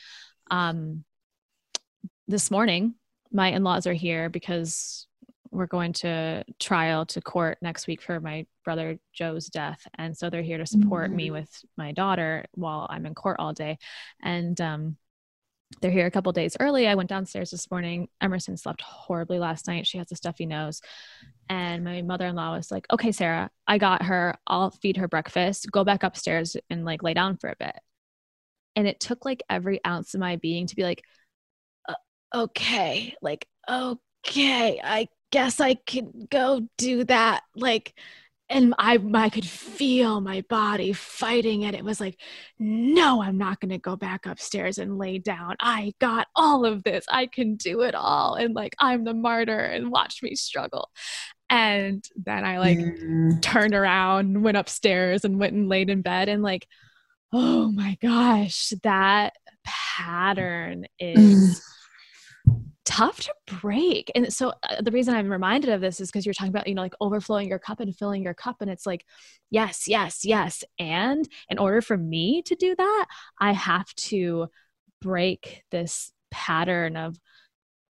um, 0.50 1.04
this 2.26 2.50
morning 2.50 2.94
my 3.32 3.48
in-laws 3.48 3.86
are 3.86 3.92
here 3.92 4.28
because 4.28 5.06
we're 5.52 5.66
going 5.66 5.92
to 5.92 6.44
trial 6.58 7.04
to 7.06 7.20
court 7.20 7.58
next 7.60 7.86
week 7.86 8.02
for 8.02 8.20
my 8.20 8.46
brother 8.64 8.98
Joe's 9.12 9.46
death. 9.46 9.80
And 9.96 10.16
so 10.16 10.30
they're 10.30 10.42
here 10.42 10.58
to 10.58 10.66
support 10.66 11.08
mm-hmm. 11.08 11.16
me 11.16 11.30
with 11.30 11.64
my 11.76 11.92
daughter 11.92 12.44
while 12.52 12.86
I'm 12.88 13.06
in 13.06 13.14
court 13.14 13.36
all 13.38 13.52
day. 13.52 13.78
And 14.22 14.60
um, 14.60 14.96
they're 15.80 15.90
here 15.90 16.06
a 16.06 16.10
couple 16.10 16.32
days 16.32 16.56
early. 16.58 16.86
I 16.88 16.94
went 16.94 17.08
downstairs 17.08 17.50
this 17.50 17.70
morning. 17.70 18.08
Emerson 18.20 18.56
slept 18.56 18.82
horribly 18.82 19.38
last 19.38 19.68
night. 19.68 19.86
She 19.86 19.98
has 19.98 20.10
a 20.10 20.16
stuffy 20.16 20.46
nose. 20.46 20.80
And 21.48 21.84
my 21.84 22.02
mother-in-law 22.02 22.56
was 22.56 22.70
like, 22.70 22.86
"Okay, 22.92 23.12
Sarah, 23.12 23.50
I 23.66 23.78
got 23.78 24.02
her. 24.04 24.36
I'll 24.46 24.70
feed 24.70 24.96
her 24.96 25.08
breakfast. 25.08 25.70
Go 25.70 25.84
back 25.84 26.02
upstairs 26.02 26.56
and 26.70 26.84
like 26.84 27.02
lay 27.02 27.14
down 27.14 27.36
for 27.36 27.50
a 27.50 27.56
bit." 27.58 27.76
And 28.76 28.86
it 28.88 29.00
took 29.00 29.24
like 29.24 29.42
every 29.50 29.80
ounce 29.86 30.14
of 30.14 30.20
my 30.20 30.36
being 30.36 30.66
to 30.66 30.76
be 30.76 30.82
like, 30.82 31.04
uh, 31.88 31.94
"Okay, 32.34 33.14
like 33.22 33.46
okay, 33.68 34.80
I 34.82 35.08
guess 35.30 35.60
I 35.60 35.74
can 35.74 36.28
go 36.30 36.68
do 36.78 37.04
that." 37.04 37.42
Like 37.54 37.94
and 38.50 38.74
I 38.78 38.98
I 39.14 39.30
could 39.30 39.46
feel 39.46 40.20
my 40.20 40.42
body 40.48 40.92
fighting 40.92 41.62
it. 41.62 41.74
It 41.74 41.84
was 41.84 42.00
like, 42.00 42.20
no, 42.58 43.22
I'm 43.22 43.38
not 43.38 43.60
going 43.60 43.70
to 43.70 43.78
go 43.78 43.96
back 43.96 44.26
upstairs 44.26 44.78
and 44.78 44.98
lay 44.98 45.18
down. 45.18 45.54
I 45.60 45.94
got 46.00 46.26
all 46.34 46.66
of 46.66 46.82
this. 46.82 47.06
I 47.08 47.26
can 47.26 47.54
do 47.54 47.82
it 47.82 47.94
all. 47.94 48.34
And 48.34 48.54
like 48.54 48.74
I'm 48.78 49.04
the 49.04 49.14
martyr 49.14 49.58
and 49.58 49.90
watch 49.90 50.20
me 50.22 50.34
struggle. 50.34 50.90
And 51.48 52.04
then 52.16 52.44
I 52.44 52.58
like 52.58 52.78
mm. 52.78 53.40
turned 53.40 53.74
around, 53.74 54.42
went 54.42 54.56
upstairs 54.56 55.24
and 55.24 55.38
went 55.38 55.54
and 55.54 55.68
laid 55.68 55.88
in 55.88 56.02
bed 56.02 56.28
and 56.28 56.42
like, 56.42 56.66
oh 57.32 57.70
my 57.70 57.96
gosh, 58.02 58.72
that 58.82 59.32
pattern 59.64 60.86
is 60.98 61.62
tough 62.90 63.20
to 63.20 63.32
break. 63.60 64.10
And 64.16 64.32
so 64.32 64.52
uh, 64.68 64.82
the 64.82 64.90
reason 64.90 65.14
I'm 65.14 65.30
reminded 65.30 65.70
of 65.70 65.80
this 65.80 66.00
is 66.00 66.10
because 66.10 66.26
you're 66.26 66.34
talking 66.34 66.50
about, 66.50 66.66
you 66.66 66.74
know, 66.74 66.82
like 66.82 66.94
overflowing 67.00 67.48
your 67.48 67.60
cup 67.60 67.78
and 67.78 67.96
filling 67.96 68.24
your 68.24 68.34
cup. 68.34 68.56
And 68.60 68.68
it's 68.68 68.84
like, 68.84 69.06
yes, 69.48 69.86
yes, 69.86 70.24
yes. 70.24 70.64
And 70.78 71.28
in 71.48 71.58
order 71.58 71.80
for 71.80 71.96
me 71.96 72.42
to 72.42 72.56
do 72.56 72.74
that, 72.74 73.06
I 73.38 73.52
have 73.52 73.94
to 73.94 74.48
break 75.00 75.62
this 75.70 76.12
pattern 76.32 76.96
of 76.96 77.16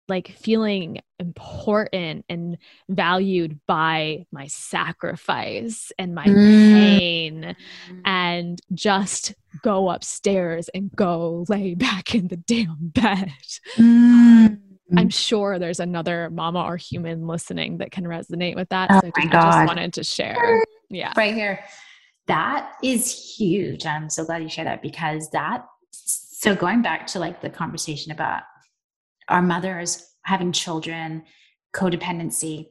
like 0.10 0.36
feeling 0.38 1.00
important 1.20 2.26
and 2.28 2.58
valued 2.90 3.62
by 3.66 4.26
my 4.30 4.48
sacrifice 4.48 5.94
and 5.98 6.14
my 6.14 6.26
mm. 6.26 6.74
pain 6.74 7.56
and 8.04 8.60
just 8.74 9.36
go 9.62 9.90
upstairs 9.90 10.70
and 10.74 10.92
go 10.94 11.46
lay 11.48 11.76
back 11.76 12.14
in 12.14 12.28
the 12.28 12.36
damn 12.36 12.76
bed. 12.82 13.32
Mm. 13.78 14.71
I'm 14.98 15.10
mm. 15.10 15.14
sure 15.14 15.60
there's 15.60 15.80
another 15.80 16.30
mama 16.30 16.64
or 16.64 16.78
human 16.78 17.28
listening 17.28 17.78
that 17.78 17.92
can 17.92 18.04
resonate 18.04 18.56
with 18.56 18.70
that. 18.70 18.90
Oh 18.92 19.00
so 19.00 19.12
my 19.16 19.26
God. 19.26 19.36
I 19.36 19.52
just 19.52 19.68
wanted 19.68 19.94
to 19.94 20.04
share. 20.04 20.64
Yeah. 20.90 21.14
Right 21.16 21.34
here. 21.34 21.64
That 22.28 22.74
is 22.84 23.36
huge. 23.38 23.86
I'm 23.86 24.10
so 24.10 24.26
glad 24.26 24.44
you 24.44 24.50
shared 24.50 24.68
that 24.68 24.82
because 24.82 25.30
that, 25.32 25.66
so 25.92 26.56
going 26.56 26.82
back 26.82 27.08
to 27.08 27.20
like 27.20 27.42
the 27.42 27.50
conversation 27.50 28.12
about 28.12 28.44
our 29.30 29.42
mothers 29.42 30.06
having 30.24 30.52
children, 30.52 31.24
codependency. 31.74 32.68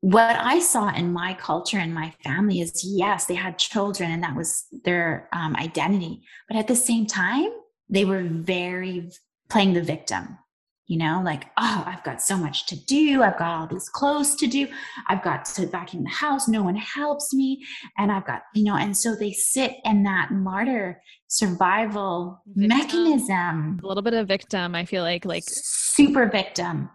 What 0.00 0.36
I 0.38 0.58
saw 0.58 0.94
in 0.94 1.12
my 1.12 1.32
culture 1.34 1.78
and 1.78 1.94
my 1.94 2.12
family 2.22 2.60
is 2.60 2.84
yes, 2.84 3.24
they 3.24 3.34
had 3.34 3.58
children 3.58 4.10
and 4.10 4.22
that 4.22 4.36
was 4.36 4.66
their 4.84 5.28
um, 5.32 5.56
identity. 5.56 6.22
But 6.46 6.58
at 6.58 6.68
the 6.68 6.76
same 6.76 7.06
time, 7.06 7.48
they 7.88 8.04
were 8.04 8.22
very 8.22 9.10
playing 9.48 9.72
the 9.72 9.82
victim 9.82 10.38
you 10.86 10.98
know 10.98 11.22
like 11.24 11.46
oh 11.56 11.82
i've 11.86 12.04
got 12.04 12.20
so 12.20 12.36
much 12.36 12.66
to 12.66 12.76
do. 12.84 13.22
I've 13.22 13.38
got 13.38 13.60
all 13.60 13.66
these 13.66 13.88
clothes 13.88 14.34
to 14.36 14.46
do. 14.46 14.68
I've 15.08 15.22
got 15.22 15.44
to 15.46 15.66
vacuum 15.66 16.04
the 16.04 16.10
house. 16.10 16.48
No 16.48 16.62
one 16.62 16.76
helps 16.76 17.32
me. 17.32 17.64
And 17.98 18.12
i've 18.12 18.26
got 18.26 18.42
you 18.54 18.64
know 18.64 18.76
and 18.76 18.96
so 18.96 19.14
they 19.14 19.32
sit 19.32 19.76
in 19.84 20.02
that 20.04 20.30
martyr 20.30 21.00
survival 21.28 22.42
victim. 22.46 22.68
mechanism. 22.68 23.80
A 23.82 23.86
little 23.86 24.02
bit 24.02 24.14
of 24.14 24.28
victim 24.28 24.74
i 24.74 24.84
feel 24.84 25.02
like 25.02 25.24
like 25.24 25.44
super 25.46 26.28
victim. 26.28 26.90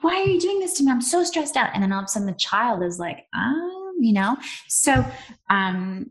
Why 0.00 0.14
are 0.14 0.24
you 0.24 0.40
doing 0.40 0.60
this 0.60 0.74
to 0.74 0.84
me? 0.84 0.92
I'm 0.92 1.00
so 1.00 1.24
stressed 1.24 1.56
out. 1.56 1.70
And 1.74 1.82
then 1.82 1.92
all 1.92 1.98
of 1.98 2.04
a 2.04 2.08
sudden 2.08 2.26
the 2.26 2.34
child 2.34 2.82
is 2.82 2.98
like 2.98 3.26
um 3.34 3.96
you 4.00 4.12
know? 4.12 4.36
So 4.68 5.04
um 5.50 6.10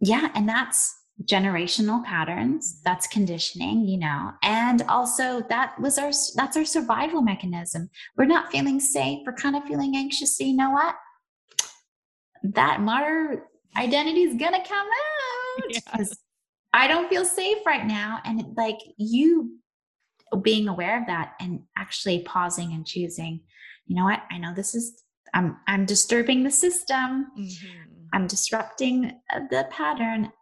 yeah 0.00 0.30
and 0.34 0.48
that's 0.48 0.94
generational 1.26 2.04
patterns. 2.04 2.80
That's 2.84 3.06
conditioning 3.06 3.86
you 3.86 3.98
know. 3.98 4.32
And 4.42 4.82
also 4.88 5.42
that 5.48 5.78
was 5.80 5.98
our 5.98 6.10
that's 6.34 6.56
our 6.56 6.64
survival 6.64 7.22
mechanism. 7.22 7.90
We're 8.16 8.26
not 8.26 8.50
feeling 8.50 8.80
safe. 8.80 9.20
We're 9.26 9.34
kind 9.34 9.56
of 9.56 9.64
feeling 9.64 9.96
anxious. 9.96 10.36
So 10.36 10.44
you 10.44 10.56
know 10.56 10.70
what? 10.70 10.94
That 12.42 12.80
martyr 12.80 13.48
identity 13.76 14.22
is 14.22 14.34
gonna 14.34 14.64
come 14.64 14.86
out 14.86 15.68
because 15.68 16.08
yeah. 16.74 16.80
i 16.80 16.86
don't 16.86 17.08
feel 17.08 17.24
safe 17.24 17.58
right 17.66 17.86
now. 17.86 18.20
And 18.24 18.54
like 18.56 18.78
you 18.96 19.58
being 20.42 20.68
aware 20.68 21.00
of 21.00 21.06
that 21.06 21.34
and 21.40 21.60
actually 21.76 22.20
pausing 22.20 22.72
and 22.72 22.86
choosing 22.86 23.40
you 23.86 23.94
know 23.94 24.04
what? 24.04 24.22
I 24.30 24.38
know 24.38 24.52
this 24.54 24.74
is 24.74 25.02
i'm 25.34 25.56
i'm 25.66 25.84
disturbing 25.84 26.42
the 26.42 26.50
system. 26.50 27.26
Mm-hmm. 27.38 27.82
i'm 28.12 28.26
disrupting 28.26 29.12
the 29.50 29.66
pattern 29.70 30.32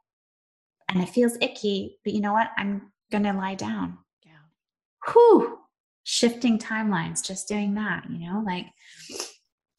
and 0.88 1.02
it 1.02 1.08
feels 1.08 1.36
icky, 1.40 1.98
but 2.04 2.12
you 2.12 2.20
know 2.20 2.32
what? 2.32 2.50
I'm 2.56 2.92
going 3.10 3.24
to 3.24 3.32
lie 3.32 3.54
down. 3.54 3.98
Yeah. 4.24 4.32
Whew. 5.12 5.58
Shifting 6.04 6.58
timelines, 6.58 7.24
just 7.24 7.48
doing 7.48 7.74
that, 7.74 8.04
you 8.10 8.30
know, 8.30 8.42
like. 8.44 8.66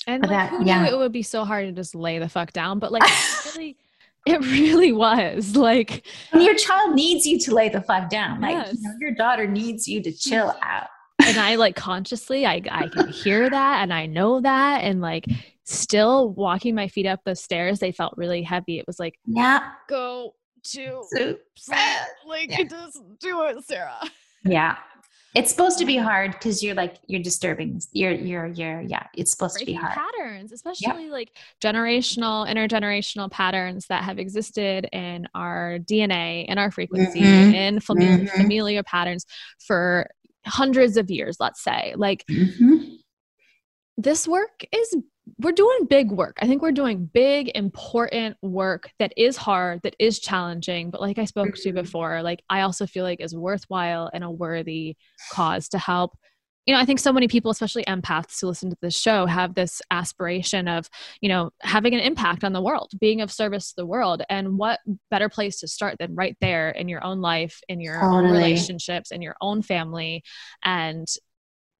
And 0.07 0.23
like, 0.23 0.29
that, 0.29 0.49
who 0.51 0.65
yeah. 0.65 0.83
knew 0.83 0.93
it 0.93 0.97
would 0.97 1.11
be 1.11 1.23
so 1.23 1.45
hard 1.45 1.67
to 1.67 1.71
just 1.71 1.95
lay 1.95 2.19
the 2.19 2.29
fuck 2.29 2.51
down? 2.53 2.79
But 2.79 2.91
like, 2.91 3.03
really, 3.45 3.77
it 4.25 4.39
really 4.41 4.91
was 4.91 5.55
like. 5.55 6.05
And 6.31 6.43
your 6.43 6.55
child 6.55 6.95
needs 6.95 7.25
you 7.25 7.39
to 7.39 7.53
lay 7.53 7.69
the 7.69 7.81
fuck 7.81 8.09
down. 8.09 8.41
Like, 8.41 8.55
yes. 8.55 8.73
you 8.73 8.81
know, 8.81 8.95
your 8.99 9.11
daughter 9.11 9.47
needs 9.47 9.87
you 9.87 10.01
to 10.01 10.11
chill 10.11 10.55
out. 10.61 10.87
and 11.23 11.37
I 11.37 11.55
like 11.55 11.75
consciously, 11.75 12.45
I 12.45 12.61
I 12.69 12.87
can 12.87 13.07
hear 13.07 13.49
that, 13.49 13.83
and 13.83 13.93
I 13.93 14.05
know 14.05 14.41
that, 14.41 14.83
and 14.83 14.99
like 14.99 15.25
still 15.63 16.29
walking 16.29 16.75
my 16.75 16.87
feet 16.87 17.05
up 17.05 17.21
the 17.23 17.35
stairs, 17.35 17.79
they 17.79 17.91
felt 17.91 18.13
really 18.17 18.43
heavy. 18.43 18.79
It 18.79 18.85
was 18.87 18.99
like, 18.99 19.17
yeah, 19.25 19.71
go 19.87 20.33
to 20.71 21.03
so 21.09 21.37
like 22.27 22.49
yeah. 22.49 22.63
just 22.63 23.01
do 23.19 23.43
it, 23.43 23.63
Sarah. 23.63 24.01
Yeah. 24.43 24.77
It's 25.35 25.51
supposed 25.51 25.79
to 25.79 25.85
be 25.85 25.97
hard 25.97 26.31
because 26.31 26.63
you're 26.63 26.75
like 26.75 26.95
you're 27.07 27.21
disturbing. 27.21 27.81
You're 27.91 28.13
you're 28.13 28.47
you're 28.47 28.81
yeah. 28.81 29.07
It's 29.17 29.31
supposed 29.31 29.55
Breaking 29.55 29.75
to 29.75 29.81
be 29.81 29.85
hard. 29.85 29.97
Patterns, 29.97 30.53
especially 30.53 31.03
yep. 31.03 31.11
like 31.11 31.31
generational, 31.61 32.47
intergenerational 32.47 33.29
patterns 33.29 33.85
that 33.87 34.05
have 34.05 34.17
existed 34.17 34.87
in 34.93 35.27
our 35.35 35.77
DNA, 35.79 36.45
in 36.45 36.57
our 36.57 36.71
frequency, 36.71 37.19
mm-hmm. 37.19 37.53
in 37.53 37.79
familiar, 37.81 38.25
mm-hmm. 38.25 38.41
familiar 38.41 38.83
patterns 38.83 39.25
for 39.59 40.09
hundreds 40.45 40.95
of 40.95 41.11
years. 41.11 41.35
Let's 41.37 41.61
say, 41.61 41.93
like 41.97 42.23
mm-hmm. 42.31 42.95
this 43.97 44.29
work 44.29 44.63
is 44.71 44.95
we're 45.39 45.51
doing 45.51 45.85
big 45.85 46.11
work. 46.11 46.37
I 46.41 46.47
think 46.47 46.61
we're 46.61 46.71
doing 46.71 47.09
big, 47.11 47.51
important 47.55 48.37
work 48.41 48.91
that 48.99 49.13
is 49.17 49.37
hard, 49.37 49.81
that 49.83 49.95
is 49.99 50.19
challenging. 50.19 50.91
But 50.91 51.01
like 51.01 51.17
I 51.17 51.25
spoke 51.25 51.55
to 51.55 51.69
mm-hmm. 51.69 51.81
before, 51.81 52.21
like 52.21 52.43
I 52.49 52.61
also 52.61 52.85
feel 52.85 53.03
like 53.03 53.19
is 53.19 53.35
worthwhile 53.35 54.09
and 54.13 54.23
a 54.23 54.29
worthy 54.29 54.95
cause 55.31 55.69
to 55.69 55.77
help. 55.77 56.17
You 56.65 56.73
know, 56.73 56.79
I 56.79 56.85
think 56.85 56.99
so 56.99 57.13
many 57.13 57.27
people, 57.27 57.51
especially 57.51 57.83
empaths 57.85 58.41
who 58.41 58.47
listen 58.47 58.71
to 58.71 58.77
this 58.81 58.99
show, 58.99 59.27
have 59.27 59.53
this 59.53 59.83
aspiration 59.91 60.67
of, 60.67 60.89
you 61.21 61.29
know, 61.29 61.51
having 61.61 61.93
an 61.93 61.99
impact 61.99 62.43
on 62.43 62.53
the 62.53 62.61
world, 62.61 62.91
being 62.99 63.21
of 63.21 63.31
service 63.31 63.69
to 63.69 63.75
the 63.77 63.85
world. 63.85 64.23
And 64.29 64.57
what 64.57 64.79
better 65.11 65.29
place 65.29 65.59
to 65.59 65.67
start 65.67 65.97
than 65.99 66.15
right 66.15 66.35
there 66.41 66.71
in 66.71 66.87
your 66.89 67.03
own 67.03 67.21
life, 67.21 67.61
in 67.69 67.81
your 67.81 67.99
totally. 67.99 68.17
own 68.17 68.31
relationships, 68.31 69.11
in 69.11 69.21
your 69.21 69.35
own 69.41 69.61
family. 69.61 70.23
And 70.63 71.07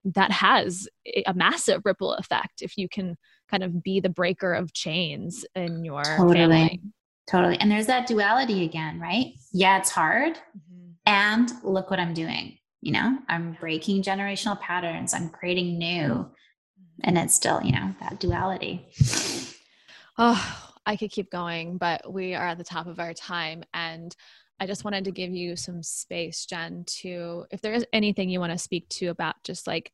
that 0.04 0.30
has 0.30 0.88
a 1.26 1.34
massive 1.34 1.82
ripple 1.84 2.12
effect 2.14 2.62
if 2.62 2.78
you 2.78 2.88
can 2.88 3.16
kind 3.50 3.62
of 3.62 3.82
be 3.82 4.00
the 4.00 4.08
breaker 4.08 4.52
of 4.52 4.72
chains 4.72 5.44
in 5.54 5.84
your 5.84 6.02
totally. 6.02 6.34
family. 6.34 6.80
Totally. 7.28 7.56
And 7.58 7.70
there's 7.70 7.86
that 7.86 8.06
duality 8.06 8.64
again, 8.64 9.00
right? 9.00 9.34
Yeah, 9.52 9.78
it's 9.78 9.90
hard. 9.90 10.34
Mm-hmm. 10.34 10.90
And 11.06 11.50
look 11.64 11.90
what 11.90 12.00
I'm 12.00 12.14
doing. 12.14 12.58
You 12.82 12.92
know, 12.92 13.18
I'm 13.28 13.56
breaking 13.58 14.02
generational 14.02 14.60
patterns, 14.60 15.12
I'm 15.12 15.28
creating 15.30 15.78
new. 15.78 16.08
Mm-hmm. 16.08 17.00
And 17.02 17.18
it's 17.18 17.34
still, 17.34 17.60
you 17.62 17.72
know, 17.72 17.94
that 18.00 18.20
duality. 18.20 18.86
Oh, 20.18 20.70
I 20.86 20.96
could 20.96 21.10
keep 21.10 21.30
going, 21.30 21.78
but 21.78 22.10
we 22.12 22.34
are 22.34 22.46
at 22.46 22.58
the 22.58 22.64
top 22.64 22.86
of 22.86 23.00
our 23.00 23.12
time. 23.12 23.64
And 23.74 24.14
I 24.60 24.66
just 24.66 24.84
wanted 24.84 25.04
to 25.04 25.10
give 25.10 25.32
you 25.32 25.56
some 25.56 25.82
space, 25.82 26.46
Jenn, 26.46 26.84
to 27.00 27.44
if 27.50 27.60
there 27.60 27.74
is 27.74 27.84
anything 27.92 28.30
you 28.30 28.40
want 28.40 28.52
to 28.52 28.58
speak 28.58 28.88
to 28.90 29.08
about 29.08 29.34
just 29.44 29.66
like 29.66 29.92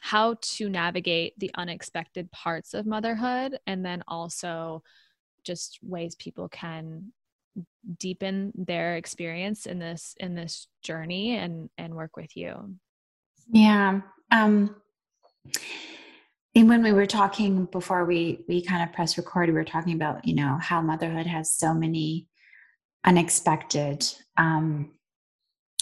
how 0.00 0.36
to 0.40 0.68
navigate 0.68 1.38
the 1.38 1.50
unexpected 1.56 2.30
parts 2.32 2.74
of 2.74 2.86
motherhood 2.86 3.58
and 3.66 3.84
then 3.84 4.02
also 4.08 4.82
just 5.44 5.78
ways 5.82 6.14
people 6.14 6.48
can 6.48 7.12
deepen 7.98 8.52
their 8.54 8.96
experience 8.96 9.66
in 9.66 9.78
this 9.78 10.14
in 10.18 10.34
this 10.34 10.68
journey 10.82 11.36
and 11.36 11.68
and 11.76 11.94
work 11.94 12.16
with 12.16 12.36
you. 12.36 12.76
Yeah 13.50 14.00
um 14.30 14.74
and 16.54 16.68
when 16.68 16.82
we 16.82 16.92
were 16.92 17.06
talking 17.06 17.66
before 17.66 18.04
we 18.04 18.44
we 18.48 18.62
kind 18.62 18.82
of 18.82 18.94
press 18.94 19.18
record 19.18 19.48
we 19.48 19.54
were 19.54 19.64
talking 19.64 19.94
about 19.94 20.26
you 20.26 20.34
know 20.34 20.58
how 20.60 20.80
motherhood 20.80 21.26
has 21.26 21.52
so 21.52 21.74
many 21.74 22.28
unexpected 23.04 24.06
um 24.38 24.92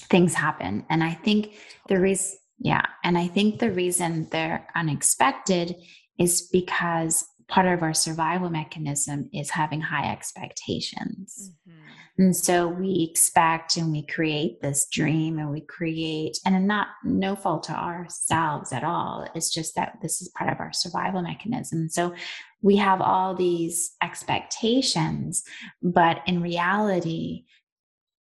things 0.04 0.34
happen. 0.34 0.84
And 0.90 1.04
i 1.04 1.12
think 1.12 1.54
the 1.88 2.00
reason 2.00 2.39
yeah. 2.60 2.84
And 3.02 3.16
I 3.16 3.26
think 3.26 3.58
the 3.58 3.72
reason 3.72 4.28
they're 4.30 4.66
unexpected 4.76 5.74
is 6.18 6.48
because 6.52 7.24
part 7.48 7.66
of 7.66 7.82
our 7.82 7.94
survival 7.94 8.50
mechanism 8.50 9.28
is 9.32 9.50
having 9.50 9.80
high 9.80 10.12
expectations. 10.12 11.52
Mm-hmm. 11.66 11.80
And 12.18 12.36
so 12.36 12.68
we 12.68 13.08
expect 13.10 13.78
and 13.78 13.90
we 13.90 14.04
create 14.04 14.60
this 14.60 14.86
dream 14.92 15.38
and 15.38 15.50
we 15.50 15.62
create, 15.62 16.36
and 16.44 16.66
not 16.66 16.88
no 17.02 17.34
fault 17.34 17.62
to 17.64 17.72
ourselves 17.72 18.74
at 18.74 18.84
all. 18.84 19.26
It's 19.34 19.52
just 19.52 19.74
that 19.76 19.94
this 20.02 20.20
is 20.20 20.28
part 20.36 20.52
of 20.52 20.60
our 20.60 20.72
survival 20.72 21.22
mechanism. 21.22 21.88
So 21.88 22.14
we 22.60 22.76
have 22.76 23.00
all 23.00 23.34
these 23.34 23.92
expectations, 24.02 25.42
but 25.82 26.20
in 26.26 26.42
reality, 26.42 27.44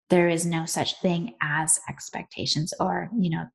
there 0.08 0.28
is 0.28 0.46
no 0.46 0.66
such 0.66 1.00
thing 1.00 1.34
as 1.42 1.80
expectations 1.88 2.72
or 2.78 3.08
you 3.18 3.30
know 3.30 3.46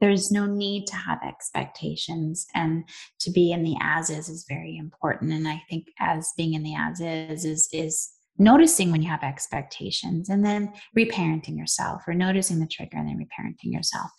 there's 0.00 0.30
no 0.30 0.46
need 0.46 0.86
to 0.86 0.96
have 0.96 1.18
expectations 1.22 2.46
and 2.54 2.84
to 3.20 3.30
be 3.30 3.52
in 3.52 3.62
the 3.62 3.76
as 3.80 4.10
is 4.10 4.28
is 4.28 4.44
very 4.48 4.76
important. 4.76 5.32
And 5.32 5.46
i 5.48 5.62
think 5.68 5.88
as 6.00 6.32
being 6.36 6.54
in 6.54 6.62
the 6.62 6.74
as 6.74 7.00
is 7.00 7.44
is 7.44 7.68
is 7.72 8.10
noticing 8.38 8.92
when 8.92 9.02
you 9.02 9.08
have 9.08 9.22
expectations 9.22 10.28
and 10.28 10.44
then 10.44 10.72
reparenting 10.96 11.58
yourself 11.58 12.02
or 12.06 12.14
noticing 12.14 12.60
the 12.60 12.66
trigger 12.68 12.96
and 12.96 13.08
then 13.08 13.18
reparenting 13.18 13.72
yourself. 13.72 14.10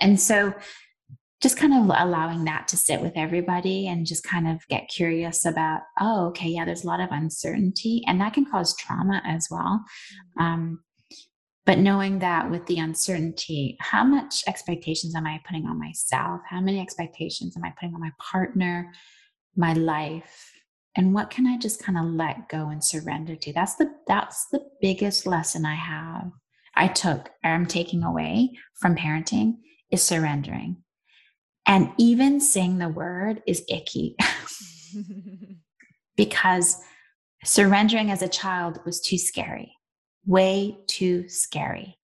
And 0.00 0.20
so 0.20 0.54
just 1.42 1.56
kind 1.58 1.74
of 1.74 1.94
allowing 1.98 2.44
that 2.44 2.68
to 2.68 2.76
sit 2.76 3.00
with 3.00 3.12
everybody 3.16 3.88
and 3.88 4.06
just 4.06 4.24
kind 4.24 4.48
of 4.48 4.66
get 4.68 4.88
curious 4.88 5.44
about 5.44 5.80
oh 6.00 6.28
okay 6.28 6.48
yeah 6.48 6.64
there's 6.64 6.84
a 6.84 6.86
lot 6.86 7.00
of 7.00 7.10
uncertainty 7.10 8.02
and 8.06 8.18
that 8.20 8.32
can 8.32 8.46
cause 8.46 8.76
trauma 8.76 9.20
as 9.26 9.48
well. 9.50 9.84
Mm-hmm. 10.38 10.42
um, 10.42 10.83
but 11.66 11.78
knowing 11.78 12.18
that 12.18 12.50
with 12.50 12.66
the 12.66 12.78
uncertainty 12.78 13.76
how 13.80 14.04
much 14.04 14.44
expectations 14.46 15.14
am 15.14 15.26
i 15.26 15.40
putting 15.46 15.66
on 15.66 15.78
myself? 15.78 16.40
How 16.48 16.60
many 16.60 16.80
expectations 16.80 17.56
am 17.56 17.64
i 17.64 17.72
putting 17.78 17.94
on 17.94 18.00
my 18.00 18.12
partner 18.18 18.92
my 19.56 19.72
life? 19.72 20.52
And 20.96 21.14
what 21.14 21.30
can 21.30 21.46
i 21.46 21.58
just 21.58 21.82
kind 21.82 21.98
of 21.98 22.04
let 22.04 22.48
go 22.48 22.68
and 22.68 22.82
surrender 22.82 23.36
to? 23.36 23.52
That's 23.52 23.76
the 23.76 23.90
that's 24.06 24.46
the 24.52 24.60
biggest 24.80 25.26
lesson 25.26 25.64
i 25.66 25.74
have. 25.74 26.30
I 26.76 26.88
took 26.88 27.30
or 27.44 27.50
i'm 27.50 27.66
taking 27.66 28.02
away 28.02 28.52
from 28.74 28.96
parenting 28.96 29.56
is 29.90 30.02
surrendering. 30.02 30.78
And 31.66 31.92
even 31.98 32.40
saying 32.40 32.78
the 32.78 32.88
word 32.88 33.42
is 33.46 33.64
icky. 33.68 34.16
Because 36.16 36.80
surrendering 37.42 38.12
as 38.12 38.22
a 38.22 38.28
child 38.28 38.78
was 38.86 39.00
too 39.00 39.18
scary 39.18 39.73
way 40.26 40.78
too 40.86 41.28
scary. 41.28 41.98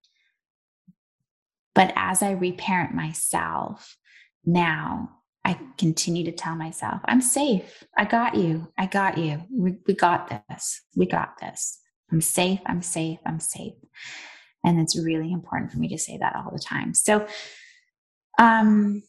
But 1.75 1.93
as 1.97 2.23
I 2.23 2.33
reparent 2.33 2.95
myself 2.95 3.97
now, 4.45 5.11
I 5.45 5.59
continue 5.79 6.25
to 6.25 6.33
tell 6.33 6.55
myself, 6.55 7.01
I'm 7.07 7.23
safe. 7.23 7.85
I 7.97 8.05
got 8.05 8.35
you. 8.35 8.69
I 8.77 8.87
got 8.87 9.17
you. 9.17 9.43
We, 9.51 9.77
we 9.87 9.95
got 9.95 10.45
this. 10.49 10.83
We 10.95 11.07
got 11.07 11.39
this. 11.41 11.79
I'm 12.13 12.21
safe. 12.21 12.61
I'm 12.67 12.83
safe. 12.83 13.19
I'm 13.25 13.41
safe. 13.41 13.75
And 14.65 14.79
it's 14.79 14.99
really 14.99 15.33
important 15.33 15.73
for 15.73 15.79
me 15.79 15.89
to 15.89 15.99
say 15.99 16.19
that 16.19 16.37
all 16.37 16.51
the 16.53 16.59
time. 16.59 16.93
So, 16.93 17.27
um, 18.39 19.03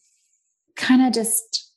kind 0.76 1.06
of 1.06 1.12
just 1.12 1.72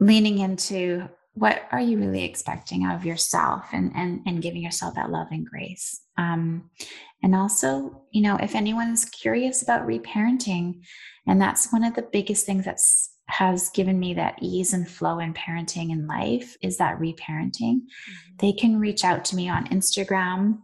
leaning 0.00 0.38
into 0.38 1.08
what 1.36 1.68
are 1.70 1.80
you 1.80 1.98
really 1.98 2.24
expecting 2.24 2.84
out 2.84 2.96
of 2.96 3.04
yourself 3.04 3.66
and 3.72 3.92
and 3.94 4.20
and 4.26 4.42
giving 4.42 4.62
yourself 4.62 4.94
that 4.94 5.10
love 5.10 5.28
and 5.30 5.46
grace? 5.46 6.00
Um, 6.16 6.70
and 7.22 7.34
also 7.34 8.02
you 8.10 8.22
know 8.22 8.36
if 8.36 8.54
anyone's 8.54 9.04
curious 9.04 9.62
about 9.62 9.86
reparenting 9.86 10.80
and 11.26 11.40
that's 11.40 11.72
one 11.72 11.84
of 11.84 11.94
the 11.94 12.08
biggest 12.10 12.46
things 12.46 12.64
that's 12.64 13.12
has 13.28 13.70
given 13.70 13.98
me 13.98 14.14
that 14.14 14.38
ease 14.40 14.72
and 14.72 14.88
flow 14.88 15.18
in 15.18 15.34
parenting 15.34 15.90
in 15.90 16.06
life 16.06 16.56
is 16.62 16.78
that 16.78 16.98
reparenting. 16.98 17.80
Mm-hmm. 17.80 18.36
they 18.38 18.52
can 18.52 18.80
reach 18.80 19.04
out 19.04 19.24
to 19.26 19.36
me 19.36 19.48
on 19.48 19.66
instagram. 19.68 20.60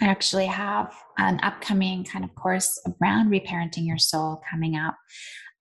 I 0.00 0.06
actually 0.06 0.46
have 0.46 0.94
an 1.18 1.40
upcoming 1.42 2.04
kind 2.04 2.24
of 2.24 2.34
course 2.34 2.80
around 2.86 3.30
reparenting 3.30 3.86
your 3.86 3.98
soul 3.98 4.42
coming 4.50 4.76
up. 4.76 4.96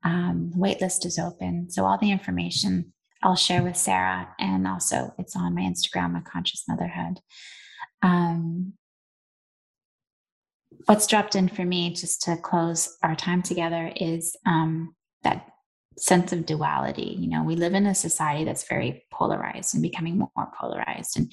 Um, 0.03 0.53
waitlist 0.55 1.05
is 1.05 1.17
open 1.17 1.69
so 1.71 1.83
all 1.83 1.97
the 1.97 2.11
information 2.11 2.93
I'll 3.25 3.35
share 3.35 3.63
with 3.63 3.75
Sarah, 3.75 4.29
and 4.37 4.67
also 4.67 5.11
it's 5.17 5.35
on 5.35 5.55
my 5.55 5.61
Instagram, 5.61 6.15
A 6.15 6.21
Conscious 6.21 6.63
Motherhood. 6.67 7.19
Um, 8.03 8.73
what's 10.85 11.07
dropped 11.07 11.33
in 11.33 11.49
for 11.49 11.65
me, 11.65 11.91
just 11.91 12.21
to 12.23 12.37
close 12.37 12.95
our 13.01 13.15
time 13.15 13.41
together, 13.41 13.91
is 13.95 14.35
um, 14.45 14.93
that 15.23 15.47
sense 15.97 16.33
of 16.33 16.45
duality. 16.45 17.15
You 17.17 17.27
know, 17.29 17.43
we 17.43 17.55
live 17.55 17.73
in 17.73 17.87
a 17.87 17.95
society 17.95 18.43
that's 18.43 18.67
very 18.67 19.03
polarized 19.11 19.73
and 19.73 19.81
becoming 19.81 20.19
more 20.19 20.51
polarized. 20.59 21.17
And 21.17 21.31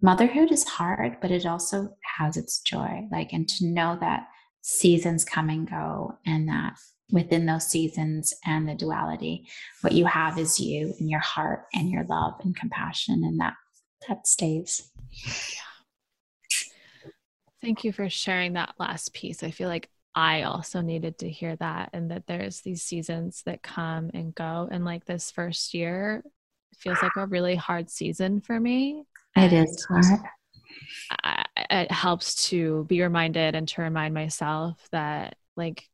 motherhood 0.00 0.52
is 0.52 0.62
hard, 0.62 1.16
but 1.20 1.32
it 1.32 1.44
also 1.44 1.96
has 2.18 2.36
its 2.36 2.60
joy. 2.60 3.08
Like, 3.10 3.32
and 3.32 3.48
to 3.48 3.66
know 3.66 3.98
that 4.00 4.28
seasons 4.60 5.24
come 5.24 5.48
and 5.48 5.68
go 5.68 6.18
and 6.24 6.48
that 6.48 6.74
within 7.12 7.46
those 7.46 7.66
seasons 7.66 8.34
and 8.44 8.68
the 8.68 8.74
duality. 8.74 9.46
What 9.82 9.92
you 9.92 10.06
have 10.06 10.38
is 10.38 10.58
you 10.58 10.94
and 10.98 11.08
your 11.08 11.20
heart 11.20 11.66
and 11.72 11.88
your 11.90 12.04
love 12.04 12.40
and 12.42 12.56
compassion 12.56 13.22
and 13.24 13.38
that 13.40 13.54
that 14.08 14.26
stays. 14.26 14.90
Yeah. 15.12 15.60
thank 17.62 17.84
you 17.84 17.92
for 17.92 18.08
sharing 18.08 18.54
that 18.54 18.74
last 18.80 19.14
piece. 19.14 19.42
I 19.42 19.50
feel 19.50 19.68
like 19.68 19.88
i 20.14 20.42
also 20.42 20.82
needed 20.82 21.16
to 21.16 21.30
hear 21.30 21.56
that 21.56 21.88
and 21.94 22.10
that 22.10 22.26
there's 22.26 22.60
these 22.60 22.82
seasons 22.82 23.42
that 23.46 23.62
come 23.62 24.10
and 24.12 24.34
go 24.34 24.68
and 24.70 24.84
like 24.84 25.06
this 25.06 25.30
first 25.30 25.72
year 25.72 26.22
feels 26.82 26.98
like 27.02 27.16
a 27.16 27.26
really 27.26 27.56
hard 27.56 27.88
season 27.90 28.40
for 28.40 28.58
me. 28.58 29.04
It 29.36 29.52
is 29.52 29.86
hard. 29.88 30.20
I, 31.22 31.44
it 31.70 31.90
helps 31.90 32.48
to 32.48 32.84
be 32.84 33.02
reminded 33.02 33.54
and 33.54 33.68
to 33.68 33.82
remind 33.82 34.14
myself 34.14 34.86
that 34.90 35.36
like 35.56 35.88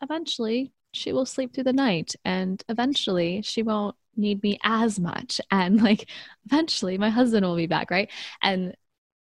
eventually 0.00 0.72
she 0.92 1.12
will 1.12 1.26
sleep 1.26 1.54
through 1.54 1.64
the 1.64 1.72
night 1.72 2.14
and 2.24 2.62
eventually 2.68 3.42
she 3.42 3.62
won't 3.62 3.96
need 4.16 4.42
me 4.42 4.58
as 4.62 5.00
much. 5.00 5.40
And 5.50 5.82
like 5.82 6.08
eventually 6.46 6.98
my 6.98 7.10
husband 7.10 7.44
will 7.46 7.56
be 7.56 7.66
back 7.66 7.90
right? 7.90 8.10
And 8.42 8.74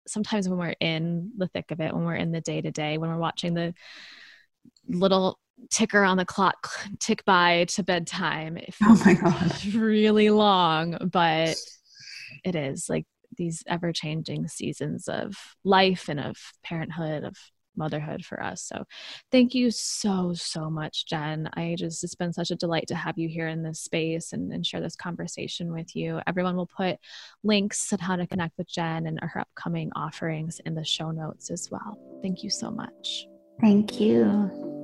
sometimes 0.08 0.50
when 0.50 0.60
we're 0.60 0.76
in 0.80 1.32
the 1.38 1.48
thick 1.48 1.72
of 1.72 1.80
it 1.80 1.94
when 1.94 2.04
we're 2.04 2.16
in 2.16 2.32
the 2.32 2.42
day 2.42 2.62
to 2.62 2.72
day 2.72 2.98
when 2.98 3.10
we're 3.10 3.18
watching 3.18 3.54
the 3.54 3.74
little 4.88 5.40
ticker 5.70 6.04
on 6.04 6.18
the 6.18 6.26
clock 6.26 6.70
tick 7.00 7.24
by 7.26 7.66
to 7.66 7.84
bedtime 7.84 8.58
it 8.58 8.74
feels 8.74 9.02
oh 9.02 9.06
my 9.06 9.14
god. 9.14 9.66
really 9.74 10.30
long 10.30 10.98
but 11.12 11.56
it 12.44 12.56
is 12.56 12.90
like 12.90 13.06
these 13.38 13.64
ever 13.68 13.92
changing 13.92 14.48
seasons 14.48 15.08
of 15.08 15.36
life 15.64 16.10
and 16.10 16.20
of 16.20 16.36
parenthood 16.64 17.24
of 17.24 17.36
motherhood 17.76 18.26
for 18.26 18.42
us. 18.42 18.64
So 18.64 18.84
thank 19.32 19.54
you 19.54 19.72
so, 19.72 20.34
so 20.34 20.70
much, 20.70 21.06
Jenn. 21.06 21.50
I 21.54 21.76
just, 21.78 22.04
it's 22.04 22.16
been 22.16 22.34
such 22.34 22.52
a 22.52 22.56
delight 22.56 22.88
to 22.88 22.96
have 22.96 23.18
you 23.18 23.28
here 23.28 23.48
in 23.48 23.64
this 23.64 23.80
space 23.80 24.34
and, 24.34 24.52
and 24.52 24.66
share 24.66 24.82
this 24.82 24.96
conversation 24.96 25.72
with 25.72 25.96
you. 25.96 26.20
Everyone 26.28 26.56
will 26.56 26.68
put 26.68 26.98
links 27.44 27.92
on 27.94 28.00
how 28.00 28.16
to 28.16 28.28
connect 28.28 28.58
with 28.58 28.68
Jenn 28.68 29.08
and 29.08 29.20
her 29.22 29.42
upcoming 29.42 29.92
offerings 29.96 30.60
in 30.66 30.76
the 30.76 30.86
show 30.86 31.12
notes 31.12 31.52
as 31.52 31.70
well. 31.72 31.98
Thank 32.22 32.44
you 32.44 32.50
so 32.50 32.72
much. 32.72 33.28
Thank 33.62 34.00
you. 34.00 34.83